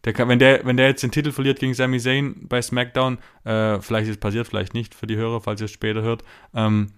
Der 0.05 0.15
kann, 0.15 0.27
wenn, 0.31 0.39
der, 0.39 0.65
wenn 0.65 0.79
der 0.79 0.89
jetzt 0.89 1.03
den 1.03 1.11
Titel 1.11 1.33
verliert 1.33 1.59
gegen 1.59 1.75
Sami 1.75 2.01
Zayn 2.01 2.49
bei 2.49 2.63
SmackDown, 2.63 3.19
äh, 3.45 3.79
vielleicht 3.81 4.09
ist 4.09 4.15
es 4.15 4.21
passiert, 4.21 4.47
vielleicht 4.47 4.73
nicht 4.73 4.95
für 4.95 5.07
die 5.07 5.17
Hörer, 5.17 5.43
falls 5.43 5.61
ihr 5.61 5.67
es 5.67 5.71
später 5.71 6.01
hört, 6.01 6.25
ähm, 6.55 6.93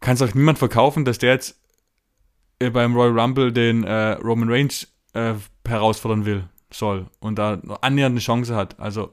kann 0.00 0.16
es 0.16 0.22
auch 0.22 0.34
niemand 0.34 0.58
verkaufen, 0.58 1.06
dass 1.06 1.16
der 1.16 1.32
jetzt 1.32 1.58
äh, 2.58 2.68
beim 2.68 2.94
Royal 2.94 3.18
Rumble 3.18 3.50
den 3.50 3.84
äh, 3.84 4.12
Roman 4.22 4.50
Reigns 4.50 4.92
äh, 5.14 5.32
herausfordern 5.66 6.26
will, 6.26 6.44
soll 6.70 7.06
und 7.20 7.38
da 7.38 7.58
annähernd 7.80 8.12
eine 8.12 8.20
Chance 8.20 8.54
hat. 8.54 8.78
Also 8.78 9.12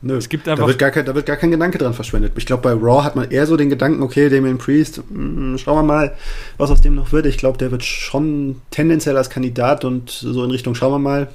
Nö, 0.00 0.16
es 0.16 0.28
gibt 0.28 0.46
einfach 0.48 0.64
da, 0.64 0.68
wird 0.68 0.78
gar 0.78 0.90
kein, 0.90 1.04
da 1.06 1.14
wird 1.14 1.26
gar 1.26 1.36
kein 1.36 1.50
Gedanke 1.50 1.78
dran 1.78 1.92
verschwendet. 1.92 2.32
Ich 2.36 2.46
glaube, 2.46 2.62
bei 2.62 2.72
Raw 2.72 3.02
hat 3.02 3.16
man 3.16 3.30
eher 3.30 3.46
so 3.46 3.56
den 3.56 3.68
Gedanken, 3.68 4.02
okay, 4.02 4.28
Damien 4.28 4.58
Priest, 4.58 5.02
mh, 5.10 5.14
hm, 5.14 5.58
schauen 5.58 5.78
wir 5.78 5.82
mal, 5.82 6.16
was 6.56 6.70
aus 6.70 6.80
dem 6.80 6.94
noch 6.94 7.10
wird. 7.12 7.26
Ich 7.26 7.36
glaube, 7.36 7.58
der 7.58 7.72
wird 7.72 7.84
schon 7.84 8.60
tendenziell 8.70 9.16
als 9.16 9.28
Kandidat 9.28 9.84
und 9.84 10.10
so 10.10 10.44
in 10.44 10.50
Richtung, 10.52 10.76
schauen 10.76 10.92
wir 10.92 10.98
mal, 11.00 11.28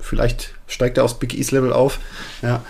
vielleicht 0.00 0.54
steigt 0.66 0.98
er 0.98 1.04
aufs 1.04 1.18
Big 1.20 1.38
East 1.38 1.52
Level 1.52 1.72
auf. 1.72 2.00
Ja, 2.42 2.62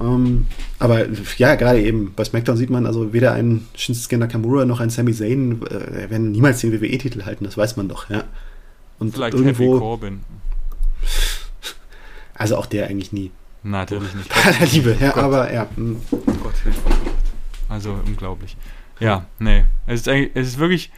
ähm, 0.00 0.46
aber 0.80 1.06
ja, 1.38 1.54
gerade 1.54 1.80
eben 1.80 2.12
bei 2.14 2.24
SmackDown 2.24 2.56
sieht 2.56 2.70
man 2.70 2.86
also 2.86 3.12
weder 3.12 3.32
einen 3.32 3.68
Shinsuke 3.76 4.18
Nakamura 4.18 4.64
noch 4.64 4.80
einen 4.80 4.90
Sami 4.90 5.12
Zayn 5.12 5.62
äh, 5.62 6.10
werden 6.10 6.32
niemals 6.32 6.60
den 6.60 6.72
WWE-Titel 6.72 7.24
halten, 7.24 7.44
das 7.44 7.56
weiß 7.56 7.76
man 7.76 7.88
doch. 7.88 8.10
Ja. 8.10 8.24
Und 8.98 9.14
vielleicht 9.14 9.34
irgendwo, 9.34 9.78
Corbin. 9.78 10.20
Also 12.34 12.56
auch 12.56 12.66
der 12.66 12.88
eigentlich 12.88 13.12
nie. 13.12 13.30
Natürlich 13.62 14.14
nicht. 14.14 14.28
Bei 14.44 14.52
der 14.52 14.66
Liebe, 14.66 14.96
ja, 15.00 15.12
Gott. 15.12 15.24
aber 15.24 15.52
ja. 15.52 15.68
Hm. 15.76 16.00
Gott, 16.10 16.54
also 17.68 17.92
unglaublich. 18.06 18.56
Ja, 19.00 19.26
nee. 19.38 19.64
Es 19.86 20.06
ist, 20.06 20.08
es 20.08 20.48
ist 20.48 20.58
wirklich 20.58 20.92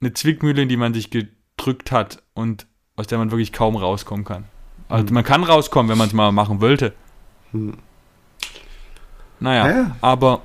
eine 0.00 0.12
Zwickmühle, 0.12 0.62
in 0.62 0.68
die 0.68 0.76
man 0.76 0.94
sich 0.94 1.10
gedrückt 1.10 1.92
hat 1.92 2.22
und 2.34 2.66
aus 2.96 3.06
der 3.06 3.18
man 3.18 3.30
wirklich 3.30 3.52
kaum 3.52 3.76
rauskommen 3.76 4.24
kann. 4.24 4.44
Also 4.88 5.08
hm. 5.08 5.14
man 5.14 5.24
kann 5.24 5.44
rauskommen, 5.44 5.90
wenn 5.90 5.98
man 5.98 6.08
es 6.08 6.14
mal 6.14 6.32
machen 6.32 6.60
wollte. 6.60 6.94
Hm. 7.52 7.78
Naja, 9.40 9.68
ja. 9.68 9.96
aber 10.00 10.42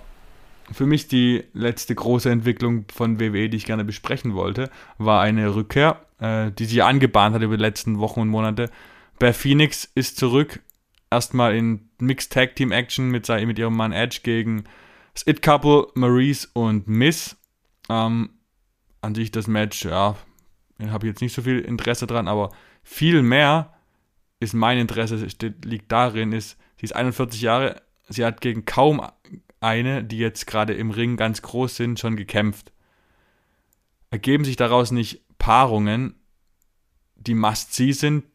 für 0.72 0.86
mich 0.86 1.08
die 1.08 1.44
letzte 1.54 1.96
große 1.96 2.30
Entwicklung 2.30 2.86
von 2.94 3.20
WWE, 3.20 3.50
die 3.50 3.58
ich 3.58 3.66
gerne 3.66 3.84
besprechen 3.84 4.34
wollte, 4.34 4.70
war 4.98 5.22
eine 5.22 5.56
Rückkehr, 5.56 6.00
äh, 6.20 6.52
die 6.52 6.66
sich 6.66 6.84
angebahnt 6.84 7.36
hat 7.36 7.42
über 7.42 7.58
die 7.58 7.62
letzten 7.62 8.00
Wochen 8.00 8.22
und 8.22 8.30
Monate. 8.30 8.70
Beth 9.20 9.36
Phoenix 9.36 9.90
ist 9.96 10.18
zurück 10.18 10.60
erstmal 11.14 11.56
in 11.56 11.90
Mixed 12.00 12.32
Tag 12.32 12.56
Team 12.56 12.72
Action 12.72 13.10
mit, 13.10 13.28
mit 13.30 13.60
ihrem 13.60 13.76
Mann 13.76 13.92
Edge 13.92 14.20
gegen 14.24 14.66
das 15.14 15.26
It 15.28 15.42
Couple, 15.42 15.88
Maurice 15.96 16.48
und 16.54 16.88
Miss. 16.88 17.38
Ähm, 17.90 18.32
an 19.02 19.16
sich 19.16 19.32
das 19.32 19.48
Match, 19.48 19.84
ja, 19.86 20.16
habe 20.82 21.06
ich 21.06 21.12
jetzt 21.12 21.22
nicht 21.22 21.34
so 21.34 21.42
viel 21.42 21.60
Interesse 21.60 22.08
dran, 22.08 22.28
aber 22.28 22.52
viel 22.82 23.22
mehr 23.22 23.74
ist 24.40 24.54
mein 24.54 24.78
Interesse, 24.78 25.30
steht, 25.30 25.66
liegt 25.66 25.92
darin, 25.92 26.32
ist, 26.32 26.58
sie 26.78 26.86
ist 26.86 26.96
41 26.96 27.42
Jahre, 27.42 27.82
sie 28.08 28.26
hat 28.26 28.42
gegen 28.42 28.66
kaum 28.66 29.02
eine, 29.60 30.04
die 30.04 30.18
jetzt 30.18 30.48
gerade 30.48 30.74
im 30.74 30.92
Ring 30.92 31.18
ganz 31.18 31.42
groß 31.42 31.76
sind, 31.76 32.00
schon 32.00 32.16
gekämpft. 32.16 32.72
Ergeben 34.10 34.46
sich 34.46 34.56
daraus 34.56 34.92
nicht 34.92 35.22
Paarungen, 35.38 36.16
die 37.16 37.34
Must-See 37.34 37.94
sind, 37.94 38.26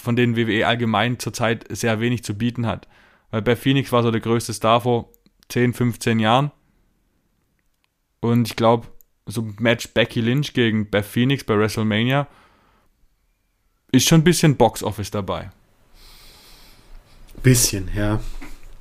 von 0.00 0.16
denen 0.16 0.36
WWE 0.36 0.66
allgemein 0.66 1.18
zurzeit 1.18 1.64
sehr 1.70 2.00
wenig 2.00 2.24
zu 2.24 2.34
bieten 2.36 2.66
hat. 2.66 2.88
Weil 3.30 3.42
Beth 3.42 3.58
Phoenix 3.58 3.92
war 3.92 4.02
so 4.02 4.10
der 4.10 4.20
größte 4.20 4.52
Star 4.52 4.80
vor 4.80 5.10
10, 5.48 5.74
15 5.74 6.18
Jahren. 6.18 6.50
Und 8.20 8.48
ich 8.48 8.56
glaube, 8.56 8.88
so 9.26 9.42
ein 9.42 9.56
Match 9.58 9.88
Becky 9.88 10.20
Lynch 10.20 10.52
gegen 10.52 10.88
Beth 10.90 11.04
Phoenix 11.04 11.44
bei 11.44 11.58
WrestleMania 11.58 12.26
ist 13.92 14.08
schon 14.08 14.20
ein 14.20 14.24
bisschen 14.24 14.56
Box-Office 14.56 15.10
dabei. 15.10 15.50
Bisschen, 17.42 17.90
ja. 17.94 18.20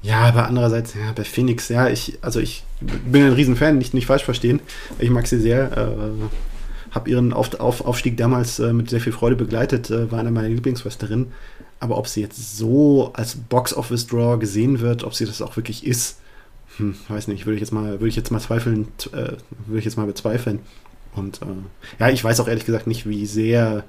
Ja, 0.01 0.19
aber 0.19 0.47
andererseits, 0.47 0.93
ja, 0.93 1.11
bei 1.13 1.23
Phoenix, 1.23 1.69
ja, 1.69 1.89
ich, 1.89 2.19
also 2.21 2.39
ich 2.39 2.63
bin 2.79 3.23
ein 3.23 3.33
Riesenfan, 3.33 3.77
nicht, 3.77 3.95
nicht 3.95 4.05
falsch 4.05 4.23
verstehen. 4.23 4.59
Ich 4.99 5.09
mag 5.09 5.25
sie 5.25 5.39
sehr. 5.39 5.75
Äh, 5.75 6.54
habe 6.95 7.09
ihren 7.09 7.33
Auf, 7.33 7.59
Auf, 7.59 7.85
Aufstieg 7.85 8.17
damals 8.17 8.57
äh, 8.59 8.73
mit 8.73 8.89
sehr 8.89 9.01
viel 9.01 9.11
Freude 9.11 9.35
begleitet, 9.35 9.91
äh, 9.91 10.11
war 10.11 10.19
eine 10.19 10.31
meiner 10.31 10.47
Lieblingswrestlerinnen. 10.47 11.27
Aber 11.79 11.97
ob 11.97 12.07
sie 12.07 12.21
jetzt 12.21 12.57
so 12.57 13.11
als 13.13 13.35
Box-Office-Draw 13.35 14.39
gesehen 14.39 14.79
wird, 14.79 15.03
ob 15.03 15.13
sie 15.13 15.25
das 15.25 15.41
auch 15.41 15.57
wirklich 15.57 15.85
ist, 15.85 16.19
hm, 16.77 16.95
weiß 17.09 17.27
nicht, 17.27 17.45
würde 17.45 17.55
ich 17.55 17.61
jetzt 17.61 17.73
mal, 17.73 17.91
würde 17.91 18.07
ich 18.07 18.15
jetzt 18.15 18.31
mal 18.31 18.39
zweifeln, 18.39 18.87
äh, 19.11 19.33
würde 19.67 19.79
ich 19.79 19.85
jetzt 19.85 19.97
mal 19.97 20.07
bezweifeln. 20.07 20.59
Und 21.13 21.41
äh, 21.41 21.45
ja, 21.99 22.09
ich 22.09 22.23
weiß 22.23 22.39
auch 22.39 22.47
ehrlich 22.47 22.65
gesagt 22.65 22.87
nicht, 22.87 23.07
wie 23.07 23.25
sehr, 23.25 23.83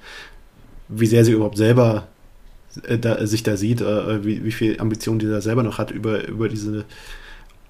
wie 0.88 1.06
sehr 1.06 1.24
sie 1.24 1.32
überhaupt 1.32 1.56
selber 1.56 2.08
äh, 2.82 2.98
da, 2.98 3.24
sich 3.26 3.44
da 3.44 3.56
sieht, 3.56 3.80
äh, 3.80 4.24
wie, 4.24 4.44
wie 4.44 4.52
viel 4.52 4.80
Ambition 4.80 5.20
die 5.20 5.26
da 5.26 5.40
selber 5.40 5.62
noch 5.62 5.78
hat 5.78 5.92
über, 5.92 6.26
über 6.26 6.48
diese 6.48 6.84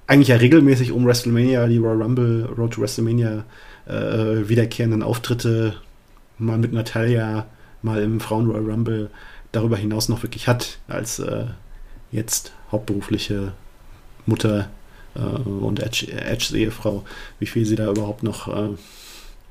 eigentlich 0.06 0.28
ja 0.28 0.36
regelmäßig 0.36 0.92
um 0.92 1.04
WrestleMania, 1.04 1.66
die 1.66 1.78
Royal 1.78 2.02
Rumble, 2.02 2.48
Road 2.56 2.74
to 2.74 2.80
WrestleMania 2.80 3.44
äh, 3.86 4.48
wiederkehrenden 4.48 5.02
Auftritte, 5.02 5.74
mal 6.38 6.58
mit 6.58 6.72
Natalia, 6.72 7.46
mal 7.82 8.02
im 8.02 8.20
Frauen 8.20 8.50
Royal 8.50 8.70
Rumble, 8.70 9.10
darüber 9.52 9.76
hinaus 9.76 10.08
noch 10.08 10.22
wirklich 10.22 10.48
hat, 10.48 10.78
als 10.88 11.18
äh, 11.18 11.46
jetzt 12.12 12.52
hauptberufliche 12.72 13.52
Mutter 14.26 14.68
äh, 15.14 15.20
und 15.20 15.80
Edge, 15.80 16.12
Edges 16.12 16.52
Ehefrau, 16.52 17.04
wie 17.38 17.46
viel 17.46 17.64
sie 17.64 17.76
da 17.76 17.90
überhaupt 17.90 18.22
noch 18.22 18.48
äh, 18.48 18.76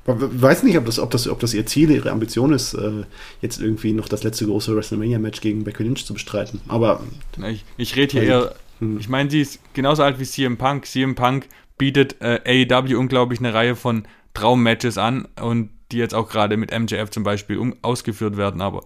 weiß 0.06 0.62
nicht, 0.62 0.78
ob 0.78 0.86
das, 0.86 0.98
ob, 0.98 1.10
das, 1.10 1.28
ob 1.28 1.40
das 1.40 1.54
ihr 1.54 1.66
Ziel, 1.66 1.90
ihre 1.90 2.10
Ambition 2.10 2.52
ist, 2.52 2.74
äh, 2.74 3.04
jetzt 3.42 3.60
irgendwie 3.60 3.92
noch 3.92 4.08
das 4.08 4.22
letzte 4.22 4.46
große 4.46 4.74
WrestleMania-Match 4.74 5.40
gegen 5.40 5.64
Becky 5.64 5.82
Lynch 5.82 6.06
zu 6.06 6.14
bestreiten. 6.14 6.60
Aber. 6.68 7.02
Ich, 7.48 7.64
ich 7.76 7.96
rede 7.96 8.12
hier 8.12 8.22
eher. 8.22 8.54
Hm. 8.78 8.98
Ich 9.00 9.08
meine, 9.08 9.30
sie 9.30 9.40
ist 9.40 9.60
genauso 9.74 10.02
alt 10.02 10.20
wie 10.20 10.24
CM 10.24 10.56
Punk. 10.58 10.86
CM 10.86 11.14
Punk 11.14 11.48
bietet 11.78 12.16
äh, 12.20 12.66
AEW 12.70 12.96
unglaublich 12.96 13.40
eine 13.40 13.52
Reihe 13.52 13.74
von 13.74 14.06
Traummatches 14.36 14.98
an 14.98 15.26
und 15.40 15.70
die 15.90 15.96
jetzt 15.96 16.14
auch 16.14 16.28
gerade 16.28 16.56
mit 16.56 16.76
MJF 16.76 17.10
zum 17.10 17.22
Beispiel 17.22 17.56
um, 17.56 17.74
ausgeführt 17.80 18.36
werden. 18.36 18.60
Aber 18.60 18.84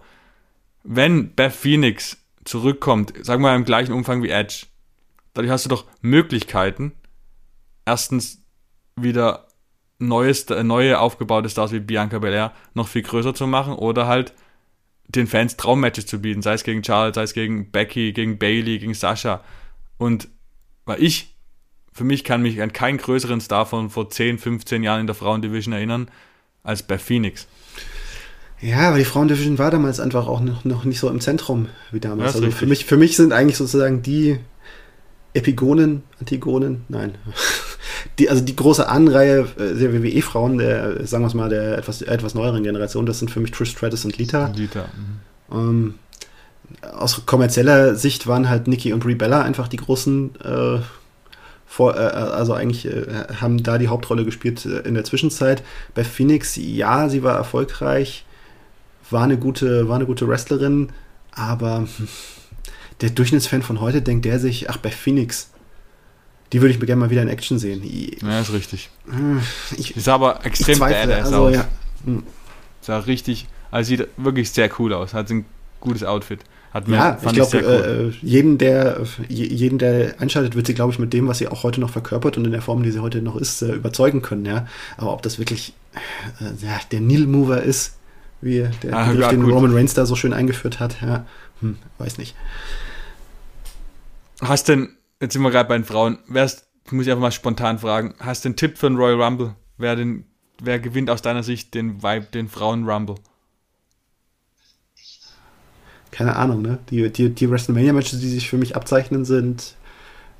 wenn 0.83 1.35
Beth 1.35 1.53
Phoenix 1.53 2.17
zurückkommt, 2.45 3.13
sagen 3.25 3.43
wir 3.43 3.49
mal 3.49 3.55
im 3.55 3.65
gleichen 3.65 3.93
Umfang 3.93 4.23
wie 4.23 4.29
Edge, 4.29 4.67
dadurch 5.33 5.51
hast 5.51 5.65
du 5.65 5.69
doch 5.69 5.85
Möglichkeiten, 6.01 6.93
erstens 7.85 8.43
wieder 8.95 9.47
neues, 9.99 10.47
neue 10.49 10.99
aufgebaute 10.99 11.49
Stars 11.49 11.73
wie 11.73 11.79
Bianca 11.79 12.19
Belair 12.19 12.53
noch 12.73 12.87
viel 12.87 13.03
größer 13.03 13.33
zu 13.33 13.45
machen 13.45 13.73
oder 13.73 14.07
halt 14.07 14.33
den 15.07 15.27
Fans 15.27 15.57
Traummatches 15.57 16.05
zu 16.05 16.21
bieten, 16.21 16.41
sei 16.41 16.53
es 16.53 16.63
gegen 16.63 16.81
Charles, 16.81 17.15
sei 17.15 17.23
es 17.23 17.33
gegen 17.33 17.71
Becky, 17.71 18.13
gegen 18.13 18.39
Bailey, 18.39 18.79
gegen 18.79 18.93
Sascha. 18.93 19.43
Und 19.97 20.29
weil 20.85 21.03
ich 21.03 21.30
für 21.91 22.03
mich 22.03 22.23
kann 22.23 22.41
mich 22.41 22.61
an 22.61 22.73
keinen 22.73 22.97
größeren 22.97 23.41
Star 23.41 23.65
von 23.65 23.89
vor 23.89 24.09
10, 24.09 24.37
15 24.37 24.83
Jahren 24.83 25.01
in 25.01 25.07
der 25.07 25.15
Frauendivision 25.15 25.73
erinnern 25.73 26.09
als 26.63 26.83
bei 26.83 26.97
Phoenix. 26.97 27.47
Ja, 28.61 28.89
aber 28.89 28.99
die 28.99 29.05
Frauendivision 29.05 29.57
war 29.57 29.71
damals 29.71 29.99
einfach 29.99 30.27
auch 30.27 30.39
noch, 30.39 30.63
noch 30.65 30.83
nicht 30.83 30.99
so 30.99 31.09
im 31.09 31.19
Zentrum 31.19 31.67
wie 31.91 31.99
damals. 31.99 32.35
also 32.35 32.51
für 32.51 32.67
mich, 32.67 32.85
für 32.85 32.97
mich 32.97 33.15
sind 33.15 33.33
eigentlich 33.33 33.57
sozusagen 33.57 34.03
die 34.03 34.37
Epigonen, 35.33 36.03
Antigonen, 36.19 36.83
nein. 36.89 37.15
Die, 38.17 38.29
also 38.29 38.43
die 38.43 38.55
große 38.55 38.87
Anreihe 38.87 39.47
äh, 39.59 39.75
der 39.77 39.93
WWE-Frauen, 39.93 40.57
der, 40.57 41.05
sagen 41.05 41.23
wir 41.23 41.27
es 41.27 41.35
mal, 41.35 41.49
der 41.49 41.77
etwas, 41.77 42.01
etwas 42.01 42.33
neueren 42.33 42.63
Generation, 42.63 43.05
das 43.05 43.19
sind 43.19 43.29
für 43.29 43.39
mich 43.39 43.51
Trish 43.51 43.69
Stratus 43.69 44.05
und 44.05 44.17
Lita. 44.17 44.51
Lita. 44.55 44.85
Mhm. 45.51 45.59
Ähm, 45.59 45.93
aus 46.93 47.25
kommerzieller 47.27 47.95
Sicht 47.95 48.25
waren 48.25 48.49
halt 48.49 48.67
Nikki 48.67 48.91
und 48.91 49.01
Brie 49.01 49.13
Bella 49.13 49.43
einfach 49.43 49.67
die 49.67 49.77
großen 49.77 50.31
äh, 50.43 50.79
vor, 51.71 51.95
äh, 51.95 51.99
also 51.99 52.53
eigentlich 52.53 52.85
äh, 52.85 53.05
haben 53.39 53.63
da 53.63 53.77
die 53.77 53.87
Hauptrolle 53.87 54.25
gespielt 54.25 54.65
äh, 54.65 54.79
in 54.79 54.93
der 54.93 55.05
Zwischenzeit. 55.05 55.63
Bei 55.95 56.03
Phoenix, 56.03 56.57
ja, 56.57 57.07
sie 57.07 57.23
war 57.23 57.37
erfolgreich, 57.37 58.25
war 59.09 59.23
eine 59.23 59.37
gute, 59.37 59.87
war 59.87 59.95
eine 59.95 60.05
gute 60.05 60.27
Wrestlerin, 60.27 60.89
aber 61.31 61.87
der 63.01 63.11
Durchschnittsfan 63.11 63.61
von 63.61 63.79
heute 63.79 64.01
denkt 64.01 64.25
der 64.25 64.37
sich, 64.37 64.69
ach, 64.69 64.75
bei 64.77 64.91
Phoenix, 64.91 65.49
die 66.51 66.59
würde 66.59 66.73
ich 66.73 66.79
mir 66.81 66.87
gerne 66.87 66.99
mal 66.99 67.09
wieder 67.09 67.21
in 67.21 67.29
Action 67.29 67.57
sehen. 67.57 67.81
Ja, 68.21 68.41
ist 68.41 68.51
richtig. 68.51 68.89
Ich, 69.77 69.95
ist 69.95 70.09
aber 70.09 70.45
extrem 70.45 70.75
zweifle, 70.75 71.07
badass 71.07 71.27
also, 71.27 71.45
aus. 71.45 71.55
Ja. 71.55 71.67
Hm. 72.03 72.23
Sah 72.81 72.99
richtig, 72.99 73.47
also 73.71 73.87
sieht 73.87 74.09
wirklich 74.17 74.51
sehr 74.51 74.69
cool 74.77 74.93
aus, 74.93 75.13
hat 75.13 75.29
ein 75.29 75.45
gutes 75.79 76.03
Outfit. 76.03 76.41
Hat 76.71 76.87
mir, 76.87 76.95
ja, 76.95 77.17
ich 77.21 77.33
glaube, 77.33 77.57
cool. 77.57 78.13
äh, 78.21 78.25
jeden, 78.25 78.57
der, 78.57 79.01
jeden, 79.27 79.77
der 79.77 80.21
einschaltet, 80.21 80.55
wird 80.55 80.67
sie, 80.67 80.73
glaube 80.73 80.93
ich, 80.93 80.99
mit 80.99 81.11
dem, 81.11 81.27
was 81.27 81.39
sie 81.39 81.49
auch 81.49 81.63
heute 81.63 81.81
noch 81.81 81.89
verkörpert 81.89 82.37
und 82.37 82.45
in 82.45 82.51
der 82.51 82.61
Form, 82.61 82.81
die 82.81 82.91
sie 82.91 82.99
heute 82.99 83.21
noch 83.21 83.35
ist, 83.35 83.61
äh, 83.61 83.73
überzeugen 83.73 84.21
können. 84.21 84.45
Ja? 84.45 84.67
Aber 84.95 85.11
ob 85.11 85.21
das 85.21 85.37
wirklich 85.37 85.73
äh, 86.39 86.65
ja, 86.65 86.79
der 86.91 87.01
Needle-Mover 87.01 87.61
ist, 87.61 87.97
wie 88.39 88.67
der 88.83 88.95
ah, 88.95 89.11
ja, 89.11 89.29
den 89.29 89.43
gut. 89.43 89.53
Roman 89.53 89.73
Reigns 89.73 89.93
da 89.93 90.05
so 90.05 90.15
schön 90.15 90.33
eingeführt 90.33 90.79
hat, 90.79 91.01
ja, 91.01 91.25
hm, 91.59 91.77
weiß 91.97 92.17
nicht. 92.17 92.35
Hast 94.41 94.69
denn, 94.69 94.95
jetzt 95.19 95.33
sind 95.33 95.41
wir 95.41 95.51
gerade 95.51 95.67
bei 95.67 95.77
den 95.77 95.85
Frauen, 95.85 96.19
wärst, 96.27 96.67
muss 96.89 97.05
ich 97.05 97.11
einfach 97.11 97.21
mal 97.21 97.31
spontan 97.31 97.79
fragen, 97.79 98.15
hast 98.19 98.45
du 98.45 98.49
einen 98.49 98.55
Tipp 98.55 98.77
für 98.77 98.87
einen 98.87 98.95
Royal 98.95 99.21
Rumble? 99.21 99.55
Wer, 99.77 99.97
den, 99.97 100.25
wer 100.61 100.79
gewinnt 100.79 101.09
aus 101.09 101.21
deiner 101.21 101.43
Sicht 101.43 101.73
den 101.73 102.01
Vibe, 102.01 102.27
den 102.33 102.47
Frauen 102.47 102.89
Rumble? 102.89 103.15
Keine 106.11 106.35
Ahnung, 106.35 106.61
ne? 106.61 106.79
Die, 106.89 107.09
die, 107.09 107.29
die 107.29 107.49
WrestleMania-Matches, 107.49 108.19
die 108.19 108.29
sich 108.29 108.49
für 108.49 108.57
mich 108.57 108.75
abzeichnen, 108.75 109.25
sind 109.25 109.75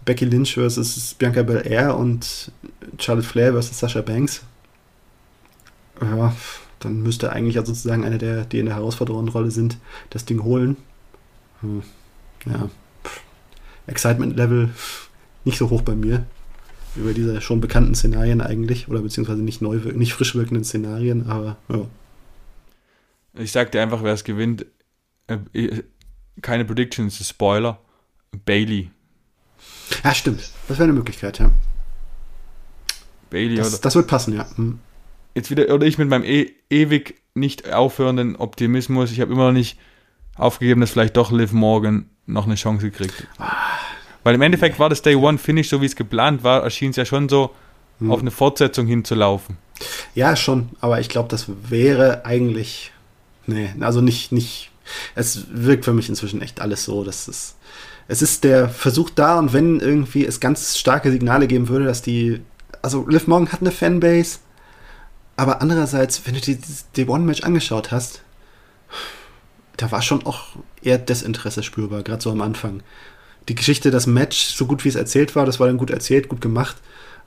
Becky 0.06 0.26
Lynch 0.26 0.54
versus 0.56 1.14
Bianca 1.14 1.44
Belair 1.44 1.98
und 1.98 2.52
Charlotte 3.00 3.28
Flair 3.28 3.54
versus 3.54 3.80
Sasha 3.80 4.02
Banks. 4.02 4.44
Ja, 6.02 6.36
dann 6.80 7.02
müsste 7.02 7.32
eigentlich 7.32 7.56
ja 7.56 7.66
sozusagen 7.66 8.04
einer 8.04 8.18
der, 8.18 8.46
die 8.46 8.60
in 8.60 8.66
der 8.66 8.76
Herausforderungsrolle 8.76 9.52
sind, 9.52 9.78
das 10.10 10.26
Ding 10.26 10.44
holen. 10.44 10.78
Hm. 11.62 11.84
Ja. 12.46 12.70
Excitement-Level 13.88 14.72
nicht 15.46 15.58
so 15.58 15.70
hoch 15.70 15.82
bei 15.82 15.96
mir. 15.96 16.26
Über 16.96 17.14
diese 17.14 17.40
schon 17.40 17.62
bekannten 17.62 17.96
Szenarien 17.96 18.42
eigentlich, 18.42 18.90
oder 18.90 19.02
beziehungsweise 19.02 19.42
nicht 19.42 19.62
neu, 19.62 19.78
nicht 19.78 20.14
frisch 20.14 20.36
wirkenden 20.36 20.66
Szenarien, 20.66 21.28
aber 21.28 21.58
ja. 21.70 21.86
Ich 23.36 23.54
sag 23.54 23.72
dir 23.72 23.82
einfach, 23.82 24.04
wer 24.04 24.14
es 24.14 24.26
gewinnt. 24.26 24.66
Äh, 25.54 25.84
keine 26.42 26.66
Predictions, 26.66 27.28
Spoiler. 27.28 27.80
Bailey. 28.46 28.90
Ja, 30.04 30.14
stimmt. 30.14 30.50
Das 30.68 30.78
wäre 30.78 30.86
eine 30.86 30.94
Möglichkeit, 30.94 31.40
ja. 31.40 31.52
Bailey, 33.30 33.56
das, 33.56 33.74
oder? 33.74 33.82
Das 33.82 33.96
wird 33.96 34.08
passen, 34.08 34.36
ja. 34.36 34.46
Hm. 34.56 34.80
Jetzt 35.36 35.50
wieder, 35.50 35.74
oder 35.74 35.86
ich 35.86 35.98
mit 35.98 36.10
meinem 36.10 36.24
e 36.24 36.52
ewig 36.70 37.22
nicht 37.34 37.72
aufhörenden 37.72 38.36
Optimismus. 38.36 39.12
Ich 39.12 39.22
habe 39.22 39.32
immer 39.32 39.48
noch 39.48 39.54
nicht 39.54 39.78
aufgegeben, 40.36 40.82
dass 40.82 40.92
vielleicht 40.92 41.18
doch 41.18 41.32
Liv 41.32 41.54
Morgan 41.54 42.10
noch 42.26 42.46
eine 42.46 42.56
Chance 42.56 42.92
kriegt. 42.92 43.28
Ah, 43.38 43.52
Weil 44.24 44.36
im 44.36 44.42
Endeffekt 44.42 44.76
nee. 44.76 44.80
war 44.80 44.90
das 44.90 45.02
Day 45.02 45.16
One 45.16 45.38
Finish, 45.38 45.70
so 45.70 45.82
wie 45.82 45.86
es 45.86 45.96
geplant 45.96 46.44
war, 46.44 46.64
erschien 46.64 46.92
es 46.92 46.96
ja 46.98 47.06
schon 47.06 47.30
so, 47.30 47.52
hm. 48.00 48.12
auf 48.12 48.22
eine 48.22 48.32
Fortsetzung 48.32 48.88
hinzulaufen. 48.88 49.58
Ja, 50.14 50.36
schon, 50.36 50.70
aber 50.80 51.00
ich 51.00 51.10
glaube, 51.10 51.30
das 51.30 51.48
wäre 51.70 52.26
eigentlich. 52.26 52.92
Nee, 53.48 53.74
also 53.80 54.02
nicht, 54.02 54.32
nicht. 54.32 54.71
Es 55.16 55.46
wirkt 55.52 55.86
für 55.86 55.94
mich 55.94 56.10
inzwischen 56.10 56.42
echt 56.42 56.62
alles 56.62 56.86
so, 56.86 57.04
dass 57.04 57.28
es. 57.28 57.56
Es 58.08 58.22
ist 58.22 58.44
der 58.44 58.68
Versuch 58.68 59.10
da 59.10 59.40
und 59.40 59.54
wenn 59.54 59.80
irgendwie 59.80 60.26
es 60.26 60.40
ganz 60.40 60.78
starke 60.78 61.12
Signale 61.12 61.48
geben 61.48 61.70
würde, 61.70 61.86
dass 61.86 62.02
die. 62.02 62.42
Also 62.82 63.08
Liv 63.08 63.28
Morgan 63.28 63.52
hat 63.52 63.62
eine 63.62 63.72
Fanbase, 63.72 64.40
aber 65.38 65.62
andererseits, 65.62 66.26
wenn 66.26 66.34
du 66.34 66.42
dir 66.42 66.58
das 66.58 66.92
Day 66.92 67.08
One 67.08 67.26
Match 67.26 67.44
angeschaut 67.44 67.92
hast, 67.92 68.22
da 69.78 69.92
war 69.92 70.02
schon 70.02 70.26
auch 70.26 70.56
eher 70.82 70.98
Desinteresse 70.98 71.64
spürbar, 71.64 72.04
gerade 72.04 72.22
so 72.22 72.32
am 72.32 72.42
Anfang. 72.42 72.84
Die 73.50 73.56
Geschichte, 73.56 73.92
das 73.92 74.08
Match, 74.08 74.54
so 74.54 74.66
gut 74.66 74.84
wie 74.84 74.90
es 74.90 74.96
erzählt 74.96 75.36
war, 75.36 75.46
das 75.46 75.60
war 75.60 75.68
dann 75.68 75.78
gut 75.78 75.90
erzählt, 75.90 76.30
gut 76.30 76.42
gemacht. 76.42 76.78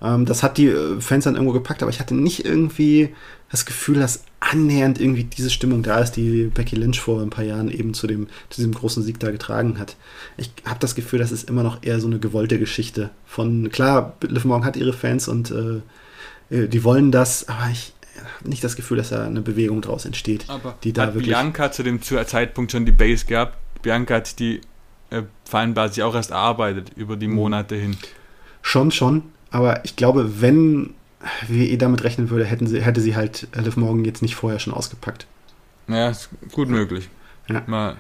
Ähm, 0.04 0.26
das 0.26 0.42
hat 0.42 0.58
die 0.58 0.66
äh, 0.66 1.00
Fans 1.00 1.24
dann 1.24 1.34
irgendwo 1.34 1.52
gepackt, 1.52 1.82
aber 1.82 1.90
ich 1.90 1.98
hatte 1.98 2.14
nicht 2.14 2.44
irgendwie 2.44 3.14
das 3.50 3.64
Gefühl, 3.64 4.00
dass 4.00 4.24
annähernd 4.40 5.00
irgendwie 5.00 5.24
diese 5.24 5.48
Stimmung 5.48 5.82
da 5.82 6.00
ist, 6.00 6.12
die 6.12 6.50
Becky 6.52 6.76
Lynch 6.76 7.00
vor 7.00 7.22
ein 7.22 7.30
paar 7.30 7.44
Jahren 7.44 7.70
eben 7.70 7.94
zu, 7.94 8.06
dem, 8.06 8.26
zu 8.50 8.56
diesem 8.56 8.74
großen 8.74 9.02
Sieg 9.02 9.18
da 9.20 9.30
getragen 9.30 9.78
hat. 9.78 9.96
Ich 10.36 10.50
habe 10.66 10.80
das 10.80 10.94
Gefühl, 10.94 11.20
das 11.20 11.32
ist 11.32 11.48
immer 11.48 11.62
noch 11.62 11.82
eher 11.82 12.00
so 12.00 12.06
eine 12.06 12.18
gewollte 12.18 12.58
Geschichte. 12.58 13.10
Von 13.24 13.70
klar, 13.70 14.16
Liv 14.22 14.44
Morgan 14.44 14.66
hat 14.66 14.76
ihre 14.76 14.92
Fans 14.92 15.28
und 15.28 15.50
äh, 15.50 15.80
äh 16.54 16.68
die 16.68 16.84
wollen 16.84 17.10
das, 17.12 17.48
aber 17.48 17.70
ich 17.70 17.94
habe 18.16 18.48
nicht 18.48 18.62
das 18.62 18.76
Gefühl, 18.76 18.98
dass 18.98 19.10
da 19.10 19.24
eine 19.24 19.40
Bewegung 19.40 19.80
draus 19.80 20.04
entsteht. 20.04 20.44
Aber 20.48 20.76
die 20.84 20.92
da 20.92 21.02
hat 21.02 21.14
wirklich 21.14 21.28
Bianca 21.28 21.72
zu 21.72 21.82
dem 21.82 22.02
Zeitpunkt 22.02 22.72
schon 22.72 22.84
die 22.84 22.92
Base 22.92 23.24
gehabt? 23.24 23.56
Bianca 23.82 24.16
hat 24.16 24.38
die 24.38 24.60
äh, 25.10 25.22
Fanbasis 25.44 26.02
auch 26.02 26.14
erst 26.14 26.30
erarbeitet 26.30 26.90
über 26.96 27.16
die 27.16 27.28
mhm. 27.28 27.34
Monate 27.36 27.76
hin. 27.76 27.96
Schon, 28.62 28.90
schon. 28.90 29.22
Aber 29.54 29.84
ich 29.84 29.94
glaube, 29.94 30.40
wenn 30.40 30.94
WWE 31.46 31.78
damit 31.78 32.02
rechnen 32.02 32.28
würde, 32.28 32.44
hätten 32.44 32.66
sie, 32.66 32.82
hätte 32.82 33.00
sie 33.00 33.14
halt 33.14 33.46
Liv 33.54 33.76
Morgan 33.76 34.04
jetzt 34.04 34.20
nicht 34.20 34.34
vorher 34.34 34.58
schon 34.58 34.74
ausgepackt. 34.74 35.28
Ja, 35.86 36.08
ist 36.08 36.28
gut 36.50 36.68
möglich. 36.68 37.08
Ja. 37.48 37.62
Mal, 37.68 37.96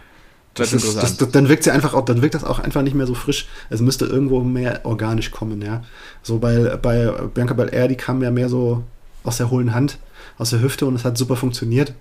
das, 0.54 0.72
das 0.72 0.82
ist, 0.82 0.96
das, 0.96 1.16
das, 1.16 1.30
dann 1.30 1.48
wirkt 1.48 1.62
sie 1.62 1.70
einfach 1.70 1.94
auch, 1.94 2.04
dann 2.04 2.22
wirkt 2.22 2.34
das 2.34 2.42
auch 2.42 2.58
einfach 2.58 2.82
nicht 2.82 2.96
mehr 2.96 3.06
so 3.06 3.14
frisch. 3.14 3.46
Es 3.70 3.80
müsste 3.80 4.04
irgendwo 4.04 4.40
mehr 4.40 4.80
organisch 4.82 5.30
kommen, 5.30 5.62
ja. 5.62 5.84
So 6.24 6.40
bei, 6.40 6.76
bei 6.76 7.06
Bianca 7.32 7.54
Belair, 7.54 7.86
die 7.86 7.96
kam 7.96 8.20
ja 8.20 8.32
mehr 8.32 8.48
so 8.48 8.82
aus 9.22 9.36
der 9.36 9.48
hohlen 9.48 9.74
Hand, 9.74 9.98
aus 10.38 10.50
der 10.50 10.60
Hüfte 10.60 10.86
und 10.86 10.96
es 10.96 11.04
hat 11.04 11.16
super 11.16 11.36
funktioniert. 11.36 11.94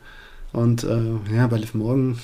Und 0.51 0.84
äh, 0.84 1.36
ja, 1.36 1.45
bei 1.45 1.58
Liv 1.58 1.76
Morgan, 1.76 2.18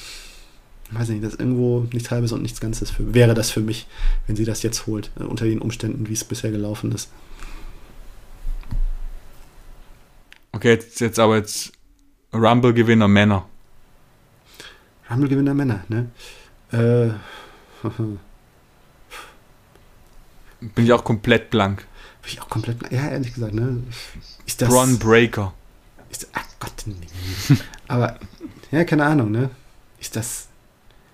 weiß 0.92 1.10
nicht, 1.10 1.24
das 1.24 1.34
ist 1.34 1.40
irgendwo 1.40 1.88
nichts 1.92 2.12
Halbes 2.12 2.32
und 2.32 2.42
nichts 2.42 2.60
Ganzes 2.60 2.90
für, 2.92 3.14
wäre 3.14 3.34
das 3.34 3.52
für 3.52 3.62
mich, 3.62 3.88
wenn 4.28 4.36
sie 4.36 4.46
das 4.46 4.64
jetzt 4.64 4.88
holt, 4.88 5.12
äh, 5.20 5.24
unter 5.24 5.46
den 5.46 5.60
Umständen, 5.60 6.08
wie 6.08 6.14
es 6.14 6.24
bisher 6.24 6.52
gelaufen 6.52 6.92
ist. 6.92 7.10
Okay, 10.52 10.70
jetzt, 10.70 11.00
jetzt 11.00 11.20
aber 11.20 11.38
jetzt 11.38 11.72
Rumble-Gewinner 12.34 13.08
Männer. 13.08 13.46
Rumble-Gewinner 15.10 15.54
Männer, 15.54 15.84
ne? 15.88 16.10
Äh, 16.72 17.10
Bin 20.62 20.86
ich 20.86 20.92
auch 20.92 21.04
komplett 21.04 21.50
blank. 21.50 21.88
Bin 22.22 22.32
ich 22.34 22.42
auch 22.42 22.50
komplett 22.50 22.80
blank. 22.80 22.94
Ja, 22.94 23.08
ehrlich 23.10 23.34
gesagt, 23.34 23.54
ne? 23.54 23.82
Ist 24.46 24.62
das. 24.62 24.70
Bron 24.70 25.00
Breaker. 25.00 25.54
Ist, 26.10 26.28
ach 26.34 26.44
Gott, 26.60 26.74
nee. 26.86 26.96
aber, 27.88 28.20
ja, 28.72 28.84
keine 28.84 29.06
Ahnung, 29.06 29.32
ne? 29.32 29.50
Ist 30.00 30.16
das. 30.16 30.49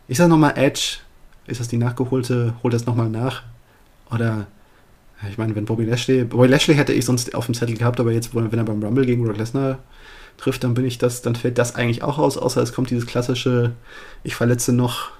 Ist 0.08 0.20
das 0.20 0.28
nochmal 0.28 0.53
Edge? 0.56 0.97
Ist 1.47 1.60
das 1.60 1.68
die 1.68 1.78
nachgeholte? 1.78 2.56
Holt 2.64 2.74
das 2.74 2.86
nochmal 2.86 3.10
nach? 3.10 3.43
Oder, 4.12 4.47
ich 5.30 5.38
meine, 5.38 5.56
wenn 5.56 5.66
Bobby 5.66 5.86
Lashley, 5.86 6.24
Bobby 6.24 6.47
Lashley 6.47 6.76
hätte 6.76 6.93
ich 6.93 7.06
sonst 7.06 7.34
auf 7.34 7.45
dem 7.45 7.56
Zettel 7.56 7.78
gehabt, 7.78 7.99
aber 7.99 8.12
jetzt, 8.12 8.34
wenn 8.36 8.51
er 8.51 8.64
beim 8.64 8.84
Rumble 8.84 9.06
gegen 9.06 9.24
Brock 9.24 9.38
Lesnar 9.38 9.80
trifft, 10.38 10.64
dann 10.64 10.74
bin 10.74 10.86
ich 10.86 10.97
das, 10.97 11.22
dann 11.22 11.36
fällt 11.36 11.58
das 11.58 11.76
eigentlich 11.76 12.03
auch 12.03 12.18
aus, 12.18 12.38
außer 12.38 12.62
es 12.62 12.74
kommt 12.74 12.89
dieses 12.89 13.08
klassische, 13.08 13.74
ich 14.24 14.36
verletze 14.36 14.74
noch 14.74 15.12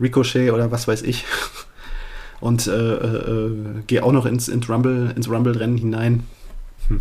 Ricochet 0.00 0.50
oder 0.50 0.70
was 0.70 0.88
weiß 0.88 1.02
ich. 1.02 1.24
Und 2.40 2.68
äh, 2.68 2.70
äh, 2.70 3.46
äh 3.46 3.82
gehe 3.88 4.04
auch 4.04 4.12
noch 4.12 4.24
ins, 4.24 4.48
ins 4.48 4.68
Rumble, 4.68 5.12
ins 5.16 5.28
Rumble-Rennen 5.28 5.76
hinein. 5.76 6.24
Hm. 6.86 7.00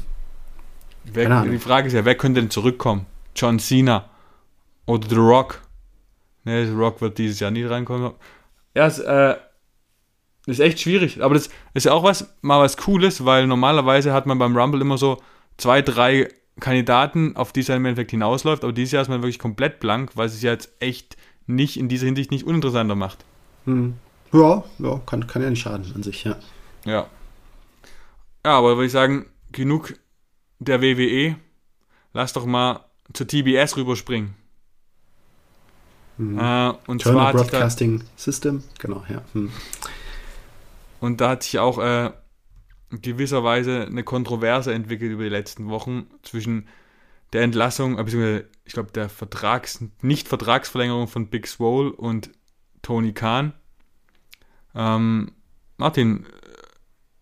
Wer, 1.13 1.43
die 1.43 1.59
Frage 1.59 1.88
ist 1.88 1.93
ja, 1.93 2.05
wer 2.05 2.15
könnte 2.15 2.41
denn 2.41 2.49
zurückkommen? 2.49 3.05
John 3.36 3.59
Cena 3.59 4.09
oder 4.88 5.07
The 5.07 5.15
Rock? 5.15 5.61
Ne, 6.47 6.65
The 6.65 6.71
Rock 6.71 7.01
wird 7.01 7.17
dieses 7.17 7.41
Jahr 7.41 7.51
nie 7.51 7.65
reinkommen. 7.65 8.13
Ja, 8.73 8.87
es 8.87 8.99
äh, 8.99 9.35
ist 10.45 10.61
echt 10.61 10.79
schwierig. 10.79 11.21
Aber 11.21 11.33
das 11.33 11.49
ist 11.73 11.85
ja 11.85 11.91
auch 11.91 12.03
was, 12.03 12.33
mal 12.41 12.61
was 12.61 12.77
Cooles, 12.77 13.25
weil 13.25 13.47
normalerweise 13.47 14.13
hat 14.13 14.25
man 14.27 14.39
beim 14.39 14.55
Rumble 14.55 14.79
immer 14.79 14.97
so 14.97 15.21
zwei, 15.57 15.81
drei 15.81 16.29
Kandidaten, 16.61 17.35
auf 17.35 17.51
die 17.51 17.59
es 17.59 17.65
dann 17.65 17.75
im 17.75 17.85
Endeffekt 17.85 18.11
hinausläuft. 18.11 18.63
Aber 18.63 18.71
dieses 18.71 18.93
Jahr 18.93 19.01
ist 19.01 19.09
man 19.09 19.21
wirklich 19.21 19.39
komplett 19.39 19.81
blank, 19.81 20.11
weil 20.15 20.27
es 20.27 20.35
sich 20.35 20.43
ja 20.43 20.53
jetzt 20.53 20.71
echt 20.79 21.17
nicht 21.47 21.75
in 21.75 21.89
dieser 21.89 22.05
Hinsicht 22.05 22.31
nicht 22.31 22.47
uninteressanter 22.47 22.95
macht. 22.95 23.25
Hm. 23.65 23.95
Ja, 24.31 24.63
ja 24.79 25.01
kann, 25.05 25.27
kann 25.27 25.41
ja 25.41 25.49
nicht 25.49 25.61
schaden 25.61 25.91
an 25.95 26.03
sich, 26.03 26.23
ja. 26.23 26.37
Ja. 26.85 27.07
Ja, 28.45 28.57
aber 28.57 28.77
würde 28.77 28.85
ich 28.85 28.93
sagen, 28.93 29.25
genug 29.51 29.95
der 30.59 30.81
WWE. 30.81 31.35
Lass 32.13 32.31
doch 32.31 32.45
mal 32.45 32.85
zur 33.11 33.27
TBS 33.27 33.75
rüberspringen. 33.75 34.33
Mhm. 36.18 36.39
Äh, 36.39 36.74
und 36.88 37.01
Turner 37.01 37.20
zwar 37.20 37.34
Broadcasting 37.34 37.99
da, 37.99 38.05
System, 38.15 38.63
genau, 38.80 39.03
ja. 39.09 39.22
Hm. 39.34 39.51
Und 40.99 41.22
da 41.22 41.30
hat 41.30 41.43
sich 41.43 41.59
auch 41.59 41.78
äh, 41.78 42.11
gewisserweise 42.89 43.86
eine 43.86 44.03
Kontroverse 44.03 44.74
entwickelt 44.74 45.11
über 45.11 45.24
die 45.24 45.30
letzten 45.30 45.70
Wochen 45.70 46.07
zwischen 46.24 46.68
der 47.34 47.43
Entlassung, 47.43 47.99
äh, 47.99 48.03
beziehungsweise 48.03 48.47
ich 48.65 48.74
glaube 48.74 48.91
der 48.91 49.09
Vertrags, 49.09 49.84
Nicht-Vertragsverlängerung 50.01 51.07
von 51.07 51.28
Big 51.28 51.47
Swole 51.47 51.91
und 51.91 52.32
Tony 52.82 53.13
Khan. 53.13 53.53
Ähm, 54.76 55.32
Martin, 55.78 56.26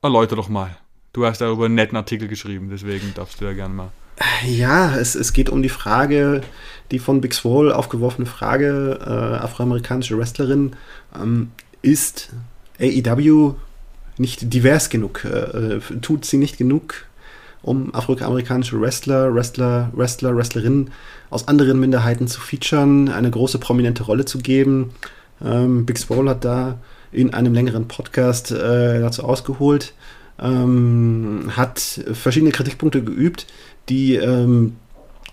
erläuter 0.02 0.36
doch 0.36 0.50
mal. 0.50 0.78
Du 1.14 1.26
hast 1.26 1.40
darüber 1.40 1.66
einen 1.66 1.76
netten 1.76 1.98
Artikel 1.98 2.28
geschrieben, 2.28 2.70
deswegen 2.70 3.14
darfst 3.14 3.42
du 3.42 3.46
ja 3.46 3.54
gerne 3.54 3.74
mal. 3.74 3.92
Ja, 4.48 4.96
es, 4.96 5.16
es 5.16 5.34
geht 5.34 5.50
um 5.50 5.62
die 5.62 5.70
Frage, 5.70 6.42
die 6.92 7.00
von 7.00 7.20
Big 7.20 7.34
Swole 7.34 7.76
aufgeworfene 7.76 8.26
Frage, 8.26 9.00
äh, 9.06 9.10
afroamerikanische 9.10 10.18
Wrestlerin, 10.18 10.76
ähm, 11.20 11.52
ist 11.82 12.30
AEW 12.80 13.56
nicht 14.18 14.54
divers 14.54 14.90
genug? 14.90 15.26
Äh, 15.26 15.80
tut 16.02 16.24
sie 16.24 16.38
nicht 16.38 16.58
genug, 16.58 17.06
um 17.62 17.94
afroamerikanische 17.94 18.80
Wrestler, 18.80 19.34
Wrestler, 19.36 19.92
Wrestler, 19.94 20.36
Wrestlerinnen 20.36 20.92
aus 21.30 21.48
anderen 21.50 21.80
Minderheiten 21.80 22.28
zu 22.28 22.40
featuren, 22.40 23.10
eine 23.10 23.32
große 23.32 23.60
prominente 23.60 24.04
Rolle 24.04 24.24
zu 24.24 24.38
geben? 24.38 24.92
Ähm, 25.44 25.86
Big 25.86 25.98
Swole 25.98 26.30
hat 26.30 26.46
da 26.46 26.80
in 27.12 27.34
einem 27.34 27.54
längeren 27.54 27.90
Podcast 27.90 28.52
äh, 28.52 29.02
dazu 29.02 29.24
ausgeholt 29.24 29.94
ähm, 30.40 31.52
hat 31.56 31.80
verschiedene 32.14 32.52
Kritikpunkte 32.52 33.04
geübt, 33.04 33.48
die 33.90 34.16
ähm, 34.16 34.76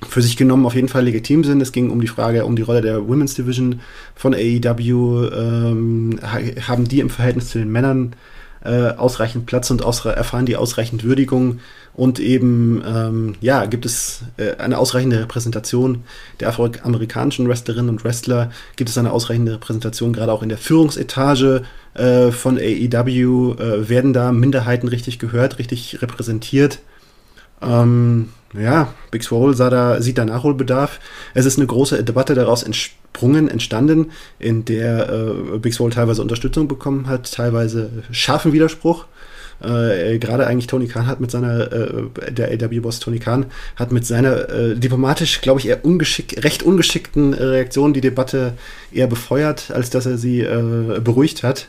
für 0.08 0.22
sich 0.22 0.36
genommen 0.36 0.66
auf 0.66 0.74
jeden 0.74 0.88
Fall 0.88 1.04
legitim 1.04 1.44
sind. 1.44 1.60
Es 1.60 1.72
ging 1.72 1.90
um 1.90 2.00
die 2.00 2.08
Frage, 2.08 2.44
um 2.44 2.56
die 2.56 2.62
Rolle 2.62 2.80
der 2.80 3.06
Women's 3.06 3.34
Division 3.34 3.80
von 4.14 4.34
AEW. 4.34 5.28
Ähm, 5.32 6.18
haben 6.22 6.88
die 6.88 7.00
im 7.00 7.10
Verhältnis 7.10 7.50
zu 7.50 7.58
den 7.58 7.70
Männern 7.70 8.16
äh, 8.64 8.90
ausreichend 8.90 9.46
Platz 9.46 9.70
und 9.70 9.80
erfahren 9.80 10.46
die 10.46 10.56
ausreichend 10.56 11.04
Würdigung 11.04 11.60
und 11.94 12.20
eben, 12.20 12.82
ähm, 12.86 13.34
ja, 13.40 13.66
gibt 13.66 13.84
es 13.84 14.22
äh, 14.38 14.56
eine 14.56 14.78
ausreichende 14.78 15.20
Repräsentation 15.20 16.04
der 16.40 16.48
afroamerikanischen 16.48 17.48
Wrestlerinnen 17.48 17.90
und 17.90 18.04
Wrestler, 18.04 18.50
gibt 18.76 18.88
es 18.88 18.96
eine 18.96 19.12
ausreichende 19.12 19.54
Repräsentation 19.54 20.12
gerade 20.12 20.32
auch 20.32 20.42
in 20.42 20.48
der 20.48 20.58
Führungsetage 20.58 21.62
äh, 21.94 22.30
von 22.30 22.56
AEW, 22.56 23.54
äh, 23.58 23.88
werden 23.88 24.12
da 24.12 24.32
Minderheiten 24.32 24.88
richtig 24.88 25.18
gehört, 25.18 25.58
richtig 25.58 26.00
repräsentiert. 26.00 26.78
Ähm, 27.60 28.30
ja, 28.54 28.92
Big 29.10 29.22
Swole 29.22 29.54
sah 29.54 29.70
da, 29.70 30.00
sieht 30.02 30.18
da 30.18 30.24
Nachholbedarf. 30.24 31.00
Es 31.34 31.46
ist 31.46 31.58
eine 31.58 31.66
große 31.66 32.04
Debatte 32.04 32.34
daraus 32.34 32.62
entsprungen, 32.62 33.48
entstanden, 33.48 34.10
in 34.38 34.64
der 34.64 35.08
äh, 35.08 35.58
Big 35.58 35.74
Swole 35.74 35.92
teilweise 35.92 36.22
Unterstützung 36.22 36.68
bekommen 36.68 37.06
hat, 37.06 37.32
teilweise 37.32 37.90
scharfen 38.10 38.52
Widerspruch. 38.52 39.06
Äh, 39.62 40.18
Gerade 40.18 40.46
eigentlich 40.46 40.66
Tony 40.66 40.86
Khan 40.86 41.06
hat 41.06 41.20
mit 41.20 41.30
seiner, 41.30 41.72
äh, 41.72 42.32
der 42.32 42.50
AW-Boss 42.50 43.00
Tony 43.00 43.20
Khan 43.20 43.46
hat 43.76 43.92
mit 43.92 44.04
seiner 44.04 44.48
äh, 44.48 44.74
diplomatisch, 44.74 45.40
glaube 45.40 45.60
ich, 45.60 45.68
eher 45.68 45.84
ungeschick, 45.84 46.42
recht 46.42 46.62
ungeschickten 46.62 47.32
Reaktion 47.32 47.92
die 47.92 48.00
Debatte 48.00 48.54
eher 48.92 49.06
befeuert, 49.06 49.70
als 49.70 49.90
dass 49.90 50.06
er 50.06 50.18
sie 50.18 50.40
äh, 50.40 51.00
beruhigt 51.02 51.42
hat. 51.42 51.68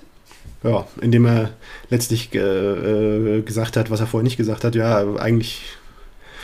Ja, 0.64 0.88
indem 1.02 1.26
er 1.26 1.50
letztlich 1.90 2.34
äh, 2.34 3.42
gesagt 3.42 3.76
hat, 3.76 3.92
was 3.92 4.00
er 4.00 4.08
vorher 4.08 4.24
nicht 4.24 4.38
gesagt 4.38 4.64
hat. 4.64 4.76
Ja, 4.76 5.16
eigentlich 5.18 5.62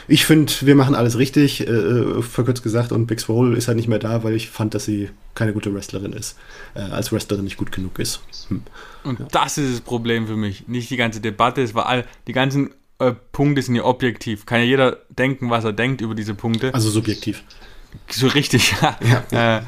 ich 0.10 0.26
finde, 0.26 0.52
wir 0.62 0.76
machen 0.76 0.96
alles 0.96 1.18
richtig, 1.18 1.68
äh, 1.68 1.72
äh, 1.72 2.22
verkürzt 2.22 2.64
gesagt, 2.64 2.92
und 2.92 3.06
Big 3.06 3.20
Swole 3.20 3.56
ist 3.56 3.68
halt 3.68 3.78
nicht 3.78 3.88
mehr 3.88 4.00
da, 4.00 4.24
weil 4.24 4.34
ich 4.34 4.50
fand, 4.50 4.74
dass 4.74 4.86
sie 4.86 5.10
keine 5.36 5.54
gute 5.54 5.74
Wrestlerin 5.74 6.14
ist, 6.14 6.38
äh, 6.74 6.80
als 6.80 7.12
Wrestlerin 7.12 7.46
nicht 7.46 7.58
gut 7.58 7.72
genug 7.72 8.00
ist. 8.00 8.22
Hm. 8.50 8.64
Und 9.04 9.20
ja. 9.20 9.28
das 9.32 9.58
ist 9.58 9.74
das 9.74 9.82
Problem 9.82 10.28
für 10.28 10.36
mich. 10.36 10.68
Nicht 10.68 10.90
die 10.90 10.98
ganze 10.98 11.22
Debatte, 11.22 11.62
es 11.62 11.74
war 11.74 11.86
all, 11.86 12.06
die 12.28 12.34
ganzen 12.34 12.72
äh, 12.98 13.14
Punkte 13.32 13.62
sind 13.62 13.76
ja 13.76 13.86
objektiv. 13.86 14.46
Kann 14.46 14.60
ja 14.60 14.66
jeder 14.66 14.98
denken, 15.10 15.50
was 15.50 15.64
er 15.64 15.74
denkt 15.74 16.02
über 16.02 16.16
diese 16.16 16.34
Punkte. 16.34 16.74
Also 16.74 16.90
subjektiv. 16.90 17.44
So 18.10 18.28
richtig, 18.28 18.74
ja. 18.82 19.24
ja. 19.32 19.58
Äh, 19.58 19.62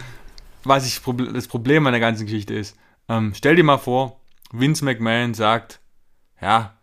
was 0.63 0.85
ich 0.85 1.01
das 1.33 1.47
Problem 1.47 1.87
an 1.87 1.93
der 1.93 1.99
ganzen 1.99 2.25
Geschichte 2.25 2.53
ist, 2.53 2.75
ähm, 3.09 3.33
stell 3.35 3.55
dir 3.55 3.63
mal 3.63 3.77
vor, 3.77 4.19
Vince 4.51 4.85
McMahon 4.85 5.33
sagt, 5.33 5.79
ja, 6.41 6.77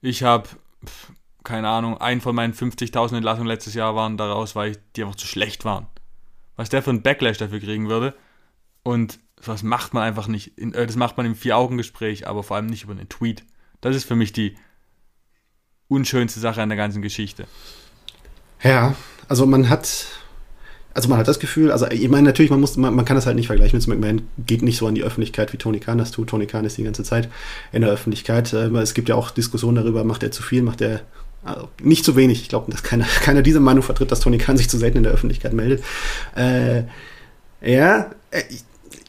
ich 0.00 0.22
habe 0.22 0.48
keine 1.44 1.68
Ahnung, 1.68 1.98
ein 1.98 2.20
von 2.20 2.34
meinen 2.34 2.54
50.000 2.54 3.16
Entlassungen 3.16 3.46
letztes 3.46 3.74
Jahr 3.74 3.94
waren 3.94 4.16
daraus, 4.16 4.56
weil 4.56 4.78
die 4.96 5.02
einfach 5.02 5.14
zu 5.14 5.26
schlecht 5.26 5.64
waren. 5.64 5.86
Was 6.56 6.70
der 6.70 6.82
für 6.82 6.90
einen 6.90 7.02
Backlash 7.02 7.38
dafür 7.38 7.60
kriegen 7.60 7.88
würde. 7.88 8.14
Und 8.82 9.18
was 9.42 9.62
macht 9.62 9.94
man 9.94 10.02
einfach 10.02 10.26
nicht. 10.26 10.58
Äh, 10.58 10.86
das 10.86 10.96
macht 10.96 11.16
man 11.16 11.26
im 11.26 11.34
Vier-Augen-Gespräch, 11.34 12.26
aber 12.26 12.42
vor 12.42 12.56
allem 12.56 12.66
nicht 12.66 12.84
über 12.84 12.92
einen 12.92 13.08
Tweet. 13.08 13.44
Das 13.80 13.94
ist 13.94 14.04
für 14.04 14.16
mich 14.16 14.32
die 14.32 14.56
unschönste 15.88 16.40
Sache 16.40 16.62
an 16.62 16.70
der 16.70 16.78
ganzen 16.78 17.02
Geschichte. 17.02 17.46
Ja, 18.62 18.94
also 19.28 19.44
man 19.44 19.68
hat, 19.68 20.06
also 20.94 21.08
man 21.08 21.18
hat 21.18 21.28
das 21.28 21.38
Gefühl, 21.38 21.70
also 21.70 21.86
ich 21.88 22.08
meine 22.08 22.22
natürlich, 22.22 22.50
man 22.50 22.60
muss, 22.60 22.76
man, 22.78 22.94
man 22.94 23.04
kann 23.04 23.16
das 23.16 23.26
halt 23.26 23.36
nicht 23.36 23.48
vergleichen 23.48 23.78
mit 23.78 23.88
McMahon, 23.88 24.28
geht 24.38 24.62
nicht 24.62 24.78
so 24.78 24.86
an 24.86 24.94
die 24.94 25.02
Öffentlichkeit, 25.02 25.52
wie 25.52 25.58
Tony 25.58 25.80
Khan 25.80 25.98
das 25.98 26.10
tut. 26.10 26.30
Tony 26.30 26.46
Khan 26.46 26.64
ist 26.64 26.78
die 26.78 26.84
ganze 26.84 27.04
Zeit 27.04 27.28
in 27.72 27.82
der 27.82 27.90
Öffentlichkeit. 27.90 28.52
Äh, 28.54 28.68
es 28.78 28.94
gibt 28.94 29.08
ja 29.08 29.14
auch 29.14 29.30
Diskussionen 29.30 29.76
darüber, 29.76 30.04
macht 30.04 30.22
er 30.22 30.30
zu 30.30 30.42
viel, 30.42 30.62
macht 30.62 30.80
er 30.80 31.02
also 31.44 31.68
nicht 31.82 32.04
zu 32.04 32.16
wenig. 32.16 32.42
Ich 32.42 32.48
glaube, 32.48 32.70
dass 32.70 32.82
keiner, 32.82 33.04
keiner 33.22 33.42
diese 33.42 33.60
Meinung 33.60 33.82
vertritt, 33.82 34.10
dass 34.10 34.20
Tony 34.20 34.38
Khan 34.38 34.56
sich 34.56 34.68
zu 34.68 34.78
selten 34.78 34.98
in 34.98 35.02
der 35.04 35.12
Öffentlichkeit 35.12 35.52
meldet. 35.52 35.84
Äh, 36.34 36.84
ja, 37.62 38.10
äh, 38.30 38.42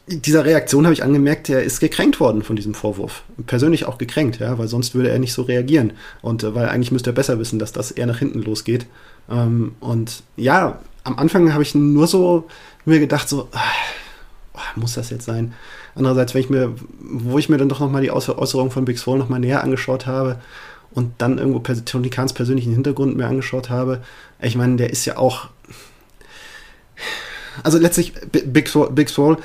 dieser 0.07 0.45
Reaktion 0.45 0.86
habe 0.86 0.93
ich 0.93 1.03
angemerkt, 1.03 1.49
er 1.49 1.63
ist 1.63 1.79
gekränkt 1.79 2.19
worden 2.19 2.43
von 2.43 2.55
diesem 2.55 2.75
Vorwurf. 2.75 3.23
Persönlich 3.47 3.86
auch 3.86 3.97
gekränkt, 3.97 4.39
ja, 4.39 4.57
weil 4.59 4.67
sonst 4.67 4.93
würde 4.93 5.09
er 5.09 5.17
nicht 5.17 5.33
so 5.33 5.41
reagieren. 5.41 5.93
Und 6.21 6.43
äh, 6.43 6.53
weil 6.53 6.69
eigentlich 6.69 6.91
müsste 6.91 7.09
er 7.09 7.13
besser 7.13 7.39
wissen, 7.39 7.57
dass 7.57 7.71
das 7.71 7.91
eher 7.91 8.05
nach 8.05 8.19
hinten 8.19 8.41
losgeht. 8.41 8.86
Ähm, 9.29 9.75
und 9.79 10.23
ja, 10.38 10.79
am 11.03 11.17
Anfang 11.17 11.53
habe 11.53 11.63
ich 11.63 11.73
nur 11.73 12.07
so 12.07 12.47
mir 12.86 12.99
gedacht, 12.99 13.27
so, 13.27 13.49
oh, 13.51 14.59
muss 14.75 14.93
das 14.93 15.09
jetzt 15.09 15.25
sein? 15.25 15.53
Andererseits, 15.95 16.33
wenn 16.33 16.41
ich 16.41 16.49
mir, 16.49 16.75
wo 16.99 17.39
ich 17.39 17.49
mir 17.49 17.57
dann 17.57 17.69
doch 17.69 17.79
nochmal 17.79 18.01
die 18.01 18.11
Äußerung 18.11 18.69
von 18.69 18.86
Big 18.86 18.99
Swole 18.99 19.19
nochmal 19.19 19.39
näher 19.39 19.63
angeschaut 19.63 20.05
habe, 20.05 20.39
und 20.96 21.14
dann 21.20 21.38
irgendwo 21.38 21.60
Tony 21.60 22.10
Kahns 22.10 22.34
persönlichen 22.34 22.74
Hintergrund 22.74 23.16
mir 23.16 23.28
angeschaut 23.28 23.70
habe, 23.70 24.02
ich 24.41 24.56
meine, 24.56 24.78
der 24.78 24.89
ist 24.89 25.06
ja 25.06 25.18
auch. 25.18 25.50
Also 27.64 27.78
letztlich, 27.78 28.14
Big, 28.32 28.74
Big 28.96 29.10
Swole, 29.10 29.38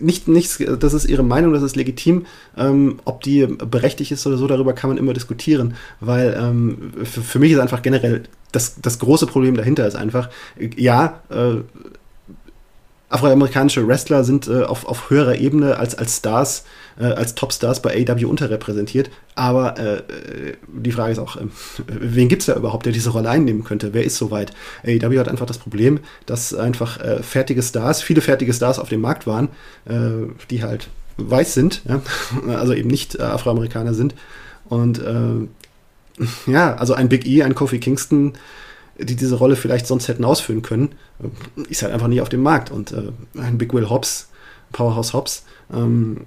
nicht, 0.00 0.28
nichts, 0.28 0.62
das 0.78 0.94
ist 0.94 1.04
ihre 1.04 1.22
Meinung, 1.22 1.52
das 1.52 1.62
ist 1.62 1.76
legitim. 1.76 2.24
Ähm, 2.56 3.00
ob 3.04 3.22
die 3.22 3.46
berechtigt 3.46 4.12
ist 4.12 4.26
oder 4.26 4.38
so, 4.38 4.46
darüber 4.46 4.72
kann 4.72 4.88
man 4.88 4.96
immer 4.96 5.12
diskutieren, 5.12 5.74
weil 6.00 6.34
ähm, 6.38 6.92
für, 7.04 7.20
für, 7.20 7.38
mich 7.38 7.52
ist 7.52 7.58
einfach 7.58 7.82
generell 7.82 8.22
das, 8.52 8.80
das 8.80 8.98
große 8.98 9.26
Problem 9.26 9.56
dahinter 9.56 9.86
ist 9.86 9.94
einfach, 9.94 10.30
ja, 10.76 11.20
äh, 11.30 11.56
afroamerikanische 13.12 13.86
Wrestler 13.86 14.24
sind 14.24 14.48
äh, 14.48 14.62
auf, 14.62 14.86
auf 14.86 15.10
höherer 15.10 15.36
Ebene 15.36 15.76
als, 15.76 15.94
als 15.94 16.16
Stars, 16.16 16.64
äh, 16.98 17.04
als 17.04 17.34
Topstars 17.34 17.82
bei 17.82 18.06
AEW 18.06 18.28
unterrepräsentiert. 18.28 19.10
Aber 19.34 19.78
äh, 19.78 19.96
äh, 19.96 20.56
die 20.68 20.92
Frage 20.92 21.12
ist 21.12 21.18
auch, 21.18 21.36
ähm, 21.36 21.50
wen 21.86 22.28
gibt 22.28 22.42
es 22.42 22.46
da 22.46 22.54
überhaupt, 22.54 22.86
der 22.86 22.92
diese 22.92 23.10
Rolle 23.10 23.30
einnehmen 23.30 23.64
könnte? 23.64 23.94
Wer 23.94 24.04
ist 24.04 24.16
soweit? 24.16 24.52
AEW 24.84 25.18
hat 25.18 25.28
einfach 25.28 25.46
das 25.46 25.58
Problem, 25.58 26.00
dass 26.26 26.54
einfach 26.54 27.00
äh, 27.00 27.22
fertige 27.22 27.62
Stars, 27.62 28.02
viele 28.02 28.20
fertige 28.20 28.52
Stars 28.52 28.78
auf 28.78 28.88
dem 28.88 29.00
Markt 29.00 29.26
waren, 29.26 29.48
äh, 29.86 30.28
die 30.50 30.62
halt 30.62 30.88
weiß 31.16 31.54
sind, 31.54 31.82
ja? 31.86 32.00
also 32.56 32.72
eben 32.72 32.88
nicht 32.88 33.20
Afroamerikaner 33.20 33.94
sind. 33.94 34.14
Und 34.68 35.02
ja, 36.46 36.74
also 36.74 36.94
ein 36.94 37.08
Big 37.08 37.26
E, 37.26 37.42
ein 37.42 37.54
Kofi 37.54 37.78
Kingston, 37.78 38.34
die 38.98 39.16
diese 39.16 39.36
Rolle 39.36 39.56
vielleicht 39.56 39.86
sonst 39.86 40.08
hätten 40.08 40.24
ausführen 40.24 40.62
können, 40.62 40.94
ist 41.68 41.82
halt 41.82 41.92
einfach 41.92 42.08
nicht 42.08 42.20
auf 42.20 42.28
dem 42.28 42.42
Markt. 42.42 42.70
Und 42.70 42.92
äh, 42.92 43.12
ein 43.38 43.58
Big 43.58 43.72
Will 43.72 43.88
Hobbs, 43.88 44.28
Powerhouse 44.72 45.12
Hobbs, 45.12 45.44
ähm, 45.72 46.26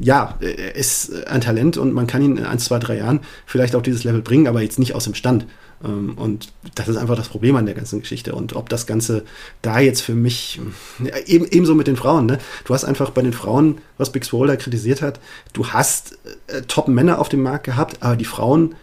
ja, 0.00 0.38
ist 0.74 1.26
ein 1.26 1.40
Talent 1.40 1.76
und 1.76 1.92
man 1.92 2.06
kann 2.06 2.22
ihn 2.22 2.36
in 2.36 2.44
ein, 2.44 2.58
zwei, 2.58 2.78
drei 2.78 2.96
Jahren 2.98 3.20
vielleicht 3.46 3.74
auf 3.74 3.82
dieses 3.82 4.04
Level 4.04 4.22
bringen, 4.22 4.48
aber 4.48 4.62
jetzt 4.62 4.78
nicht 4.78 4.94
aus 4.94 5.04
dem 5.04 5.14
Stand. 5.14 5.46
Ähm, 5.84 6.14
und 6.16 6.52
das 6.74 6.88
ist 6.88 6.96
einfach 6.96 7.16
das 7.16 7.28
Problem 7.28 7.56
an 7.56 7.66
der 7.66 7.74
ganzen 7.74 8.00
Geschichte. 8.00 8.34
Und 8.34 8.56
ob 8.56 8.68
das 8.68 8.86
Ganze 8.86 9.24
da 9.62 9.80
jetzt 9.80 10.00
für 10.00 10.14
mich, 10.14 10.60
eben, 11.26 11.46
ebenso 11.50 11.74
mit 11.74 11.86
den 11.86 11.96
Frauen, 11.96 12.26
ne? 12.26 12.38
Du 12.64 12.74
hast 12.74 12.84
einfach 12.84 13.10
bei 13.10 13.22
den 13.22 13.32
Frauen, 13.32 13.78
was 13.98 14.12
Big 14.12 14.24
Swole 14.24 14.56
kritisiert 14.56 15.02
hat, 15.02 15.20
du 15.52 15.68
hast 15.68 16.18
äh, 16.46 16.62
Top-Männer 16.62 17.18
auf 17.18 17.28
dem 17.28 17.42
Markt 17.42 17.64
gehabt, 17.64 18.02
aber 18.02 18.16
die 18.16 18.24
Frauen 18.24 18.74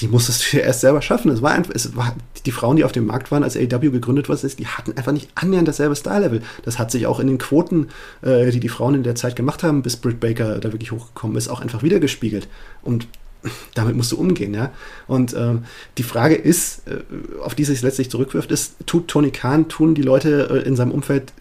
die 0.00 0.08
musstest 0.08 0.52
du 0.52 0.56
ja 0.58 0.64
erst 0.64 0.80
selber 0.80 1.02
schaffen. 1.02 1.30
Es 1.30 1.42
war 1.42 1.52
einfach, 1.52 1.74
es 1.74 1.94
war, 1.96 2.14
die 2.46 2.52
Frauen, 2.52 2.76
die 2.76 2.84
auf 2.84 2.92
dem 2.92 3.06
Markt 3.06 3.30
waren, 3.30 3.44
als 3.44 3.56
AEW 3.56 3.90
gegründet 3.90 4.28
wurde, 4.28 4.48
die 4.48 4.66
hatten 4.66 4.96
einfach 4.96 5.12
nicht 5.12 5.30
annähernd 5.34 5.68
dasselbe 5.68 5.94
Star-Level. 5.94 6.42
Das 6.64 6.78
hat 6.78 6.90
sich 6.90 7.06
auch 7.06 7.20
in 7.20 7.26
den 7.26 7.38
Quoten, 7.38 7.88
äh, 8.22 8.50
die 8.50 8.60
die 8.60 8.68
Frauen 8.68 8.94
in 8.94 9.02
der 9.02 9.14
Zeit 9.14 9.36
gemacht 9.36 9.62
haben, 9.62 9.82
bis 9.82 9.96
Britt 9.96 10.20
Baker 10.20 10.58
da 10.58 10.72
wirklich 10.72 10.92
hochgekommen 10.92 11.36
ist, 11.36 11.48
auch 11.48 11.60
einfach 11.60 11.82
wiedergespiegelt. 11.82 12.48
Und 12.82 13.06
damit 13.74 13.96
musst 13.96 14.12
du 14.12 14.18
umgehen, 14.18 14.54
ja. 14.54 14.70
Und 15.06 15.32
äh, 15.32 15.54
die 15.98 16.02
Frage 16.02 16.34
ist, 16.34 16.86
äh, 16.88 17.00
auf 17.42 17.54
die 17.54 17.64
sich 17.64 17.82
letztlich 17.82 18.10
zurückwirft, 18.10 18.50
ist, 18.50 18.74
tut 18.86 19.08
Tony 19.08 19.30
Khan, 19.30 19.68
tun 19.68 19.94
die 19.94 20.02
Leute 20.02 20.48
äh, 20.50 20.66
in 20.66 20.76
seinem 20.76 20.92
Umfeld 20.92 21.32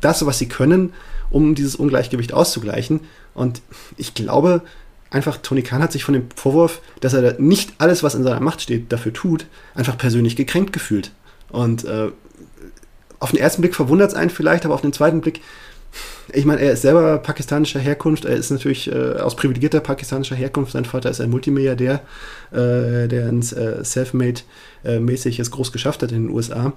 das, 0.00 0.24
was 0.26 0.38
sie 0.38 0.48
können, 0.48 0.92
um 1.30 1.54
dieses 1.54 1.76
Ungleichgewicht 1.76 2.32
auszugleichen? 2.32 3.00
Und 3.34 3.60
ich 3.96 4.14
glaube, 4.14 4.62
einfach, 5.10 5.38
Tony 5.38 5.62
Khan 5.62 5.82
hat 5.82 5.92
sich 5.92 6.04
von 6.04 6.14
dem 6.14 6.28
Vorwurf, 6.34 6.80
dass 7.00 7.14
er 7.14 7.38
nicht 7.40 7.74
alles, 7.78 8.02
was 8.02 8.14
in 8.14 8.22
seiner 8.22 8.40
Macht 8.40 8.60
steht, 8.60 8.92
dafür 8.92 9.12
tut, 9.12 9.46
einfach 9.74 9.96
persönlich 9.98 10.36
gekränkt 10.36 10.72
gefühlt. 10.72 11.12
Und 11.50 11.84
äh, 11.84 12.10
auf 13.18 13.30
den 13.30 13.40
ersten 13.40 13.62
Blick 13.62 13.74
verwundert 13.74 14.10
es 14.10 14.16
einen 14.16 14.30
vielleicht, 14.30 14.64
aber 14.64 14.74
auf 14.74 14.82
den 14.82 14.92
zweiten 14.92 15.20
Blick, 15.20 15.40
ich 16.32 16.44
meine, 16.44 16.60
er 16.60 16.72
ist 16.72 16.82
selber 16.82 17.18
pakistanischer 17.18 17.80
Herkunft, 17.80 18.24
er 18.24 18.36
ist 18.36 18.50
natürlich 18.50 18.90
äh, 18.90 19.14
aus 19.14 19.36
privilegierter 19.36 19.80
pakistanischer 19.80 20.34
Herkunft, 20.34 20.72
sein 20.72 20.84
Vater 20.84 21.10
ist 21.10 21.20
ein 21.20 21.30
Multimilliardär, 21.30 22.00
äh, 22.50 23.08
der 23.08 23.28
ein 23.28 23.40
äh, 23.40 23.82
Selfmade-mäßig 23.84 25.38
äh, 25.38 25.42
groß 25.42 25.72
geschafft 25.72 26.02
hat 26.02 26.12
in 26.12 26.24
den 26.24 26.30
USA. 26.34 26.72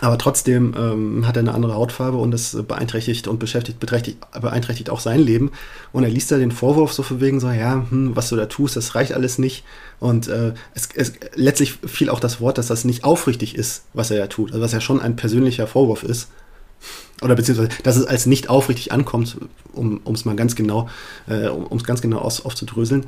Aber 0.00 0.16
trotzdem 0.16 0.74
ähm, 0.78 1.26
hat 1.26 1.36
er 1.36 1.40
eine 1.40 1.54
andere 1.54 1.74
Hautfarbe 1.74 2.18
und 2.18 2.30
das 2.30 2.56
beeinträchtigt 2.66 3.26
und 3.26 3.40
beschäftigt, 3.40 3.80
beeinträchtigt 3.80 4.90
auch 4.90 5.00
sein 5.00 5.18
Leben. 5.18 5.50
Und 5.92 6.04
er 6.04 6.10
liest 6.10 6.30
da 6.30 6.38
den 6.38 6.52
Vorwurf 6.52 6.92
so 6.92 7.02
von 7.02 7.20
wegen 7.20 7.40
so, 7.40 7.50
ja, 7.50 7.84
hm, 7.90 8.14
was 8.14 8.28
du 8.28 8.36
da 8.36 8.46
tust, 8.46 8.76
das 8.76 8.94
reicht 8.94 9.12
alles 9.12 9.38
nicht. 9.38 9.64
Und 9.98 10.28
äh, 10.28 10.54
es, 10.74 10.88
es, 10.94 11.14
letztlich 11.34 11.78
fiel 11.84 12.10
auch 12.10 12.20
das 12.20 12.40
Wort, 12.40 12.58
dass 12.58 12.68
das 12.68 12.84
nicht 12.84 13.02
aufrichtig 13.02 13.56
ist, 13.56 13.84
was 13.92 14.12
er 14.12 14.18
ja 14.18 14.26
tut. 14.28 14.52
Also 14.52 14.62
was 14.62 14.72
ja 14.72 14.80
schon 14.80 15.00
ein 15.00 15.16
persönlicher 15.16 15.66
Vorwurf 15.66 16.04
ist. 16.04 16.28
Oder 17.20 17.34
beziehungsweise, 17.34 17.70
dass 17.82 17.96
es 17.96 18.06
als 18.06 18.26
nicht 18.26 18.48
aufrichtig 18.48 18.92
ankommt, 18.92 19.36
um 19.72 20.00
es 20.12 20.24
mal 20.24 20.36
ganz 20.36 20.54
genau, 20.54 20.88
äh, 21.26 21.48
um 21.48 21.76
es 21.76 21.82
ganz 21.82 22.00
genau 22.00 22.18
aus, 22.18 22.44
aufzudröseln. 22.44 23.06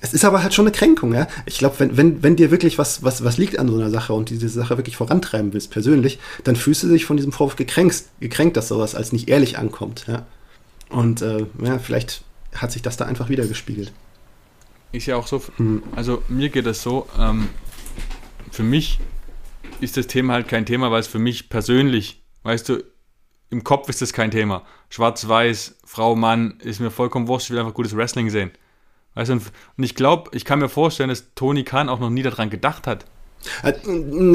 Es 0.00 0.14
ist 0.14 0.24
aber 0.24 0.42
halt 0.42 0.54
schon 0.54 0.66
eine 0.66 0.74
Kränkung, 0.74 1.14
ja. 1.14 1.26
Ich 1.46 1.58
glaube, 1.58 1.78
wenn, 1.78 1.96
wenn, 1.96 2.22
wenn 2.22 2.36
dir 2.36 2.50
wirklich 2.50 2.78
was, 2.78 3.02
was, 3.02 3.22
was 3.22 3.36
liegt 3.36 3.58
an 3.58 3.68
so 3.68 3.74
einer 3.74 3.90
Sache 3.90 4.12
und 4.14 4.30
diese 4.30 4.48
Sache 4.48 4.76
wirklich 4.78 4.96
vorantreiben 4.96 5.52
willst, 5.52 5.70
persönlich, 5.70 6.18
dann 6.44 6.56
fühlst 6.56 6.82
du 6.82 6.88
dich 6.88 7.04
von 7.04 7.16
diesem 7.16 7.32
Vorwurf 7.32 7.56
gekränkt, 7.56 8.04
gekränkt, 8.20 8.56
dass 8.56 8.68
sowas 8.68 8.94
als 8.94 9.12
nicht 9.12 9.28
ehrlich 9.28 9.58
ankommt, 9.58 10.06
ja. 10.08 10.26
Und 10.88 11.22
äh, 11.22 11.46
ja, 11.62 11.78
vielleicht 11.78 12.22
hat 12.54 12.72
sich 12.72 12.82
das 12.82 12.96
da 12.96 13.04
einfach 13.04 13.28
wieder 13.28 13.46
gespiegelt. 13.46 13.92
Ist 14.92 15.06
ja 15.06 15.16
auch 15.16 15.26
so, 15.26 15.40
hm. 15.56 15.82
also 15.94 16.22
mir 16.28 16.48
geht 16.48 16.66
das 16.66 16.82
so, 16.82 17.06
ähm, 17.18 17.48
für 18.50 18.64
mich 18.64 18.98
ist 19.80 19.96
das 19.96 20.06
Thema 20.06 20.34
halt 20.34 20.48
kein 20.48 20.66
Thema, 20.66 20.90
weil 20.90 21.00
es 21.00 21.06
für 21.06 21.18
mich 21.18 21.48
persönlich, 21.48 22.22
weißt 22.42 22.68
du, 22.68 22.82
im 23.50 23.64
Kopf 23.64 23.88
ist 23.88 24.02
das 24.02 24.12
kein 24.12 24.30
Thema. 24.30 24.64
Schwarz-Weiß, 24.90 25.76
Frau, 25.84 26.16
Mann, 26.16 26.58
ist 26.60 26.80
mir 26.80 26.90
vollkommen 26.90 27.28
wurscht, 27.28 27.46
ich 27.46 27.50
will 27.50 27.58
einfach 27.58 27.74
gutes 27.74 27.96
Wrestling 27.96 28.30
sehen. 28.30 28.50
Weißt 29.14 29.30
du, 29.30 29.34
und 29.34 29.42
ich 29.82 29.94
glaube, 29.94 30.30
ich 30.34 30.44
kann 30.44 30.58
mir 30.58 30.68
vorstellen, 30.68 31.08
dass 31.08 31.34
Tony 31.34 31.64
Khan 31.64 31.88
auch 31.88 32.00
noch 32.00 32.10
nie 32.10 32.22
daran 32.22 32.50
gedacht 32.50 32.86
hat. 32.86 33.04
Äh, 33.62 33.72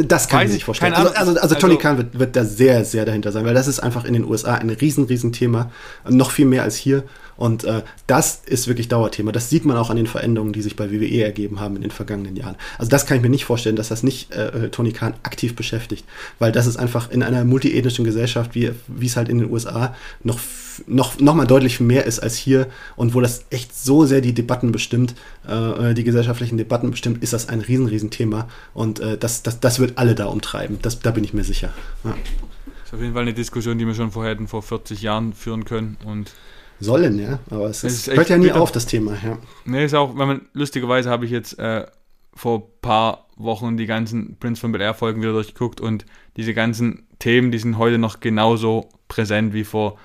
das 0.03 0.27
kann 0.27 0.41
Weiß 0.41 0.49
ich 0.49 0.55
nicht 0.55 0.65
vorstellen. 0.65 0.93
Also, 0.93 1.13
also, 1.13 1.39
also, 1.39 1.55
Tony 1.55 1.75
also, 1.75 1.81
Khan 1.81 1.97
wird, 1.97 2.19
wird 2.19 2.35
da 2.35 2.43
sehr, 2.43 2.83
sehr 2.85 3.05
dahinter 3.05 3.31
sein, 3.31 3.45
weil 3.45 3.53
das 3.53 3.67
ist 3.67 3.79
einfach 3.79 4.03
in 4.05 4.13
den 4.13 4.25
USA 4.25 4.55
ein 4.55 4.69
riesen, 4.69 5.05
riesen 5.05 5.31
Thema. 5.31 5.71
Noch 6.07 6.31
viel 6.31 6.45
mehr 6.45 6.63
als 6.63 6.75
hier. 6.75 7.03
Und 7.37 7.63
äh, 7.63 7.83
das 8.07 8.41
ist 8.45 8.67
wirklich 8.67 8.87
Dauerthema. 8.87 9.31
Das 9.31 9.49
sieht 9.49 9.65
man 9.65 9.77
auch 9.77 9.89
an 9.89 9.97
den 9.97 10.07
Veränderungen, 10.07 10.53
die 10.53 10.61
sich 10.61 10.75
bei 10.75 10.91
WWE 10.91 11.23
ergeben 11.23 11.59
haben 11.59 11.75
in 11.75 11.81
den 11.81 11.91
vergangenen 11.91 12.35
Jahren. 12.35 12.55
Also 12.77 12.89
das 12.89 13.05
kann 13.05 13.17
ich 13.17 13.23
mir 13.23 13.29
nicht 13.29 13.45
vorstellen, 13.45 13.75
dass 13.75 13.89
das 13.89 14.03
nicht 14.03 14.31
äh, 14.31 14.69
Tony 14.69 14.91
Khan 14.91 15.13
aktiv 15.23 15.55
beschäftigt, 15.55 16.05
weil 16.39 16.51
das 16.51 16.67
ist 16.67 16.77
einfach 16.77 17.11
in 17.11 17.23
einer 17.23 17.43
multiethnischen 17.43 18.05
Gesellschaft, 18.05 18.55
wie, 18.55 18.71
wie 18.87 19.05
es 19.05 19.17
halt 19.17 19.29
in 19.29 19.39
den 19.39 19.51
USA 19.51 19.95
noch 20.23 20.39
noch, 20.87 21.19
noch 21.19 21.35
mal 21.35 21.45
deutlich 21.45 21.79
mehr 21.79 22.05
ist 22.05 22.19
als 22.19 22.35
hier 22.35 22.67
und 22.95 23.13
wo 23.13 23.21
das 23.21 23.45
echt 23.49 23.75
so 23.75 24.05
sehr 24.05 24.21
die 24.21 24.33
Debatten 24.33 24.71
bestimmt, 24.71 25.15
äh, 25.47 25.93
die 25.93 26.03
gesellschaftlichen 26.03 26.57
Debatten 26.57 26.91
bestimmt, 26.91 27.23
ist 27.23 27.33
das 27.33 27.49
ein 27.49 27.61
riesen, 27.61 27.87
riesen 27.87 28.09
Thema 28.09 28.47
und 28.73 28.99
äh, 28.99 29.17
das, 29.17 29.43
das, 29.43 29.59
das 29.59 29.79
wird 29.79 29.97
alle 29.97 30.15
da 30.15 30.25
umtreiben. 30.25 30.79
Das, 30.81 30.99
da 30.99 31.11
bin 31.11 31.23
ich 31.23 31.33
mir 31.33 31.43
sicher. 31.43 31.73
Ja. 32.03 32.11
Das 32.11 32.87
ist 32.87 32.93
auf 32.93 33.01
jeden 33.01 33.13
Fall 33.13 33.23
eine 33.23 33.33
Diskussion, 33.33 33.77
die 33.77 33.87
wir 33.87 33.95
schon 33.95 34.11
vorher 34.11 34.33
hätten 34.33 34.47
vor 34.47 34.61
40 34.61 35.01
Jahren 35.01 35.33
führen 35.33 35.65
können 35.65 35.97
und 36.05 36.33
Sollen, 36.79 37.19
ja. 37.19 37.39
Aber 37.49 37.69
es, 37.69 37.83
ist, 37.83 38.07
hört 38.07 38.29
ja 38.29 38.37
nie 38.37 38.47
bitter. 38.47 38.61
auf, 38.61 38.71
das 38.71 38.85
Thema, 38.85 39.17
ja. 39.23 39.37
Nee, 39.65 39.85
ist 39.85 39.93
auch, 39.93 40.17
wenn 40.17 40.27
man, 40.27 40.41
lustigerweise 40.53 41.09
habe 41.09 41.25
ich 41.25 41.31
jetzt 41.31 41.57
äh, 41.57 41.85
vor 42.33 42.59
ein 42.59 42.63
paar 42.81 43.27
Wochen 43.37 43.77
die 43.77 43.85
ganzen 43.85 44.37
Prince 44.37 44.59
von 44.59 44.71
Bel 44.71 44.81
Air 44.81 44.93
Folgen 44.93 45.21
wieder 45.21 45.31
durchgeguckt 45.31 45.79
und 45.79 46.05
diese 46.37 46.53
ganzen 46.53 47.07
Themen, 47.19 47.51
die 47.51 47.59
sind 47.59 47.77
heute 47.77 47.97
noch 47.97 48.19
genauso 48.19 48.89
präsent 49.07 49.53
wie 49.53 49.63
vor, 49.63 49.97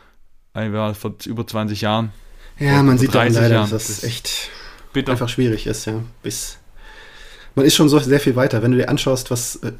äh, 0.55 0.95
vor 0.95 1.15
über 1.27 1.47
20 1.47 1.81
Jahren. 1.81 2.13
Ja, 2.59 2.83
man 2.83 2.99
sieht 2.99 3.15
leider, 3.15 3.49
Jahren. 3.49 3.71
dass 3.71 3.87
das 3.89 4.05
echt 4.05 4.51
bitter. 4.93 5.13
einfach 5.13 5.29
schwierig 5.29 5.67
ist, 5.67 5.87
ja. 5.87 6.03
Bis 6.23 6.59
man 7.55 7.67
ist 7.67 7.75
schon 7.75 7.89
so 7.89 7.99
sehr 7.99 8.21
viel 8.21 8.37
weiter. 8.37 8.63
Wenn 8.63 8.73
du 8.73 8.79
dir 8.79 8.89
anschaust, 8.89 9.31
was, 9.31 9.57
äh, 9.57 9.73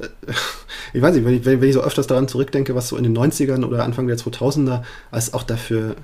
ich 0.93 1.01
weiß 1.01 1.15
nicht, 1.15 1.25
wenn 1.25 1.35
ich, 1.35 1.45
wenn 1.45 1.63
ich 1.63 1.73
so 1.73 1.81
öfters 1.81 2.07
daran 2.07 2.27
zurückdenke, 2.27 2.75
was 2.75 2.89
so 2.89 2.97
in 2.97 3.03
den 3.03 3.17
90ern 3.17 3.65
oder 3.65 3.83
Anfang 3.83 4.07
der 4.07 4.17
2000er 4.17 4.83
als 5.09 5.33
auch 5.33 5.43
dafür 5.43 5.95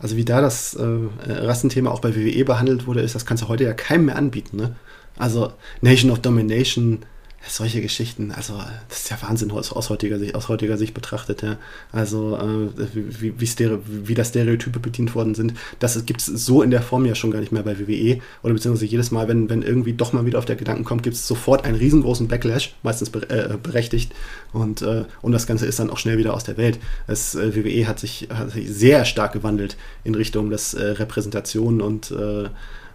also 0.00 0.16
wie 0.16 0.24
da 0.24 0.40
das 0.40 0.74
äh, 0.74 0.84
Rassenthema 1.26 1.90
auch 1.90 2.00
bei 2.00 2.14
WWE 2.16 2.44
behandelt 2.44 2.86
wurde, 2.86 3.00
ist, 3.00 3.14
das 3.14 3.26
kannst 3.26 3.44
du 3.44 3.48
heute 3.48 3.64
ja 3.64 3.72
keinem 3.72 4.06
mehr 4.06 4.16
anbieten. 4.16 4.56
Ne? 4.56 4.74
Also 5.18 5.52
Nation 5.82 6.10
of 6.10 6.20
Domination, 6.20 7.00
solche 7.48 7.80
Geschichten, 7.80 8.32
also 8.32 8.60
das 8.88 9.00
ist 9.00 9.10
ja 9.10 9.18
Wahnsinn 9.22 9.50
aus, 9.50 9.72
aus, 9.72 9.88
heutiger, 9.88 10.18
Sicht, 10.18 10.34
aus 10.34 10.48
heutiger 10.48 10.76
Sicht 10.76 10.92
betrachtet, 10.92 11.42
ja. 11.42 11.56
Also 11.90 12.36
äh, 12.36 12.84
wie, 12.94 13.40
wie, 13.40 13.46
Stere 13.46 13.80
wie 13.86 14.14
da 14.14 14.24
Stereotype 14.24 14.78
bedient 14.78 15.14
worden 15.14 15.34
sind, 15.34 15.54
das 15.78 16.04
gibt 16.04 16.20
es 16.20 16.26
so 16.26 16.62
in 16.62 16.70
der 16.70 16.82
Form 16.82 17.06
ja 17.06 17.14
schon 17.14 17.30
gar 17.30 17.40
nicht 17.40 17.52
mehr 17.52 17.62
bei 17.62 17.78
WWE. 17.78 18.20
Oder 18.42 18.54
beziehungsweise 18.54 18.86
jedes 18.86 19.10
Mal, 19.10 19.26
wenn, 19.26 19.48
wenn 19.48 19.62
irgendwie 19.62 19.94
doch 19.94 20.12
mal 20.12 20.26
wieder 20.26 20.38
auf 20.38 20.44
der 20.44 20.56
Gedanken 20.56 20.84
kommt, 20.84 21.02
gibt 21.02 21.16
es 21.16 21.26
sofort 21.26 21.64
einen 21.64 21.76
riesengroßen 21.76 22.28
Backlash, 22.28 22.74
meistens 22.82 23.08
be 23.08 23.28
äh, 23.30 23.56
berechtigt. 23.56 24.12
Und, 24.52 24.82
äh, 24.82 25.04
und 25.22 25.32
das 25.32 25.46
Ganze 25.46 25.66
ist 25.66 25.78
dann 25.78 25.90
auch 25.90 25.98
schnell 25.98 26.18
wieder 26.18 26.34
aus 26.34 26.44
der 26.44 26.58
Welt. 26.58 26.78
Das 27.06 27.34
äh, 27.34 27.56
WWE 27.56 27.88
hat 27.88 28.00
sich, 28.00 28.28
hat 28.30 28.50
sich 28.50 28.70
sehr 28.70 29.06
stark 29.06 29.32
gewandelt 29.32 29.76
in 30.04 30.14
Richtung 30.14 30.50
des 30.50 30.74
äh, 30.74 30.84
Repräsentation 30.84 31.80
und 31.80 32.10
äh, 32.10 32.48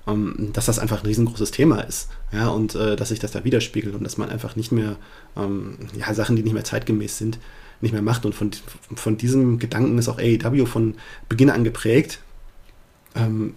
ähm, 0.08 0.52
dass 0.54 0.66
das 0.66 0.80
einfach 0.80 1.04
ein 1.04 1.08
riesengroßes 1.08 1.52
Thema 1.52 1.82
ist. 1.82 2.10
Ja, 2.32 2.50
und 2.50 2.76
äh, 2.76 2.96
dass 2.96 3.10
sich 3.10 3.20
das 3.20 3.32
da 3.32 3.44
widerspiegelt 3.44 3.96
und 3.96 4.04
dass 4.04 4.18
man 4.18 4.30
einfach 4.30 4.56
nicht 4.56 4.72
mehr, 4.72 4.98
ähm, 5.36 5.78
ja, 5.98 6.14
Sachen, 6.14 6.36
die 6.36 6.44
nicht 6.44 6.54
mehr 6.54 6.64
zeitgemäß 6.64 7.18
sind, 7.18 7.40
nicht 7.82 7.92
mehr 7.92 8.02
macht. 8.02 8.26
Und 8.26 8.36
von, 8.36 8.52
von 8.96 9.18
diesem 9.18 9.60
Gedanken 9.60 9.98
ist 9.98 10.08
auch 10.08 10.20
AEW 10.20 10.66
von 10.66 10.96
Beginn 11.30 11.50
an 11.50 11.64
geprägt. 11.64 12.20
Ähm, 13.16 13.56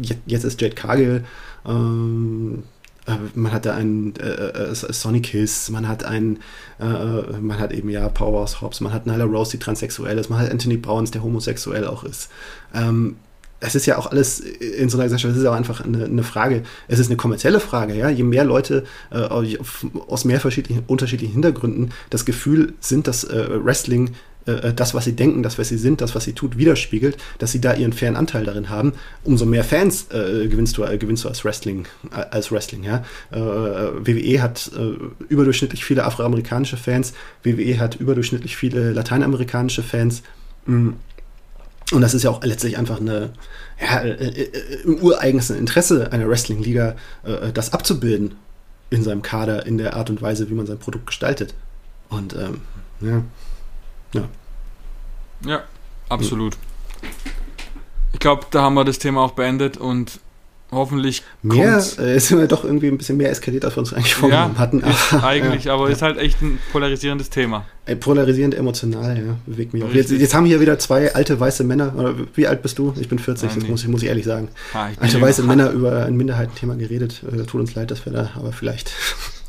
jetzt, 0.00 0.18
jetzt 0.26 0.44
ist 0.44 0.60
Jade 0.60 0.74
Cargill, 0.74 1.24
ähm, 1.66 2.64
äh, 3.06 3.16
man 3.34 3.52
hat 3.52 3.66
da 3.66 3.74
einen 3.74 4.16
äh, 4.16 4.70
äh, 4.70 4.74
Sonic 4.74 5.24
Kiss, 5.24 5.70
man 5.70 5.86
hat 5.86 6.04
einen, 6.04 6.40
äh, 6.80 7.38
man 7.40 7.58
hat 7.58 7.72
eben 7.72 7.90
ja 7.90 8.08
Powerhouse 8.08 8.60
Hobbs, 8.60 8.80
man 8.80 8.92
hat 8.92 9.06
Nyla 9.06 9.24
Rose, 9.24 9.52
die 9.52 9.58
transsexuell 9.58 10.18
ist, 10.18 10.30
man 10.30 10.38
hat 10.38 10.50
Anthony 10.50 10.76
Browns, 10.76 11.10
der 11.10 11.22
homosexuell 11.22 11.86
auch 11.86 12.04
ist. 12.04 12.30
Ähm, 12.74 13.16
es 13.64 13.74
ist 13.74 13.86
ja 13.86 13.96
auch 13.96 14.10
alles 14.10 14.40
in 14.40 14.88
so 14.88 14.98
einer 14.98 15.04
Gesellschaft, 15.04 15.34
es 15.34 15.40
ist 15.40 15.46
auch 15.46 15.54
einfach 15.54 15.82
eine, 15.82 16.04
eine, 16.04 16.22
Frage, 16.22 16.62
es 16.88 16.98
ist 16.98 17.06
eine 17.06 17.16
kommerzielle 17.16 17.60
Frage, 17.60 17.94
ja. 17.94 18.08
Je 18.08 18.22
mehr 18.22 18.44
Leute 18.44 18.84
äh, 19.10 19.18
aus 19.18 20.24
mehr 20.24 20.40
verschiedenen, 20.40 20.84
unterschiedlichen 20.86 21.32
Hintergründen 21.32 21.90
das 22.10 22.24
Gefühl 22.24 22.74
sind, 22.80 23.06
dass 23.06 23.24
äh, 23.24 23.64
Wrestling 23.64 24.10
äh, 24.46 24.72
das, 24.74 24.94
was 24.94 25.04
sie 25.04 25.16
denken, 25.16 25.42
das, 25.42 25.58
was 25.58 25.68
sie 25.68 25.78
sind, 25.78 26.00
das, 26.00 26.14
was 26.14 26.24
sie 26.24 26.34
tut, 26.34 26.58
widerspiegelt, 26.58 27.16
dass 27.38 27.52
sie 27.52 27.60
da 27.60 27.74
ihren 27.74 27.92
fairen 27.92 28.16
Anteil 28.16 28.44
darin 28.44 28.68
haben, 28.68 28.92
umso 29.24 29.46
mehr 29.46 29.64
Fans 29.64 30.08
äh, 30.10 30.46
gewinnst, 30.48 30.76
du, 30.76 30.84
äh, 30.84 30.98
gewinnst 30.98 31.24
du 31.24 31.28
als 31.28 31.44
Wrestling, 31.44 31.86
äh, 32.12 32.24
als 32.30 32.52
Wrestling, 32.52 32.84
ja. 32.84 33.04
WWE 33.30 34.42
hat 34.42 34.70
überdurchschnittlich 35.28 35.84
viele 35.84 36.04
afroamerikanische 36.04 36.76
Fans, 36.76 37.14
WWE 37.42 37.78
hat 37.78 37.96
überdurchschnittlich 37.96 38.56
viele 38.56 38.92
lateinamerikanische 38.92 39.82
Fans. 39.82 40.22
Mh 40.66 40.76
mm. 40.76 40.94
Und 41.94 42.00
das 42.00 42.12
ist 42.12 42.24
ja 42.24 42.30
auch 42.30 42.42
letztlich 42.42 42.76
einfach 42.76 43.00
eine, 43.00 43.30
ja, 43.80 44.00
äh, 44.00 44.10
äh, 44.10 44.82
im 44.82 44.96
ureigensten 44.96 45.56
Interesse 45.56 46.12
einer 46.12 46.28
Wrestling-Liga, 46.28 46.96
äh, 47.22 47.52
das 47.52 47.72
abzubilden 47.72 48.34
in 48.90 49.02
seinem 49.02 49.22
Kader, 49.22 49.64
in 49.64 49.78
der 49.78 49.94
Art 49.94 50.10
und 50.10 50.20
Weise, 50.20 50.50
wie 50.50 50.54
man 50.54 50.66
sein 50.66 50.78
Produkt 50.78 51.06
gestaltet. 51.06 51.54
Und 52.08 52.34
ähm, 52.34 52.60
ja. 53.00 53.22
Ja, 54.12 54.28
ja 55.46 55.62
absolut. 56.08 56.56
Ich 58.12 58.18
glaube, 58.18 58.46
da 58.50 58.62
haben 58.62 58.74
wir 58.74 58.84
das 58.84 58.98
Thema 58.98 59.22
auch 59.22 59.32
beendet 59.32 59.76
und 59.76 60.20
Hoffentlich 60.74 61.22
mehr 61.42 61.76
äh, 61.76 62.18
sind 62.18 62.38
wir 62.38 62.48
doch 62.48 62.64
irgendwie 62.64 62.88
ein 62.88 62.98
bisschen 62.98 63.16
mehr 63.16 63.30
eskaliert, 63.30 63.64
als 63.64 63.76
wir 63.76 63.80
uns 63.80 63.92
eigentlich 63.92 64.14
vorgenommen 64.14 64.54
ja, 64.54 64.58
hatten. 64.58 64.82
Aber, 64.82 65.22
eigentlich, 65.24 65.64
ja, 65.64 65.74
aber 65.74 65.86
ja. 65.86 65.92
ist 65.92 66.02
halt 66.02 66.18
echt 66.18 66.42
ein 66.42 66.58
polarisierendes 66.72 67.30
Thema. 67.30 67.64
Ey, 67.86 67.96
polarisierend 67.96 68.54
emotional, 68.54 69.16
ja, 69.16 69.36
bewegt 69.46 69.72
mich 69.72 69.84
auch. 69.84 69.92
Jetzt, 69.92 70.10
jetzt, 70.10 70.34
haben 70.34 70.46
hier 70.46 70.60
wieder 70.60 70.78
zwei 70.78 71.14
alte 71.14 71.38
weiße 71.38 71.64
Männer. 71.64 72.14
Wie 72.34 72.46
alt 72.46 72.62
bist 72.62 72.78
du? 72.78 72.94
Ich 72.98 73.08
bin 73.08 73.18
40, 73.18 73.48
Nein, 73.48 73.54
das 73.54 73.64
nee. 73.64 73.70
muss, 73.70 73.86
muss 73.86 74.02
ich 74.02 74.08
ehrlich 74.08 74.24
sagen. 74.24 74.48
Ah, 74.72 74.88
ich 74.92 75.00
alte 75.00 75.20
weiße 75.20 75.42
Männer 75.42 75.70
über 75.70 76.04
ein 76.04 76.16
Minderheitenthema 76.16 76.74
geredet. 76.74 77.22
Äh, 77.30 77.44
tut 77.44 77.60
uns 77.60 77.74
leid, 77.74 77.90
dass 77.90 78.04
wir 78.04 78.12
da, 78.12 78.30
aber 78.34 78.52
vielleicht. 78.52 78.92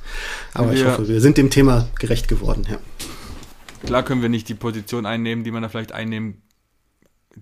aber 0.54 0.74
ich 0.74 0.86
hoffe, 0.86 1.08
wir 1.08 1.22
sind 1.22 1.38
dem 1.38 1.50
Thema 1.50 1.88
gerecht 2.00 2.28
geworden, 2.28 2.68
ja. 2.70 2.78
Klar 3.86 4.04
können 4.04 4.22
wir 4.22 4.30
nicht 4.30 4.50
die 4.50 4.56
Position 4.56 5.06
einnehmen, 5.06 5.44
die 5.44 5.52
man 5.52 5.62
da 5.62 5.70
vielleicht 5.70 5.92
einnehmen, 5.92 6.42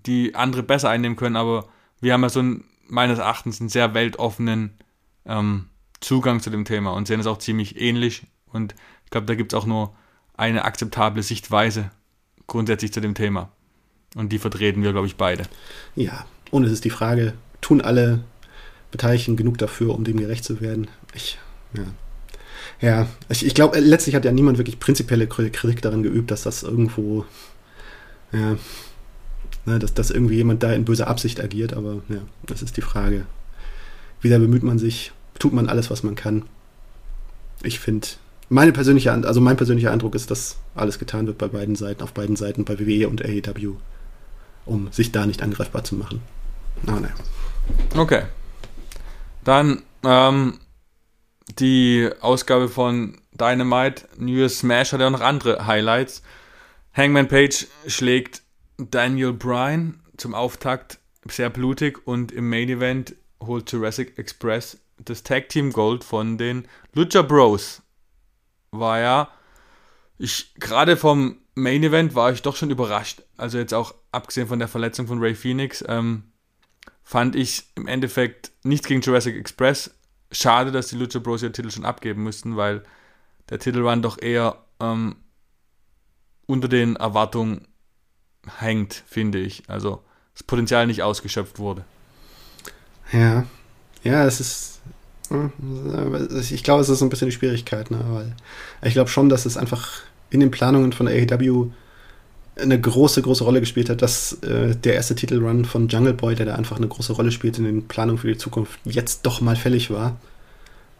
die 0.05 0.35
andere 0.35 0.63
besser 0.63 0.89
einnehmen 0.89 1.15
können, 1.15 1.35
aber 1.35 1.67
wir 2.01 2.13
haben 2.13 2.21
ja 2.21 2.29
so 2.29 2.41
ein 2.41 2.63
meines 2.93 3.19
Erachtens 3.19 3.59
einen 3.59 3.69
sehr 3.69 3.93
weltoffenen 3.93 4.71
ähm, 5.25 5.65
Zugang 5.99 6.41
zu 6.41 6.49
dem 6.49 6.63
Thema 6.63 6.91
und 6.91 7.07
sehen 7.07 7.19
es 7.19 7.27
auch 7.27 7.39
ziemlich 7.39 7.81
ähnlich. 7.81 8.23
Und 8.51 8.75
ich 9.03 9.09
glaube, 9.09 9.25
da 9.25 9.35
gibt 9.35 9.53
es 9.53 9.59
auch 9.59 9.65
nur 9.65 9.95
eine 10.37 10.63
akzeptable 10.63 11.23
Sichtweise 11.23 11.91
grundsätzlich 12.47 12.93
zu 12.93 13.01
dem 13.01 13.15
Thema. 13.15 13.51
Und 14.15 14.31
die 14.31 14.39
vertreten 14.39 14.83
wir, 14.83 14.91
glaube 14.91 15.07
ich, 15.07 15.15
beide. 15.15 15.43
Ja, 15.95 16.25
und 16.51 16.65
es 16.65 16.71
ist 16.71 16.85
die 16.85 16.91
Frage, 16.91 17.33
tun 17.61 17.81
alle 17.81 18.23
Beteiligten 18.91 19.37
genug 19.37 19.57
dafür, 19.57 19.95
um 19.95 20.03
dem 20.03 20.17
gerecht 20.17 20.43
zu 20.43 20.61
werden? 20.61 20.87
Ich, 21.15 21.39
ja. 21.75 21.85
Ja, 22.79 23.07
ich, 23.29 23.45
ich 23.45 23.55
glaube, 23.55 23.79
letztlich 23.79 24.15
hat 24.15 24.25
ja 24.25 24.31
niemand 24.31 24.57
wirklich 24.57 24.79
prinzipielle 24.79 25.27
Kritik 25.27 25.81
daran 25.81 26.03
geübt, 26.03 26.31
dass 26.31 26.43
das 26.43 26.63
irgendwo, 26.63 27.25
ja, 28.31 28.57
ne, 29.65 29.79
dass, 29.79 29.93
dass 29.93 30.11
irgendwie 30.11 30.35
jemand 30.35 30.63
da 30.63 30.71
in 30.71 30.85
böser 30.85 31.07
Absicht 31.07 31.41
agiert, 31.41 31.73
aber 31.73 32.01
ja, 32.09 32.21
das 32.45 32.61
ist 32.61 32.77
die 32.77 32.81
Frage. 32.81 33.25
Wie 34.21 34.29
sehr 34.29 34.39
bemüht 34.39 34.63
man 34.63 34.79
sich? 34.79 35.11
Tut 35.39 35.53
man 35.53 35.67
alles, 35.67 35.89
was 35.89 36.03
man 36.03 36.15
kann? 36.15 36.43
Ich 37.61 37.79
finde, 37.79 38.07
meine 38.49 38.71
persönliche, 38.71 39.11
also 39.11 39.41
mein 39.41 39.57
persönlicher 39.57 39.91
Eindruck 39.91 40.15
ist, 40.15 40.31
dass 40.31 40.57
alles 40.75 40.99
getan 40.99 41.27
wird 41.27 41.37
bei 41.37 41.47
beiden 41.47 41.75
Seiten, 41.75 42.03
auf 42.03 42.13
beiden 42.13 42.35
Seiten, 42.35 42.65
bei 42.65 42.79
WWE 42.79 43.09
und 43.09 43.23
AEW, 43.23 43.75
um 44.65 44.91
sich 44.91 45.11
da 45.11 45.25
nicht 45.25 45.41
angreifbar 45.41 45.83
zu 45.83 45.95
machen. 45.95 46.21
Aber 46.85 46.99
naja. 46.99 47.13
Okay. 47.95 48.23
Dann 49.43 49.81
ähm, 50.03 50.59
die 51.59 52.09
Ausgabe 52.21 52.69
von 52.69 53.17
Dynamite, 53.33 54.03
New 54.17 54.47
Smash 54.47 54.93
hat 54.93 55.01
ja 55.01 55.09
noch 55.09 55.21
andere 55.21 55.65
Highlights. 55.65 56.21
Hangman 56.95 57.27
Page 57.27 57.67
schlägt 57.87 58.42
Daniel 58.77 59.33
Bryan 59.33 59.99
zum 60.17 60.33
Auftakt 60.33 60.99
sehr 61.27 61.49
blutig 61.49 62.05
und 62.07 62.31
im 62.31 62.49
Main 62.49 62.69
Event 62.69 63.15
holt 63.41 63.71
Jurassic 63.71 64.17
Express 64.17 64.79
das 64.97 65.23
Tag 65.23 65.49
Team 65.49 65.71
Gold 65.71 66.03
von 66.03 66.37
den 66.37 66.67
Lucha 66.93 67.21
Bros. 67.21 67.81
War 68.71 68.99
ja, 68.99 69.31
ich 70.17 70.53
gerade 70.55 70.97
vom 70.97 71.37
Main 71.55 71.83
Event 71.83 72.15
war 72.15 72.31
ich 72.31 72.41
doch 72.41 72.55
schon 72.55 72.71
überrascht. 72.71 73.21
Also 73.37 73.57
jetzt 73.57 73.73
auch 73.73 73.93
abgesehen 74.11 74.47
von 74.47 74.59
der 74.59 74.67
Verletzung 74.67 75.07
von 75.07 75.19
Ray 75.19 75.35
Phoenix, 75.35 75.83
ähm, 75.87 76.23
fand 77.03 77.35
ich 77.35 77.65
im 77.75 77.87
Endeffekt 77.87 78.51
nichts 78.63 78.87
gegen 78.87 79.01
Jurassic 79.01 79.35
Express. 79.35 79.93
Schade, 80.31 80.71
dass 80.71 80.87
die 80.87 80.95
Lucha 80.95 81.19
Bros 81.19 81.43
ihren 81.43 81.53
Titel 81.53 81.69
schon 81.69 81.85
abgeben 81.85 82.23
müssten, 82.23 82.55
weil 82.55 82.83
der 83.49 83.59
Titelrun 83.59 84.01
doch 84.01 84.19
eher 84.19 84.63
ähm, 84.79 85.17
unter 86.47 86.67
den 86.67 86.95
Erwartungen 86.95 87.67
hängt, 88.57 89.03
finde 89.07 89.39
ich. 89.39 89.63
Also 89.67 90.01
das 90.33 90.43
Potenzial 90.43 90.87
nicht 90.87 91.03
ausgeschöpft 91.03 91.59
wurde. 91.59 91.83
Ja, 93.11 93.45
ja, 94.03 94.25
es 94.25 94.39
ist. 94.39 94.81
Ich 96.51 96.63
glaube, 96.63 96.81
es 96.81 96.89
ist 96.89 97.01
ein 97.01 97.09
bisschen 97.09 97.29
die 97.29 97.35
Schwierigkeit, 97.35 97.89
ne? 97.89 97.99
weil 98.09 98.35
ich 98.83 98.93
glaube 98.93 99.09
schon, 99.09 99.29
dass 99.29 99.45
es 99.45 99.57
einfach 99.57 100.01
in 100.29 100.41
den 100.41 100.51
Planungen 100.51 100.93
von 100.93 101.07
AEW 101.07 101.71
eine 102.55 102.79
große, 102.79 103.21
große 103.21 103.43
Rolle 103.43 103.61
gespielt 103.61 103.89
hat, 103.89 104.01
dass 104.01 104.33
äh, 104.43 104.75
der 104.75 104.93
erste 104.93 105.15
Titelrun 105.15 105.65
von 105.65 105.87
Jungle 105.87 106.13
Boy, 106.13 106.35
der 106.35 106.45
da 106.45 106.55
einfach 106.55 106.77
eine 106.77 106.87
große 106.87 107.13
Rolle 107.13 107.31
spielt 107.31 107.57
in 107.57 107.63
den 107.63 107.87
Planungen 107.87 108.19
für 108.19 108.27
die 108.27 108.37
Zukunft, 108.37 108.79
jetzt 108.83 109.25
doch 109.25 109.41
mal 109.41 109.55
fällig 109.55 109.89
war. 109.89 110.17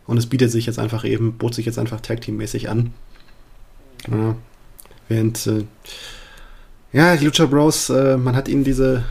Und 0.08 0.18
es 0.18 0.26
bietet 0.26 0.52
sich 0.52 0.66
jetzt 0.66 0.80
einfach 0.80 1.06
eben, 1.06 1.38
bot 1.38 1.54
sich 1.54 1.66
jetzt 1.66 1.78
einfach 1.78 2.02
Tag 2.02 2.22
Team-mäßig 2.22 2.70
an. 2.70 2.94
Ja. 4.10 4.36
Während, 5.08 5.46
äh, 5.48 5.66
ja, 6.94 7.16
die 7.16 7.26
Lucha 7.26 7.48
Bros, 7.48 7.90
äh, 7.90 8.18
man 8.18 8.36
hat 8.36 8.48
ihnen 8.48 8.64
diese. 8.64 9.04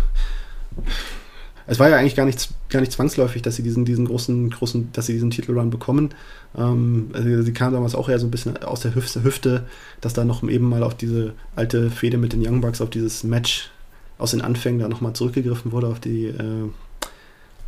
Es 1.66 1.78
war 1.78 1.88
ja 1.88 1.96
eigentlich 1.96 2.16
gar 2.16 2.26
nicht, 2.26 2.50
gar 2.70 2.80
nicht 2.80 2.92
zwangsläufig, 2.92 3.42
dass 3.42 3.56
sie 3.56 3.62
diesen, 3.62 3.84
diesen 3.84 4.06
großen, 4.06 4.50
großen, 4.50 4.92
dass 4.92 5.06
sie 5.06 5.12
diesen 5.12 5.30
Titelrun 5.30 5.70
bekommen. 5.70 6.10
Ähm, 6.56 7.10
also 7.12 7.42
sie 7.42 7.52
kam 7.52 7.72
damals 7.72 7.94
auch 7.94 8.08
eher 8.08 8.18
so 8.18 8.26
ein 8.26 8.30
bisschen 8.30 8.56
aus 8.62 8.80
der 8.80 8.94
Hüfte, 8.94 9.22
Hüfte, 9.22 9.66
dass 10.00 10.12
da 10.12 10.24
noch 10.24 10.42
eben 10.42 10.68
mal 10.68 10.82
auf 10.82 10.96
diese 10.96 11.34
alte 11.56 11.90
Fehde 11.90 12.18
mit 12.18 12.32
den 12.32 12.46
Young 12.46 12.60
Bucks, 12.60 12.80
auf 12.80 12.90
dieses 12.90 13.24
Match 13.24 13.70
aus 14.18 14.32
den 14.32 14.42
Anfängen 14.42 14.80
da 14.80 14.88
nochmal 14.88 15.12
zurückgegriffen 15.14 15.72
wurde, 15.72 15.88
auf 15.88 16.00
die, 16.00 16.26
äh, 16.26 16.68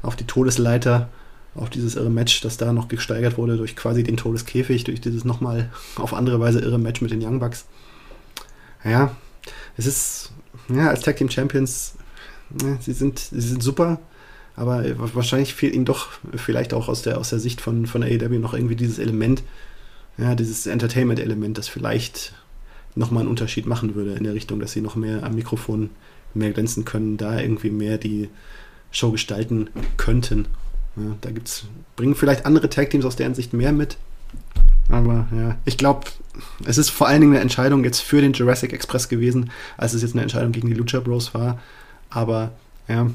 auf 0.02 0.16
die 0.16 0.26
Todesleiter, 0.26 1.08
auf 1.54 1.70
dieses 1.70 1.96
irre 1.96 2.10
Match, 2.10 2.40
das 2.40 2.56
da 2.56 2.72
noch 2.72 2.88
gesteigert 2.88 3.38
wurde 3.38 3.56
durch 3.56 3.76
quasi 3.76 4.02
den 4.02 4.16
Todeskäfig, 4.16 4.84
durch 4.84 5.00
dieses 5.00 5.24
nochmal 5.24 5.70
auf 5.96 6.14
andere 6.14 6.40
Weise 6.40 6.60
irre 6.60 6.78
Match 6.78 7.00
mit 7.00 7.10
den 7.10 7.24
Young 7.24 7.38
Bucks. 7.38 7.66
Ja, 8.84 9.16
es 9.76 9.86
ist, 9.86 10.32
ja, 10.68 10.88
als 10.88 11.02
Tag 11.02 11.16
Team 11.16 11.30
Champions, 11.30 11.94
ja, 12.62 12.76
sie, 12.80 12.92
sind, 12.92 13.18
sie 13.18 13.40
sind 13.40 13.62
super, 13.62 14.00
aber 14.56 14.84
wahrscheinlich 15.14 15.54
fehlt 15.54 15.74
ihnen 15.74 15.84
doch 15.84 16.08
vielleicht 16.36 16.74
auch 16.74 16.88
aus 16.88 17.02
der, 17.02 17.18
aus 17.18 17.30
der 17.30 17.40
Sicht 17.40 17.60
von, 17.60 17.86
von 17.86 18.02
AEW 18.02 18.38
noch 18.38 18.54
irgendwie 18.54 18.76
dieses 18.76 18.98
Element, 18.98 19.42
ja, 20.16 20.34
dieses 20.34 20.66
Entertainment-Element, 20.66 21.58
das 21.58 21.68
vielleicht 21.68 22.34
nochmal 22.94 23.22
einen 23.22 23.30
Unterschied 23.30 23.66
machen 23.66 23.94
würde 23.94 24.14
in 24.14 24.24
der 24.24 24.34
Richtung, 24.34 24.60
dass 24.60 24.72
sie 24.72 24.80
noch 24.80 24.94
mehr 24.94 25.24
am 25.24 25.34
Mikrofon 25.34 25.90
mehr 26.34 26.52
glänzen 26.52 26.84
können, 26.84 27.16
da 27.16 27.40
irgendwie 27.40 27.70
mehr 27.70 27.98
die 27.98 28.28
Show 28.90 29.10
gestalten 29.10 29.70
könnten. 29.96 30.46
Ja, 30.96 31.16
da 31.20 31.30
gibt's, 31.30 31.64
bringen 31.96 32.14
vielleicht 32.14 32.46
andere 32.46 32.68
Tag-Teams 32.68 33.04
aus 33.04 33.16
deren 33.16 33.34
Sicht 33.34 33.52
mehr 33.52 33.72
mit. 33.72 33.96
Aber 34.88 35.26
ja, 35.32 35.56
ich 35.64 35.78
glaube, 35.78 36.06
es 36.64 36.78
ist 36.78 36.90
vor 36.90 37.08
allen 37.08 37.20
Dingen 37.20 37.32
eine 37.32 37.42
Entscheidung 37.42 37.84
jetzt 37.84 38.00
für 38.00 38.20
den 38.20 38.32
Jurassic 38.32 38.72
Express 38.72 39.08
gewesen, 39.08 39.50
als 39.76 39.94
es 39.94 40.02
jetzt 40.02 40.14
eine 40.14 40.22
Entscheidung 40.22 40.52
gegen 40.52 40.68
die 40.68 40.74
Lucha 40.74 41.00
Bros 41.00 41.34
war. 41.34 41.58
Aber 42.10 42.52
ja, 42.88 43.08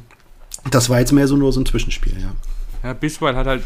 das 0.72 0.90
war 0.90 1.00
jetzt 1.00 1.12
mehr 1.12 1.28
so 1.28 1.38
nur 1.38 1.54
so 1.54 1.62
ein 1.62 1.66
Zwischenspiel, 1.66 2.20
ja. 2.20 2.34
Ja, 2.84 2.94
Biswell 2.94 3.36
hat 3.36 3.48
halt 3.48 3.64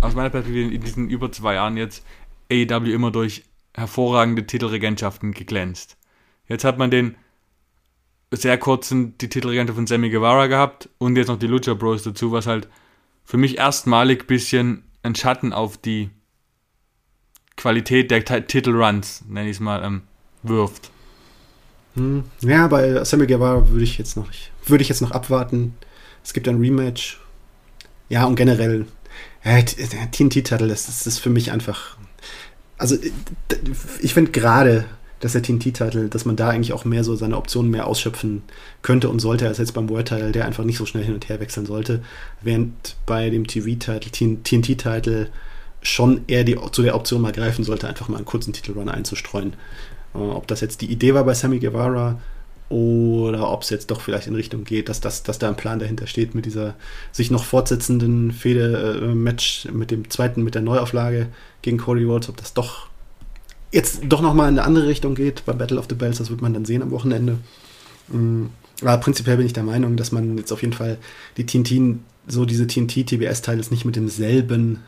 aus 0.00 0.14
meiner 0.14 0.30
Perspektive 0.30 0.72
in 0.72 0.82
diesen 0.82 1.08
über 1.08 1.32
zwei 1.32 1.54
Jahren 1.54 1.76
jetzt 1.76 2.04
AEW 2.50 2.92
immer 2.92 3.10
durch 3.10 3.44
hervorragende 3.74 4.46
Titelregentschaften 4.46 5.32
geglänzt. 5.32 5.96
Jetzt 6.46 6.64
hat 6.64 6.78
man 6.78 6.90
den 6.90 7.16
sehr 8.30 8.58
kurzen 8.58 9.16
die 9.18 9.28
Titelregentschaft 9.28 9.76
von 9.76 9.86
Sammy 9.86 10.10
Guevara 10.10 10.46
gehabt 10.46 10.88
und 10.98 11.16
jetzt 11.16 11.28
noch 11.28 11.38
die 11.38 11.46
Lucha 11.46 11.74
Bros 11.74 12.02
dazu, 12.02 12.32
was 12.32 12.46
halt 12.46 12.68
für 13.24 13.38
mich 13.38 13.58
erstmalig 13.58 14.22
ein 14.22 14.26
bisschen 14.26 14.84
einen 15.02 15.14
Schatten 15.14 15.52
auf 15.52 15.78
die 15.78 16.10
Qualität 17.56 18.10
der 18.10 18.24
Titelruns, 18.24 19.22
nenne 19.28 19.48
ich 19.48 19.56
es 19.56 19.60
mal, 19.60 19.82
ähm, 19.84 20.02
wirft. 20.42 20.90
Hm. 21.94 22.24
Ja, 22.40 22.66
bei 22.66 23.04
Sammy 23.04 23.26
Guevara 23.26 23.68
würde 23.68 23.84
ich 23.84 23.98
jetzt 23.98 24.16
noch 24.16 24.28
würde 24.66 24.82
ich 24.82 24.88
jetzt 24.88 25.02
noch 25.02 25.10
abwarten. 25.10 25.74
Es 26.22 26.32
gibt 26.32 26.48
ein 26.48 26.58
Rematch. 26.58 27.20
Ja, 28.08 28.24
und 28.26 28.36
generell, 28.36 28.86
ja, 29.44 29.60
der 29.60 30.10
TNT-Titel, 30.10 30.68
das, 30.68 30.86
das 30.86 31.06
ist 31.06 31.18
für 31.18 31.30
mich 31.30 31.52
einfach. 31.52 31.96
Also, 32.76 32.96
ich 34.00 34.14
finde 34.14 34.32
gerade, 34.32 34.84
dass 35.20 35.32
der 35.32 35.42
TNT-Titel, 35.42 36.08
dass 36.08 36.24
man 36.24 36.36
da 36.36 36.50
eigentlich 36.50 36.72
auch 36.72 36.84
mehr 36.84 37.04
so 37.04 37.16
seine 37.16 37.36
Optionen 37.36 37.70
mehr 37.70 37.86
ausschöpfen 37.86 38.42
könnte 38.82 39.08
und 39.08 39.20
sollte, 39.20 39.46
als 39.46 39.58
jetzt 39.58 39.72
beim 39.72 39.88
World-Title, 39.88 40.32
der 40.32 40.44
einfach 40.44 40.64
nicht 40.64 40.76
so 40.76 40.86
schnell 40.86 41.04
hin 41.04 41.14
und 41.14 41.28
her 41.28 41.40
wechseln 41.40 41.66
sollte. 41.66 42.02
Während 42.42 42.96
bei 43.06 43.30
dem 43.30 43.46
TV-Titel, 43.46 44.10
TNT-Titel, 44.42 45.28
schon 45.84 46.22
eher 46.26 46.44
die, 46.44 46.58
zu 46.72 46.82
der 46.82 46.96
Option 46.96 47.20
mal 47.20 47.32
greifen 47.32 47.64
sollte, 47.64 47.86
einfach 47.86 48.08
mal 48.08 48.16
einen 48.16 48.26
kurzen 48.26 48.52
Titelrun 48.52 48.88
einzustreuen. 48.88 49.52
Äh, 50.14 50.18
ob 50.18 50.46
das 50.48 50.60
jetzt 50.60 50.80
die 50.80 50.90
Idee 50.90 51.14
war 51.14 51.24
bei 51.24 51.34
Sammy 51.34 51.60
Guevara 51.60 52.18
oder 52.70 53.50
ob 53.50 53.62
es 53.62 53.70
jetzt 53.70 53.90
doch 53.90 54.00
vielleicht 54.00 54.26
in 54.26 54.34
Richtung 54.34 54.64
geht, 54.64 54.88
dass, 54.88 55.00
das, 55.00 55.22
dass 55.22 55.38
da 55.38 55.48
ein 55.48 55.56
Plan 55.56 55.78
dahinter 55.78 56.06
steht 56.06 56.34
mit 56.34 56.46
dieser 56.46 56.74
sich 57.12 57.30
noch 57.30 57.44
fortsetzenden 57.44 58.32
Fehde-Match 58.32 59.66
äh, 59.66 59.70
mit 59.70 59.90
dem 59.90 60.10
zweiten, 60.10 60.42
mit 60.42 60.54
der 60.54 60.62
Neuauflage 60.62 61.28
gegen 61.62 61.76
Cody 61.76 62.04
Rhodes, 62.04 62.30
ob 62.30 62.38
das 62.38 62.54
doch 62.54 62.88
jetzt 63.70 64.00
doch 64.08 64.22
nochmal 64.22 64.48
in 64.48 64.58
eine 64.58 64.66
andere 64.66 64.86
Richtung 64.86 65.14
geht 65.14 65.44
bei 65.44 65.52
Battle 65.52 65.78
of 65.78 65.86
the 65.88 65.94
Bells, 65.94 66.18
das 66.18 66.30
wird 66.30 66.40
man 66.40 66.54
dann 66.54 66.64
sehen 66.64 66.82
am 66.82 66.90
Wochenende. 66.90 67.38
Mm, 68.08 68.46
aber 68.80 68.98
prinzipiell 68.98 69.36
bin 69.36 69.46
ich 69.46 69.52
der 69.52 69.62
Meinung, 69.62 69.96
dass 69.96 70.12
man 70.12 70.38
jetzt 70.38 70.52
auf 70.52 70.62
jeden 70.62 70.72
Fall 70.72 70.96
die 71.36 71.44
TNT, 71.44 71.98
so 72.26 72.44
diese 72.44 72.66
TNT-TBS-Titles 72.66 73.70
nicht 73.70 73.84
mit 73.84 73.96
demselben 73.96 74.80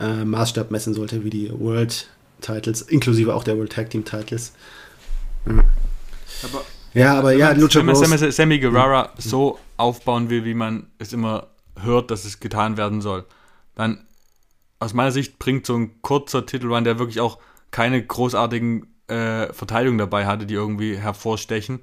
äh, 0.00 0.24
Maßstab 0.24 0.70
messen 0.70 0.94
sollte 0.94 1.24
wie 1.24 1.30
die 1.30 1.52
World 1.52 2.08
Titles, 2.40 2.82
inklusive 2.82 3.34
auch 3.34 3.44
der 3.44 3.56
World 3.56 3.72
Tag 3.72 3.90
Team 3.90 4.04
Titles. 4.04 4.52
Ja. 5.46 5.64
Aber, 6.42 6.64
ja, 6.94 7.18
aber 7.18 7.32
ja, 7.32 7.48
man, 7.48 7.60
Lucha. 7.60 7.86
Wenn 7.86 8.10
man 8.10 8.32
Sammy 8.32 8.58
Guevara 8.58 9.12
mhm. 9.14 9.20
so 9.20 9.58
aufbauen 9.76 10.30
will, 10.30 10.44
wie 10.44 10.54
man 10.54 10.86
es 10.98 11.12
immer 11.12 11.48
hört, 11.78 12.10
dass 12.10 12.24
es 12.24 12.40
getan 12.40 12.76
werden 12.76 13.00
soll, 13.00 13.24
dann 13.74 14.06
aus 14.78 14.94
meiner 14.94 15.12
Sicht 15.12 15.38
bringt 15.38 15.66
so 15.66 15.76
ein 15.76 16.00
kurzer 16.02 16.46
Titelrun, 16.46 16.84
der 16.84 16.98
wirklich 16.98 17.20
auch 17.20 17.38
keine 17.70 18.04
großartigen 18.04 18.86
äh, 19.08 19.52
Verteidigungen 19.52 19.98
dabei 19.98 20.26
hatte, 20.26 20.46
die 20.46 20.54
irgendwie 20.54 20.96
hervorstechen. 20.96 21.80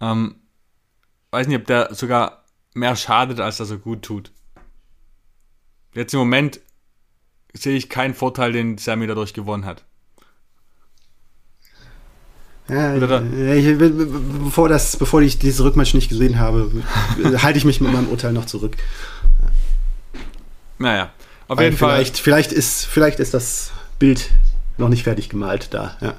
Ähm, 0.00 0.36
weiß 1.30 1.46
nicht, 1.46 1.58
ob 1.58 1.66
der 1.66 1.94
sogar 1.94 2.44
mehr 2.74 2.96
schadet, 2.96 3.38
als 3.38 3.58
dass 3.58 3.70
er 3.70 3.76
gut 3.76 4.02
tut. 4.02 4.32
Jetzt 5.94 6.12
im 6.12 6.18
Moment 6.18 6.60
sehe 7.54 7.76
ich 7.76 7.88
keinen 7.88 8.14
Vorteil, 8.14 8.52
den 8.52 8.78
Sammy 8.78 9.06
dadurch 9.06 9.32
gewonnen 9.32 9.64
hat. 9.64 9.84
Ja, 12.68 12.96
ich, 12.96 13.78
bevor, 13.78 14.68
das, 14.70 14.96
bevor 14.96 15.20
ich 15.20 15.38
dieses 15.38 15.62
Rückmatch 15.62 15.94
nicht 15.94 16.08
gesehen 16.08 16.38
habe, 16.38 16.70
halte 17.42 17.58
ich 17.58 17.64
mich 17.64 17.80
mit 17.80 17.92
meinem 17.92 18.08
Urteil 18.08 18.32
noch 18.32 18.46
zurück. 18.46 18.76
Naja, 20.78 21.12
auf 21.46 21.58
Weil 21.58 21.66
jeden 21.66 21.76
vielleicht, 21.76 22.16
Fall. 22.16 22.24
Vielleicht 22.24 22.52
ist, 22.52 22.86
vielleicht 22.86 23.20
ist 23.20 23.34
das 23.34 23.70
Bild 23.98 24.30
noch 24.78 24.88
nicht 24.88 25.04
fertig 25.04 25.28
gemalt 25.28 25.68
da, 25.72 25.96
ja. 26.00 26.14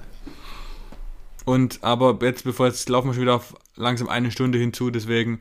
Und 1.45 1.79
aber 1.83 2.17
jetzt, 2.21 2.43
bevor 2.43 2.67
jetzt 2.67 2.89
laufen 2.89 3.09
wir 3.09 3.13
schon 3.13 3.23
wieder 3.23 3.35
auf 3.35 3.55
langsam 3.75 4.07
eine 4.07 4.31
Stunde 4.31 4.57
hinzu, 4.57 4.91
deswegen, 4.91 5.39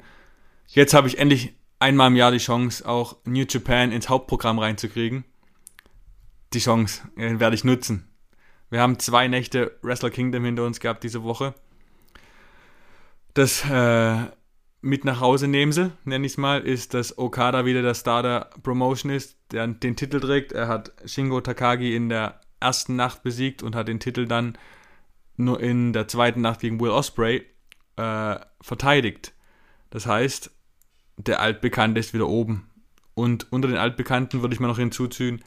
jetzt 0.69 0.95
habe 0.95 1.09
ich 1.09 1.19
endlich 1.19 1.55
einmal 1.79 2.09
im 2.09 2.17
Jahr 2.17 2.33
die 2.33 2.39
Chance, 2.39 2.87
auch 2.89 3.17
New 3.25 3.45
Japan 3.49 3.93
ins 3.93 4.09
Hauptprogramm 4.09 4.59
reinzukriegen 4.59 5.25
die 6.55 6.61
Chance 6.61 7.03
äh, 7.17 7.39
werde 7.39 7.55
ich 7.55 7.65
nutzen. 7.65 8.09
Wir 8.71 8.81
haben 8.81 8.99
zwei 8.99 9.29
Nächte 9.29 9.79
Wrestle 9.83 10.11
Kingdom 10.11 10.45
hinter 10.45 10.65
uns 10.65 10.81
gehabt 10.81 11.05
diese 11.05 11.23
Woche. 11.23 11.55
Das 13.35 13.65
äh, 13.69 14.17
mit 14.81 15.05
nach 15.05 15.21
Hause 15.21 15.49
nehmen 15.49 15.73
sie, 15.73 15.93
nenne 16.05 16.27
ich 16.27 16.33
es 16.33 16.39
mal, 16.39 16.61
ist, 16.61 16.95
dass 16.95 17.17
Okada 17.19 17.65
wieder 17.65 17.83
der 17.83 17.95
Star 17.95 18.23
der 18.23 18.51
Promotion 18.63 19.11
ist, 19.11 19.37
der 19.51 19.67
den 19.67 19.97
Titel 19.97 20.21
trägt. 20.21 20.53
Er 20.53 20.69
hat 20.69 20.93
Shingo 21.07 21.41
Takagi 21.41 21.97
in 21.97 22.09
der 22.09 22.41
ersten 22.61 22.97
Nacht 22.97 23.23
besiegt 23.23 23.63
und 23.63 23.75
hat 23.75 23.89
den 23.89 24.01
Titel 24.01 24.27
dann 24.27 24.59
nur 25.37 25.61
in 25.61 25.93
der 25.93 26.07
zweiten 26.07 26.43
Nacht 26.43 26.61
gegen 26.61 26.81
Will 26.81 26.91
Osprey 26.91 27.47
äh, 27.97 28.37
verteidigt. 28.61 29.33
Das 29.91 30.07
heißt, 30.07 30.51
der 31.17 31.41
Altbekannte 31.41 32.01
ist 32.01 32.15
wieder 32.15 32.29
oben. 32.29 32.69
Und 33.15 33.53
unter 33.53 33.69
den 33.69 33.77
Altbekannten 33.77 34.43
würde 34.43 34.55
ich 34.55 34.61
mal 34.61 34.69
noch 34.69 34.79
hinzuziehen, 34.79 35.43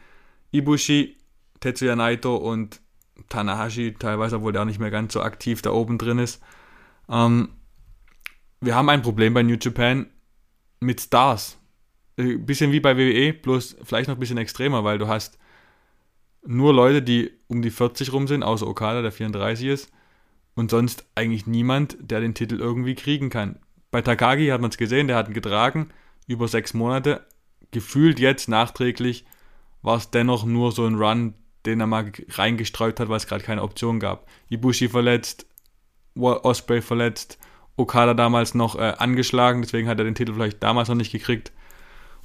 Ibushi, 0.58 1.18
Tetsuya 1.60 1.95
Naito 1.95 2.36
und 2.36 2.82
Tanahashi, 3.30 3.95
teilweise, 3.97 4.38
obwohl 4.38 4.53
der 4.53 4.62
auch 4.62 4.66
nicht 4.66 4.80
mehr 4.80 4.91
ganz 4.91 5.14
so 5.14 5.22
aktiv 5.22 5.62
da 5.62 5.72
oben 5.72 5.97
drin 5.97 6.20
ist. 6.20 6.41
Ähm, 7.10 7.49
wir 8.62 8.76
haben 8.76 8.89
ein 8.89 9.01
Problem 9.01 9.34
bei 9.34 9.43
New 9.43 9.58
Japan 9.60 10.08
mit 10.80 11.01
Stars. 11.01 11.58
Äh, 12.18 12.38
bisschen 12.38 12.72
wie 12.72 12.80
bei 12.80 12.97
WWE, 12.97 13.34
bloß 13.34 13.78
vielleicht 13.84 14.08
noch 14.08 14.16
ein 14.16 14.20
bisschen 14.20 14.38
extremer, 14.38 14.84
weil 14.84 14.97
du 14.97 15.08
hast 15.08 15.38
nur 16.45 16.74
Leute, 16.74 17.01
die 17.01 17.32
um 17.47 17.62
die 17.62 17.72
40 17.72 18.14
rum 18.14 18.28
sind, 18.28 18.43
außer 18.43 18.68
Okada, 18.68 19.01
der 19.01 19.12
34 19.12 19.68
ist, 19.68 19.91
und 20.55 20.72
sonst 20.72 21.05
eigentlich 21.16 21.45
niemand, 21.45 21.97
der 21.99 22.20
den 22.20 22.34
Titel 22.34 22.60
irgendwie 22.60 22.95
kriegen 22.95 23.30
kann. 23.30 23.60
Bei 23.91 24.01
Takagi 24.01 24.47
hat 24.47 24.62
man 24.62 24.72
es 24.72 24.78
gesehen, 24.78 25.08
der 25.08 25.18
hat 25.18 25.28
ihn 25.28 25.34
getragen 25.34 25.89
über 26.26 26.47
sechs 26.47 26.74
Monate. 26.74 27.26
Gefühlt 27.72 28.20
jetzt 28.20 28.49
nachträglich 28.49 29.26
war 29.88 29.98
es 29.98 30.12
dennoch 30.12 30.44
nur 30.44 30.74
so 30.74 30.86
ein 30.86 30.96
Run, 30.96 31.34
den 31.66 31.80
er 31.80 31.88
mal 31.88 32.12
reingestreut 32.30 33.00
hat, 33.00 33.08
weil 33.08 33.16
es 33.16 33.26
gerade 33.26 33.44
keine 33.44 33.64
Option 33.64 34.02
gab. 34.02 34.28
Ibushi 34.50 34.90
verletzt, 34.90 35.46
Osprey 36.14 36.82
verletzt, 36.82 37.38
Okada 37.78 38.14
damals 38.14 38.54
noch 38.54 38.76
äh, 38.76 38.94
angeschlagen, 38.98 39.62
deswegen 39.62 39.88
hat 39.88 39.98
er 39.98 40.04
den 40.04 40.14
Titel 40.14 40.34
vielleicht 40.34 40.62
damals 40.62 40.90
noch 40.90 40.96
nicht 40.96 41.14
gekriegt. 41.14 41.54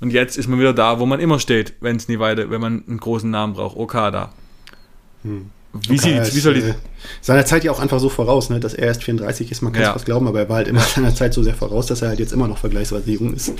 Und 0.01 0.13
jetzt 0.13 0.37
ist 0.37 0.49
man 0.49 0.59
wieder 0.59 0.75
da, 0.75 0.99
wo 0.99 1.07
man 1.07 1.21
immer 1.21 1.39
steht, 1.39 1.75
wenn 1.81 1.95
es 1.95 2.09
nie 2.09 2.19
weiter, 2.19 2.51
wenn 2.51 2.61
man 2.61 2.85
einen 2.89 2.99
großen 2.99 3.31
Namen 3.31 3.53
braucht, 3.53 3.77
Okada. 3.77 4.33
Hm. 5.23 5.51
Wie, 5.73 5.99
okay, 5.99 6.25
sieht, 6.25 6.35
wie 6.35 6.41
soll 6.41 6.55
die. 6.55 6.61
Äh, 6.63 6.75
seiner 7.21 7.47
Zeit 7.47 7.63
ja 7.63 7.71
auch 7.71 7.79
einfach 7.79 8.01
so 8.01 8.09
voraus, 8.09 8.51
ne, 8.51 8.59
dass 8.59 8.75
er 8.75 8.89
erst 8.89 9.05
34 9.05 9.53
ist, 9.53 9.63
man 9.63 9.73
kann 9.73 9.83
es 9.83 9.87
ja. 9.87 9.93
fast 9.93 10.05
glauben, 10.05 10.27
aber 10.27 10.41
er 10.41 10.49
war 10.49 10.57
halt 10.57 10.69
immer 10.69 10.81
seiner 10.97 11.15
Zeit 11.15 11.33
so 11.33 11.45
sehr 11.45 11.55
voraus, 11.55 11.87
dass 11.87 12.03
er 12.03 12.09
halt 12.09 12.19
jetzt 12.19 12.33
immer 12.33 12.49
noch 12.49 12.59
vergleichsweise 12.59 13.09
jung 13.13 13.33
ist. 13.33 13.55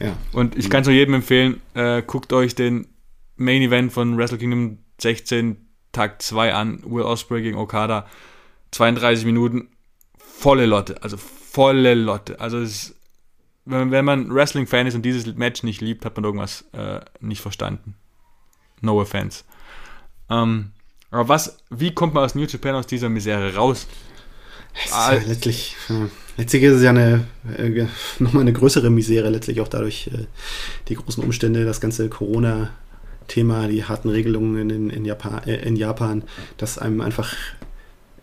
Ja. 0.00 0.16
Und 0.32 0.56
ich 0.56 0.68
kann 0.68 0.80
es 0.80 0.88
nur 0.88 0.96
jedem 0.96 1.14
empfehlen, 1.14 1.60
äh, 1.74 2.02
guckt 2.02 2.32
euch 2.32 2.56
den 2.56 2.88
Main 3.40 3.62
Event 3.62 3.90
von 3.90 4.18
Wrestle 4.18 4.36
Kingdom 4.36 4.78
16 5.00 5.56
Tag 5.92 6.20
2 6.20 6.52
an, 6.52 6.82
Will 6.84 7.04
Osprey 7.04 7.42
gegen 7.42 7.56
Okada. 7.56 8.06
32 8.70 9.24
Minuten, 9.24 9.68
volle 10.18 10.66
Lotte, 10.66 11.02
also 11.02 11.16
volle 11.16 11.94
Lotte. 11.94 12.38
Also 12.38 12.58
es, 12.58 12.94
wenn, 13.64 13.90
wenn 13.90 14.04
man 14.04 14.32
Wrestling-Fan 14.32 14.86
ist 14.86 14.94
und 14.94 15.02
dieses 15.02 15.34
Match 15.34 15.62
nicht 15.62 15.80
liebt, 15.80 16.04
hat 16.04 16.16
man 16.16 16.24
irgendwas 16.24 16.66
äh, 16.72 17.00
nicht 17.20 17.40
verstanden. 17.40 17.96
No 18.82 19.00
offense. 19.00 19.44
Ähm, 20.28 20.72
aber 21.10 21.28
was, 21.28 21.56
wie 21.70 21.92
kommt 21.94 22.12
man 22.12 22.24
aus 22.24 22.34
New 22.34 22.44
Japan 22.44 22.74
aus 22.74 22.86
dieser 22.86 23.08
Misere 23.08 23.54
raus? 23.54 23.86
Ja 24.90 25.12
letztlich, 25.26 25.76
letztlich 26.36 26.62
ist 26.62 26.74
es 26.74 26.82
ja 26.82 26.90
eine, 26.90 27.26
äh, 27.56 27.86
nochmal 28.18 28.42
eine 28.42 28.52
größere 28.52 28.90
Misere, 28.90 29.30
letztlich 29.30 29.62
auch 29.62 29.68
dadurch 29.68 30.08
äh, 30.08 30.26
die 30.88 30.94
großen 30.94 31.24
Umstände, 31.24 31.64
das 31.64 31.80
ganze 31.80 32.08
Corona-Thema, 33.30 33.68
die 33.68 33.84
harten 33.84 34.08
Regelungen 34.08 34.70
in, 34.70 34.90
in, 34.90 35.04
Japan, 35.04 35.42
äh, 35.46 35.66
in 35.66 35.76
Japan, 35.76 36.24
dass 36.56 36.78
einem 36.78 37.00
einfach 37.00 37.34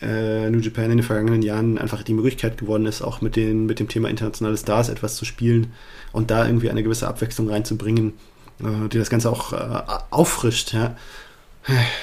äh, 0.01 0.49
New 0.49 0.59
Japan 0.59 0.85
in 0.85 0.97
den 0.97 1.03
vergangenen 1.03 1.41
Jahren 1.41 1.77
einfach 1.77 2.03
die 2.03 2.13
Möglichkeit 2.13 2.57
geworden 2.57 2.85
ist, 2.85 3.01
auch 3.01 3.21
mit, 3.21 3.35
den, 3.35 3.65
mit 3.65 3.79
dem 3.79 3.87
Thema 3.87 4.09
internationale 4.09 4.57
Stars 4.57 4.89
etwas 4.89 5.15
zu 5.15 5.25
spielen 5.25 5.73
und 6.11 6.29
da 6.29 6.45
irgendwie 6.45 6.69
eine 6.69 6.83
gewisse 6.83 7.07
Abwechslung 7.07 7.49
reinzubringen, 7.49 8.13
äh, 8.59 8.89
die 8.89 8.97
das 8.97 9.09
Ganze 9.09 9.29
auch 9.31 9.53
äh, 9.53 9.83
auffrischt. 10.11 10.73
Ja. 10.73 10.95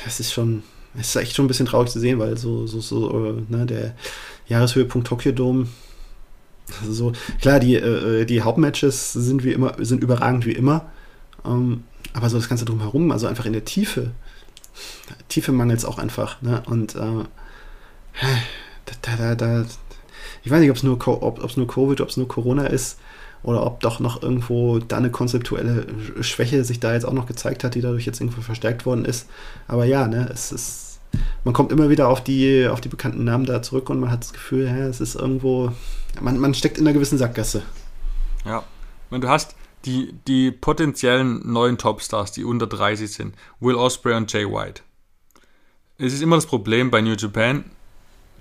Das 0.05 0.21
ist 0.21 0.33
schon, 0.33 0.63
es 0.99 1.09
ist 1.09 1.17
echt 1.17 1.37
schon 1.37 1.45
ein 1.45 1.49
bisschen 1.49 1.67
traurig 1.67 1.91
zu 1.91 2.01
sehen, 2.01 2.19
weil 2.19 2.37
so, 2.37 2.67
so, 2.67 2.81
so, 2.81 3.27
äh, 3.27 3.43
ne, 3.49 3.67
der 3.67 3.95
Jahreshöhepunkt 4.49 5.07
Tokyo 5.07 5.33
Dome, 5.33 5.69
also 6.81 6.93
so, 6.93 7.13
klar, 7.41 7.61
die, 7.61 7.77
äh, 7.77 8.25
die 8.25 8.43
Hauptmatches 8.43 9.13
sind 9.13 9.45
wie 9.45 9.53
immer, 9.53 9.75
sind 9.79 10.03
überragend 10.03 10.47
wie 10.47 10.53
immer, 10.53 10.91
ähm, 11.45 11.85
aber 12.15 12.31
so 12.31 12.39
das 12.39 12.49
Ganze 12.49 12.65
drumherum, 12.65 13.13
also 13.13 13.27
einfach 13.27 13.45
in 13.45 13.53
der 13.53 13.67
Tiefe, 13.67 14.13
Tiefe 15.29 15.53
mangelt 15.53 15.79
es 15.79 15.85
auch 15.85 15.99
einfach, 15.99 16.41
ne, 16.41 16.63
und, 16.67 16.95
äh, 16.95 17.25
da, 19.03 19.17
da, 19.17 19.35
da, 19.35 19.65
ich 20.43 20.51
weiß 20.51 20.61
nicht, 20.61 20.71
ob 20.71 20.77
es 20.77 20.83
nur, 20.83 21.23
ob, 21.23 21.57
nur 21.57 21.67
Covid, 21.67 22.01
ob 22.01 22.09
es 22.09 22.17
nur 22.17 22.29
Corona 22.29 22.67
ist, 22.67 22.99
oder 23.45 23.65
ob 23.67 23.81
doch 23.81 24.01
noch 24.01 24.23
irgendwo 24.23 24.79
da 24.79 24.97
eine 24.97 25.11
konzeptuelle 25.11 25.87
Schwäche 26.23 26.65
sich 26.65 26.81
da 26.81 26.95
jetzt 26.95 27.05
auch 27.05 27.13
noch 27.13 27.27
gezeigt 27.27 27.63
hat, 27.63 27.75
die 27.75 27.83
dadurch 27.83 28.07
jetzt 28.07 28.21
irgendwo 28.21 28.41
verstärkt 28.41 28.87
worden 28.87 29.05
ist. 29.05 29.29
Aber 29.69 29.85
ja, 29.85 30.09
ne, 30.09 30.31
es 30.33 30.51
ist, 30.51 31.01
man 31.45 31.53
kommt 31.53 31.71
immer 31.71 31.91
wieder 31.91 32.09
auf 32.09 32.25
die, 32.25 32.67
auf 32.67 32.81
die 32.81 32.89
bekannten 32.89 33.25
Namen 33.25 33.45
da 33.45 33.61
zurück 33.61 33.91
und 33.91 34.01
man 34.01 34.11
hat 34.11 34.23
das 34.23 34.33
Gefühl, 34.33 34.65
ja, 34.65 34.87
es 34.87 35.01
ist 35.01 35.15
irgendwo, 35.15 35.73
man, 36.23 36.39
man 36.39 36.55
steckt 36.55 36.79
in 36.79 36.87
einer 36.87 36.95
gewissen 36.95 37.19
Sackgasse. 37.19 37.63
Ja, 38.47 38.65
und 39.11 39.23
du 39.23 39.29
hast 39.29 39.55
die, 39.85 40.15
die 40.27 40.51
potenziellen 40.51 41.41
neuen 41.51 41.79
Topstars, 41.79 42.33
die 42.33 42.45
unter 42.45 42.67
30 42.67 43.13
sind, 43.13 43.35
Will 43.61 43.75
Osprey 43.75 44.15
und 44.15 44.33
Jay 44.33 44.47
White. 44.47 44.83
Es 45.99 46.13
ist 46.13 46.23
immer 46.23 46.37
das 46.37 46.47
Problem 46.47 46.91
bei 46.91 47.01
New 47.01 47.15
Japan, 47.15 47.65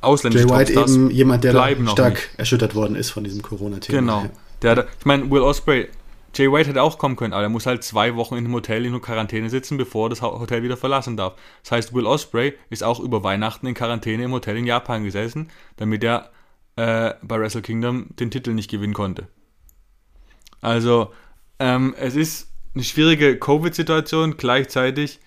ausländische 0.01 0.47
Jay 0.47 0.53
White 0.53 0.73
Topstars 0.73 0.95
eben 0.95 1.11
jemand, 1.11 1.43
der 1.43 1.51
stark 1.87 2.29
erschüttert 2.37 2.75
worden 2.75 2.95
ist 2.95 3.11
von 3.11 3.23
diesem 3.23 3.41
Corona-Thema. 3.41 3.99
Genau. 3.99 4.25
Der, 4.61 4.87
ich 4.99 5.05
meine, 5.05 5.29
Will 5.29 5.41
Osprey, 5.41 5.89
Jay 6.35 6.51
White 6.51 6.69
hätte 6.69 6.81
auch 6.81 6.97
kommen 6.97 7.15
können, 7.15 7.33
aber 7.33 7.43
er 7.43 7.49
muss 7.49 7.65
halt 7.65 7.83
zwei 7.83 8.15
Wochen 8.15 8.35
in 8.35 8.45
einem 8.45 8.53
Hotel 8.55 8.85
in 8.85 8.99
Quarantäne 9.01 9.49
sitzen, 9.49 9.77
bevor 9.77 10.07
er 10.07 10.09
das 10.09 10.21
Hotel 10.21 10.63
wieder 10.63 10.77
verlassen 10.77 11.15
darf. 11.15 11.33
Das 11.61 11.71
heißt, 11.73 11.93
Will 11.93 12.07
Osprey 12.07 12.53
ist 12.69 12.83
auch 12.83 12.99
über 12.99 13.23
Weihnachten 13.23 13.67
in 13.67 13.75
Quarantäne 13.75 14.23
im 14.23 14.31
Hotel 14.31 14.57
in 14.57 14.65
Japan 14.65 15.03
gesessen, 15.03 15.49
damit 15.77 16.03
er 16.03 16.31
äh, 16.75 17.13
bei 17.21 17.39
Wrestle 17.39 17.61
Kingdom 17.61 18.07
den 18.19 18.31
Titel 18.31 18.53
nicht 18.53 18.71
gewinnen 18.71 18.93
konnte. 18.93 19.27
Also, 20.61 21.11
ähm, 21.59 21.95
es 21.97 22.15
ist 22.15 22.51
eine 22.73 22.83
schwierige 22.83 23.37
Covid-Situation 23.37 24.37
gleichzeitig, 24.37 25.19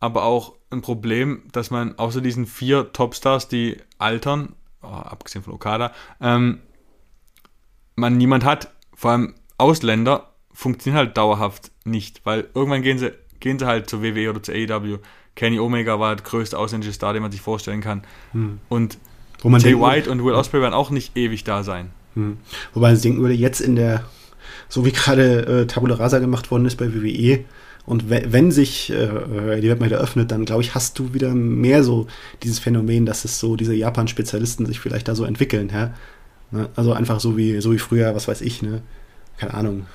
aber 0.00 0.24
auch 0.24 0.54
ein 0.70 0.82
Problem, 0.82 1.42
dass 1.52 1.70
man 1.70 1.98
außer 1.98 2.20
diesen 2.20 2.46
vier 2.46 2.92
Topstars, 2.92 3.48
die 3.48 3.78
altern, 3.98 4.54
oh, 4.82 4.88
abgesehen 4.88 5.42
von 5.42 5.54
Okada, 5.54 5.92
ähm, 6.20 6.60
man 7.96 8.16
niemand 8.16 8.44
hat, 8.44 8.70
vor 8.94 9.12
allem 9.12 9.34
Ausländer, 9.58 10.30
funktionieren 10.52 10.98
halt 10.98 11.16
dauerhaft 11.16 11.70
nicht, 11.84 12.20
weil 12.24 12.48
irgendwann 12.54 12.82
gehen 12.82 12.98
sie, 12.98 13.12
gehen 13.40 13.58
sie 13.58 13.66
halt 13.66 13.88
zur 13.88 14.02
WWE 14.02 14.30
oder 14.30 14.42
zur 14.42 14.54
AEW. 14.54 14.98
Kenny 15.34 15.58
Omega 15.58 15.98
war 15.98 16.14
der 16.14 16.24
größte 16.24 16.58
ausländische 16.58 16.92
Star, 16.92 17.12
den 17.12 17.22
man 17.22 17.32
sich 17.32 17.40
vorstellen 17.40 17.80
kann. 17.80 18.02
Hm. 18.32 18.60
Und 18.68 18.98
Jay 19.42 19.78
White 19.78 20.10
und 20.10 20.24
Will 20.24 20.34
Ospreay 20.34 20.62
werden 20.62 20.74
auch 20.74 20.90
nicht 20.90 21.16
ewig 21.16 21.44
da 21.44 21.64
sein. 21.64 21.90
Hm. 22.14 22.38
Wobei 22.72 22.92
man 22.92 23.00
denken 23.00 23.20
würde, 23.20 23.34
jetzt 23.34 23.60
in 23.60 23.76
der, 23.76 24.04
so 24.68 24.84
wie 24.84 24.92
gerade 24.92 25.62
äh, 25.62 25.66
Tabula 25.66 25.94
Rasa 25.94 26.18
gemacht 26.18 26.50
worden 26.50 26.66
ist 26.66 26.76
bei 26.76 26.92
WWE, 26.94 27.44
und 27.86 28.08
wenn 28.08 28.50
sich 28.50 28.90
äh, 28.90 29.60
die 29.60 29.68
Welt 29.68 29.80
mal 29.80 29.86
wieder 29.86 30.00
öffnet, 30.00 30.30
dann 30.30 30.46
glaube 30.46 30.62
ich, 30.62 30.74
hast 30.74 30.98
du 30.98 31.12
wieder 31.12 31.34
mehr 31.34 31.84
so 31.84 32.06
dieses 32.42 32.58
Phänomen, 32.58 33.04
dass 33.04 33.26
es 33.26 33.38
so 33.38 33.56
diese 33.56 33.74
Japan-Spezialisten 33.74 34.64
sich 34.64 34.80
vielleicht 34.80 35.06
da 35.06 35.14
so 35.14 35.24
entwickeln. 35.24 35.70
Ja? 35.70 35.92
Ne? 36.50 36.70
Also 36.76 36.94
einfach 36.94 37.20
so 37.20 37.36
wie, 37.36 37.60
so 37.60 37.72
wie 37.72 37.78
früher, 37.78 38.14
was 38.14 38.26
weiß 38.26 38.40
ich, 38.40 38.62
ne? 38.62 38.80
Keine 39.36 39.54
Ahnung. 39.54 39.86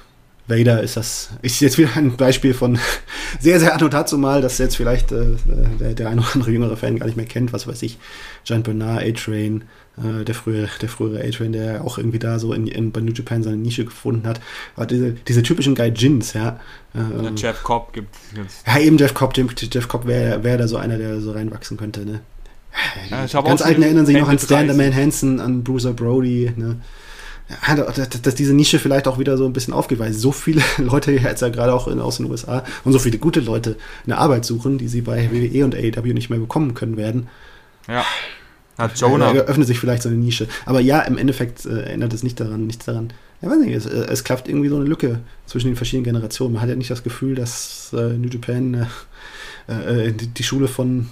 Vader 0.47 0.81
ist 0.81 0.97
das, 0.97 1.29
ist 1.41 1.61
jetzt 1.61 1.77
wieder 1.77 1.95
ein 1.95 2.15
Beispiel 2.15 2.53
von 2.53 2.77
sehr, 3.39 3.59
sehr 3.59 3.73
annotato 3.73 4.17
mal, 4.17 4.41
dass 4.41 4.57
jetzt 4.57 4.75
vielleicht 4.75 5.11
äh, 5.11 5.35
der, 5.79 5.93
der 5.93 6.09
ein 6.09 6.19
oder 6.19 6.27
andere 6.33 6.51
jüngere 6.51 6.77
Fan 6.77 6.99
gar 6.99 7.05
nicht 7.05 7.17
mehr 7.17 7.25
kennt, 7.25 7.53
was 7.53 7.65
weiß 7.65 7.81
ich. 7.83 7.97
Giant 8.45 8.65
Bernard, 8.65 9.03
A-Train, 9.03 9.63
äh, 9.97 10.23
der 10.23 10.35
frühere, 10.35 10.69
der 10.81 10.89
frühere 10.89 11.23
A-Train, 11.25 11.51
der 11.51 11.83
auch 11.83 11.97
irgendwie 11.97 12.19
da 12.19 12.39
so 12.39 12.53
in, 12.53 12.67
in, 12.67 12.91
bei 12.91 13.01
New 13.01 13.11
Japan 13.11 13.43
seine 13.43 13.57
Nische 13.57 13.85
gefunden 13.85 14.27
hat. 14.27 14.39
Aber 14.75 14.85
diese, 14.85 15.11
diese 15.11 15.43
typischen 15.43 15.75
Gaijins, 15.75 16.33
ja. 16.33 16.59
Äh, 16.93 17.23
ja 17.23 17.31
Jeff 17.35 17.63
Cobb 17.63 17.93
gibt 17.93 18.15
es. 18.45 18.63
Ja, 18.65 18.79
eben 18.79 18.97
Jeff 18.97 19.13
Cobb, 19.13 19.35
Jeff 19.35 19.87
Cobb 19.87 20.07
wäre 20.07 20.43
wär 20.43 20.57
da 20.57 20.67
so 20.67 20.77
einer, 20.77 20.97
der 20.97 21.19
so 21.19 21.31
reinwachsen 21.31 21.77
könnte, 21.77 22.05
ne? 22.05 22.21
Ja, 23.09 23.41
Ganz 23.41 23.61
Alten 23.61 23.81
erinnern 23.81 24.05
sich 24.05 24.15
noch 24.15 24.29
an 24.29 24.37
Stan 24.37 24.69
the 24.69 24.77
Man 24.77 24.95
Hansen, 24.95 25.39
an 25.39 25.63
Bruiser 25.63 25.93
Brody, 25.93 26.53
ne? 26.55 26.77
Ja, 27.67 27.75
dass, 27.75 28.09
dass 28.09 28.35
diese 28.35 28.53
Nische 28.53 28.77
vielleicht 28.77 29.07
auch 29.07 29.17
wieder 29.17 29.35
so 29.35 29.45
ein 29.45 29.53
bisschen 29.53 29.73
aufgeht, 29.73 29.97
weil 29.97 30.13
so 30.13 30.31
viele 30.31 30.61
Leute 30.77 31.11
jetzt 31.11 31.41
ja 31.41 31.49
gerade 31.49 31.73
auch 31.73 31.87
in, 31.87 31.99
aus 31.99 32.17
den 32.17 32.29
USA 32.29 32.63
und 32.83 32.93
so 32.93 32.99
viele 32.99 33.17
gute 33.17 33.39
Leute 33.39 33.75
eine 34.05 34.19
Arbeit 34.19 34.45
suchen, 34.45 34.77
die 34.77 34.87
sie 34.87 35.01
bei 35.01 35.31
WWE 35.31 35.65
und 35.65 35.75
AEW 35.75 36.13
nicht 36.13 36.29
mehr 36.29 36.39
bekommen 36.39 36.75
können 36.75 36.95
werden. 36.95 37.27
Ja. 37.87 38.05
Hat 38.79 38.99
Jonah. 38.99 39.33
Da 39.33 39.41
öffnet 39.41 39.67
sich 39.67 39.79
vielleicht 39.79 40.03
so 40.03 40.09
eine 40.09 40.17
Nische. 40.17 40.47
Aber 40.65 40.79
ja, 40.79 41.01
im 41.01 41.17
Endeffekt 41.17 41.65
äh, 41.65 41.81
ändert 41.83 42.13
es 42.13 42.23
nicht 42.23 42.39
daran, 42.39 42.65
nichts 42.65 42.85
daran. 42.85 43.11
Ja, 43.41 43.49
weiß 43.49 43.59
nicht, 43.59 43.75
es, 43.75 43.85
äh, 43.85 44.07
es 44.09 44.23
klafft 44.23 44.47
irgendwie 44.47 44.69
so 44.69 44.77
eine 44.77 44.85
Lücke 44.85 45.19
zwischen 45.45 45.67
den 45.67 45.75
verschiedenen 45.75 46.05
Generationen. 46.05 46.53
Man 46.53 46.61
hat 46.61 46.69
ja 46.69 46.75
nicht 46.75 46.89
das 46.89 47.03
Gefühl, 47.03 47.35
dass 47.35 47.91
äh, 47.93 48.17
New 48.17 48.29
Japan 48.29 48.87
äh, 49.67 50.07
äh 50.07 50.11
die, 50.13 50.27
die, 50.27 50.43
Schule 50.43 50.67
von 50.67 51.09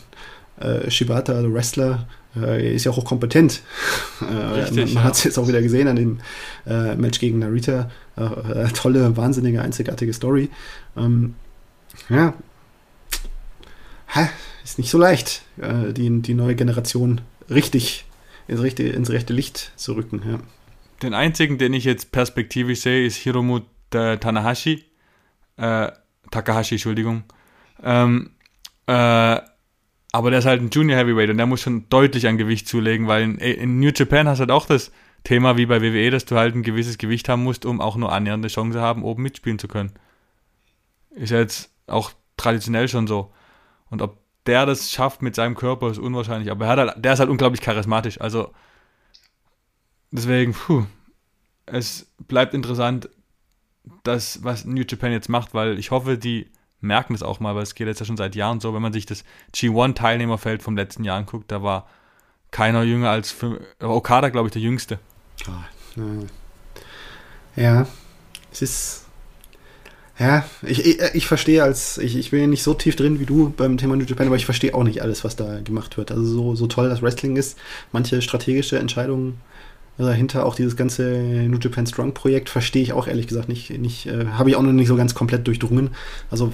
äh, 0.60 0.90
Shibata, 0.90 1.42
der 1.42 1.54
Wrestler, 1.54 2.08
äh, 2.36 2.74
ist 2.74 2.86
ja 2.86 2.92
auch 2.92 3.04
kompetent. 3.04 3.62
Äh, 4.20 4.34
Richtig, 4.34 4.86
man, 4.86 4.94
man 4.96 5.04
hat 5.04 5.14
es 5.14 5.26
jetzt 5.26 5.38
auch 5.38 5.48
wieder 5.48 5.62
gesehen 5.62 5.88
an 5.88 5.96
dem 5.96 6.18
äh, 6.66 6.96
Match 6.96 7.20
gegen 7.20 7.38
Narita. 7.38 7.92
Äh, 8.16 8.68
tolle, 8.74 9.16
wahnsinnige, 9.16 9.62
einzigartige 9.62 10.12
Story. 10.12 10.50
Ähm, 10.98 11.36
ja, 12.10 12.34
ha, 14.16 14.30
ist 14.64 14.80
nicht 14.80 14.90
so 14.90 14.98
leicht, 14.98 15.44
äh, 15.62 15.94
die, 15.94 16.22
die 16.22 16.34
neue 16.34 16.56
Generation 16.56 17.22
richtig 17.50 18.06
ins 18.48 18.62
rechte, 18.62 18.84
ins 18.84 19.10
rechte 19.10 19.34
Licht 19.34 19.72
zu 19.76 19.94
rücken. 19.94 20.22
Ja. 20.26 20.40
Den 21.02 21.14
einzigen, 21.14 21.58
den 21.58 21.74
ich 21.74 21.84
jetzt 21.84 22.12
perspektivisch 22.12 22.82
sehe, 22.82 23.06
ist 23.06 23.18
Hiromu 23.18 23.62
Tanahashi. 23.90 24.86
Äh, 25.58 25.92
Takahashi, 26.32 26.76
Entschuldigung. 26.76 27.24
Ähm, 27.84 28.32
äh, 28.88 29.40
aber 30.12 30.30
der 30.32 30.40
ist 30.40 30.46
halt 30.46 30.62
ein 30.62 30.70
Junior 30.70 30.98
Heavyweight 30.98 31.30
und 31.30 31.38
der 31.38 31.46
muss 31.46 31.62
schon 31.62 31.90
deutlich 31.90 32.28
an 32.28 32.38
Gewicht 32.38 32.68
zulegen, 32.68 33.08
weil 33.08 33.24
in, 33.24 33.38
in 33.38 33.80
New 33.80 33.92
Japan 33.94 34.28
hast 34.28 34.40
du 34.40 34.42
halt 34.42 34.52
auch 34.52 34.66
das 34.66 34.92
Thema 35.24 35.58
wie 35.58 35.66
bei 35.66 35.82
WWE, 35.82 36.10
dass 36.10 36.26
du 36.26 36.36
halt 36.36 36.56
ein 36.56 36.64
gewisses 36.64 36.98
Gewicht 36.98 37.28
haben 37.30 37.44
musst, 37.44 37.66
um 37.66 37.82
auch 37.82 37.98
nur 37.98 38.12
annähernde 38.12 38.48
Chance 38.48 38.80
haben, 38.82 39.04
oben 39.04 39.24
mitspielen 39.24 39.60
zu 39.60 39.68
können. 39.68 39.92
Ist 41.12 41.32
ja 41.32 41.40
jetzt 41.40 41.72
auch 41.88 42.12
traditionell 42.38 42.88
schon 42.88 43.08
so. 43.08 43.34
Und 43.90 44.02
ob 44.02 44.22
der 44.48 44.66
das 44.66 44.92
schafft 44.92 45.22
mit 45.22 45.36
seinem 45.36 45.56
Körper, 45.56 45.90
ist 45.90 46.00
unwahrscheinlich. 46.00 46.52
Aber 46.52 46.66
er 46.66 46.78
halt, 46.78 47.06
der 47.06 47.14
ist 47.14 47.20
halt 47.20 47.30
unglaublich 47.30 47.62
charismatisch. 47.62 48.20
Also 48.22 48.52
deswegen, 50.12 50.54
puh, 50.54 50.86
es 51.66 52.12
bleibt 52.28 52.54
interessant 52.54 53.10
das, 54.04 54.44
was 54.44 54.66
New 54.66 54.84
Japan 54.88 55.12
jetzt 55.12 55.30
macht, 55.30 55.54
weil 55.54 55.78
ich 55.78 55.92
hoffe, 55.92 56.18
die 56.18 56.52
merken 56.80 57.14
das 57.14 57.24
auch 57.24 57.40
mal, 57.40 57.56
weil 57.56 57.64
es 57.64 57.76
geht 57.76 57.88
jetzt 57.88 58.00
ja 58.00 58.06
schon 58.06 58.18
seit 58.18 58.36
Jahren 58.36 58.60
so, 58.60 58.74
wenn 58.74 58.82
man 58.82 58.94
sich 58.94 59.06
das 59.06 59.24
G1-Teilnehmerfeld 59.54 60.62
vom 60.62 60.76
letzten 60.76 61.04
Jahr 61.04 61.18
anguckt, 61.18 61.52
da 61.52 61.64
war 61.64 61.88
keiner 62.52 62.84
jünger 62.84 63.10
als 63.10 63.32
für, 63.32 63.60
Okada, 63.80 64.30
glaube 64.30 64.48
ich, 64.48 64.54
der 64.54 64.62
jüngste. 64.62 65.00
Oh, 65.48 66.26
ja, 67.56 67.88
es 68.52 68.62
ist. 68.62 69.07
Ja, 70.20 70.46
ich, 70.64 70.84
ich, 70.86 71.00
ich 71.14 71.28
verstehe 71.28 71.62
als, 71.62 72.00
ich, 72.00 72.18
ich 72.18 72.32
bin 72.32 72.42
ja 72.42 72.48
nicht 72.48 72.64
so 72.64 72.74
tief 72.74 72.96
drin 72.96 73.20
wie 73.20 73.26
du 73.26 73.54
beim 73.56 73.78
Thema 73.78 73.96
New 73.96 74.06
Japan, 74.06 74.28
aber 74.28 74.36
ich 74.36 74.46
verstehe 74.46 74.74
auch 74.74 74.84
nicht 74.84 75.02
alles, 75.02 75.24
was 75.24 75.36
da 75.36 75.60
gemacht 75.62 75.98
wird. 75.98 76.12
Also 76.12 76.26
so, 76.26 76.56
so 76.56 76.68
toll 76.68 76.90
das 76.90 77.04
Wrestling 77.04 77.36
ist, 77.36 77.58
manche 77.92 78.22
strategische 78.22 78.80
Entscheidungen 78.80 79.40
dahinter 80.06 80.46
auch 80.46 80.56
dieses 80.56 80.76
ganze 80.76 81.04
New 81.04 81.58
Japan 81.58 81.88
Strong 81.88 82.14
Projekt 82.14 82.50
verstehe 82.50 82.84
ich 82.84 82.94
auch 82.94 83.08
ehrlich 83.08 83.28
gesagt 83.28 83.50
nicht, 83.50 83.72
nicht 83.80 84.06
äh, 84.06 84.28
habe 84.28 84.50
ich 84.50 84.56
auch 84.56 84.62
noch 84.62 84.72
nicht 84.72 84.88
so 84.88 84.96
ganz 84.96 85.16
komplett 85.16 85.48
durchdrungen. 85.48 85.90
Also 86.30 86.54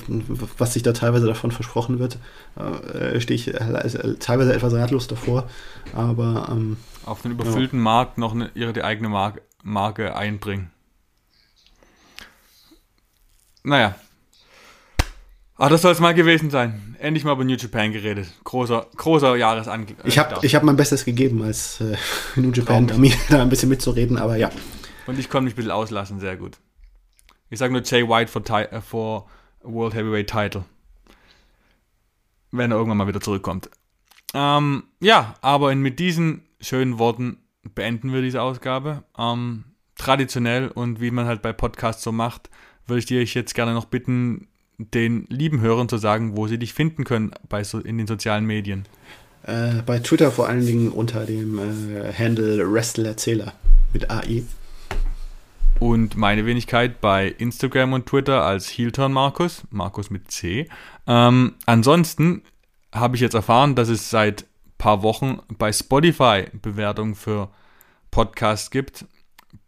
was 0.58 0.74
sich 0.74 0.84
da 0.84 0.94
teilweise 0.94 1.28
davon 1.28 1.52
versprochen 1.52 2.00
wird, 2.00 2.18
äh, 2.56 3.20
stehe 3.20 3.36
ich 3.36 3.54
äh, 3.54 4.16
teilweise 4.20 4.54
etwas 4.54 4.74
ratlos 4.74 5.08
davor. 5.08 5.50
Aber 5.94 6.48
ähm, 6.52 6.78
auf 7.06 7.22
den 7.22 7.32
überfüllten 7.32 7.80
ja. 7.80 7.84
Markt 7.84 8.18
noch 8.18 8.34
eine, 8.34 8.50
ihre 8.56 8.72
die 8.72 8.84
eigene 8.84 9.10
Marke, 9.10 9.42
Marke 9.62 10.16
einbringen. 10.16 10.72
Naja, 13.64 13.96
Ach, 15.58 15.70
das 15.70 15.84
soll 15.84 15.92
es 15.92 16.00
mal 16.00 16.14
gewesen 16.14 16.50
sein. 16.50 16.96
Endlich 17.00 17.24
mal 17.24 17.34
über 17.34 17.44
New 17.44 17.56
Japan 17.56 17.92
geredet. 17.92 18.28
Großer, 18.44 18.88
großer 18.96 19.36
Jahresangriff. 19.36 19.98
Ich 20.04 20.18
habe 20.18 20.36
hab 20.36 20.64
mein 20.64 20.76
Bestes 20.76 21.06
gegeben, 21.06 21.44
als 21.44 21.80
äh, 21.80 21.96
New 22.36 22.52
Japan 22.52 22.88
da, 22.88 22.96
da 23.30 23.42
ein 23.42 23.50
bisschen 23.50 23.70
mitzureden, 23.70 24.18
aber 24.18 24.36
ja. 24.36 24.50
Und 25.06 25.20
ich 25.20 25.30
konnte 25.30 25.46
mich 25.46 25.54
ein 25.54 25.58
bisschen 25.58 25.72
auslassen, 25.72 26.20
sehr 26.20 26.38
gut. 26.38 26.58
Ich 27.50 27.60
sage 27.60 27.72
nur 27.72 27.84
Jay 27.84 28.08
White 28.08 28.32
for, 28.32 28.42
äh, 28.60 28.82
for 28.82 29.28
World 29.62 29.94
Heavyweight 29.94 30.30
Title. 30.30 30.66
Wenn 32.52 32.72
er 32.72 32.78
irgendwann 32.78 32.98
mal 32.98 33.08
wieder 33.08 33.22
zurückkommt. 33.22 33.70
Ähm, 34.34 34.84
ja, 35.00 35.36
aber 35.42 35.74
mit 35.76 36.00
diesen 36.00 36.48
schönen 36.62 36.98
Worten 36.98 37.38
beenden 37.76 38.12
wir 38.12 38.22
diese 38.22 38.42
Ausgabe. 38.42 39.04
Ähm, 39.18 39.66
traditionell 39.96 40.70
und 40.70 41.00
wie 41.00 41.12
man 41.12 41.28
halt 41.28 41.44
bei 41.44 41.54
Podcasts 41.54 42.04
so 42.04 42.12
macht, 42.12 42.50
würde 42.88 43.00
ich 43.00 43.06
dir 43.06 43.24
jetzt 43.24 43.56
gerne 43.56 43.74
noch 43.74 43.86
bitten, 43.86 44.48
den 44.78 45.26
lieben 45.30 45.62
Hörern 45.62 45.90
zu 45.90 45.98
sagen, 45.98 46.36
wo 46.36 46.48
sie 46.48 46.58
dich 46.58 46.74
finden 46.74 47.04
können 47.04 47.32
bei 47.48 47.64
so, 47.64 47.80
in 47.80 47.98
den 47.98 48.08
sozialen 48.08 48.46
Medien? 48.46 48.86
Äh, 49.44 49.82
bei 49.86 50.00
Twitter 50.00 50.32
vor 50.32 50.48
allen 50.48 50.66
Dingen 50.66 50.90
unter 50.90 51.26
dem 51.26 51.60
äh, 51.60 52.14
Handle 52.14 52.72
Wrestlerzähler 52.72 53.54
mit 53.92 54.10
AI. 54.10 54.44
Und 55.80 56.16
meine 56.16 56.46
Wenigkeit 56.46 57.02
bei 57.02 57.28
Instagram 57.28 57.94
und 57.94 58.06
Twitter 58.06 58.44
als 58.44 58.70
Heelturn 58.70 59.12
Markus, 59.12 59.64
Markus 59.70 60.10
mit 60.10 60.32
C. 60.32 60.70
Ähm, 61.08 61.56
ansonsten 61.66 62.42
habe 62.94 63.16
ich 63.16 63.22
jetzt 63.22 63.34
erfahren, 63.34 63.76
dass 63.76 63.90
es 63.90 64.10
seit 64.10 64.46
paar 64.78 65.02
Wochen 65.02 65.40
bei 65.58 65.72
Spotify 65.72 66.46
Bewertungen 66.62 67.16
für 67.16 67.50
Podcasts 68.12 68.70
gibt. 68.70 69.06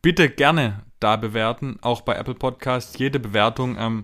Bitte 0.02 0.30
gerne 0.30 0.84
da 1.00 1.16
bewerten, 1.16 1.78
auch 1.82 2.02
bei 2.02 2.16
Apple 2.16 2.36
Podcasts. 2.36 2.98
Jede 2.98 3.20
Bewertung 3.20 3.78
ähm, 3.80 4.04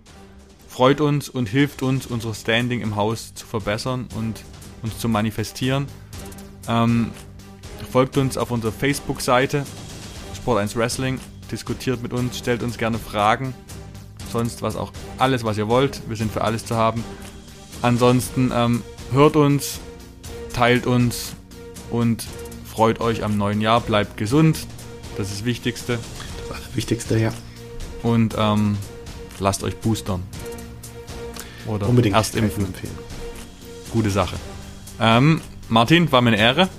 freut 0.67 1.01
uns 1.01 1.29
und 1.29 1.47
hilft 1.47 1.83
uns, 1.83 2.05
unser 2.05 2.33
Standing 2.33 2.81
im 2.81 2.95
Haus 2.95 3.33
zu 3.33 3.45
verbessern 3.45 4.07
und 4.15 4.43
uns 4.83 4.97
zu 4.99 5.09
manifestieren. 5.09 5.87
Ähm, 6.67 7.11
folgt 7.91 8.17
uns 8.17 8.37
auf 8.37 8.51
unserer 8.51 8.71
Facebook-Seite 8.71 9.65
Sport 10.41 10.59
1 10.59 10.75
Wrestling, 10.75 11.19
diskutiert 11.51 12.01
mit 12.01 12.13
uns, 12.13 12.39
stellt 12.39 12.63
uns 12.63 12.79
gerne 12.79 12.97
Fragen, 12.97 13.53
sonst 14.31 14.63
was 14.63 14.75
auch 14.75 14.91
alles, 15.19 15.43
was 15.43 15.57
ihr 15.57 15.67
wollt. 15.67 16.01
Wir 16.09 16.15
sind 16.15 16.31
für 16.31 16.41
alles 16.41 16.65
zu 16.65 16.75
haben. 16.75 17.03
Ansonsten 17.83 18.51
ähm, 18.53 18.81
hört 19.11 19.35
uns, 19.35 19.79
teilt 20.51 20.87
uns 20.87 21.35
und 21.91 22.25
freut 22.65 23.01
euch 23.01 23.23
am 23.23 23.37
neuen 23.37 23.61
Jahr. 23.61 23.81
Bleibt 23.81 24.17
gesund, 24.17 24.65
das 25.17 25.27
ist 25.27 25.41
das 25.41 25.45
Wichtigste. 25.45 25.99
Wichtigste, 26.73 27.19
ja. 27.19 27.31
Und 28.03 28.35
ähm, 28.37 28.77
lasst 29.39 29.63
euch 29.63 29.77
boostern. 29.77 30.23
Oder 31.67 31.87
Unbedingt 31.87 32.15
erst 32.15 32.35
impfen. 32.35 32.65
Empfehlen. 32.65 32.97
Gute 33.91 34.09
Sache. 34.09 34.35
Ähm, 34.99 35.41
Martin, 35.69 36.11
war 36.11 36.21
mir 36.21 36.29
eine 36.29 36.39
Ehre. 36.39 36.69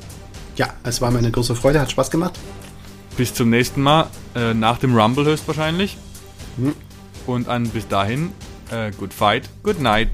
Ja, 0.57 0.74
es 0.82 1.01
war 1.01 1.11
mir 1.11 1.18
eine 1.18 1.30
große 1.30 1.55
Freude, 1.55 1.80
hat 1.80 1.90
Spaß 1.90 2.11
gemacht. 2.11 2.38
Bis 3.16 3.34
zum 3.34 3.51
nächsten 3.51 3.82
Mal, 3.82 4.09
äh, 4.34 4.55
nach 4.55 4.78
dem 4.78 4.97
Rumble 4.97 5.24
höchstwahrscheinlich. 5.24 5.97
Mhm. 6.57 6.74
Und 7.26 7.49
an 7.49 7.68
bis 7.68 7.86
dahin, 7.88 8.32
äh, 8.70 8.90
good 8.93 9.14
fight, 9.14 9.49
good 9.62 9.80
night. 9.80 10.11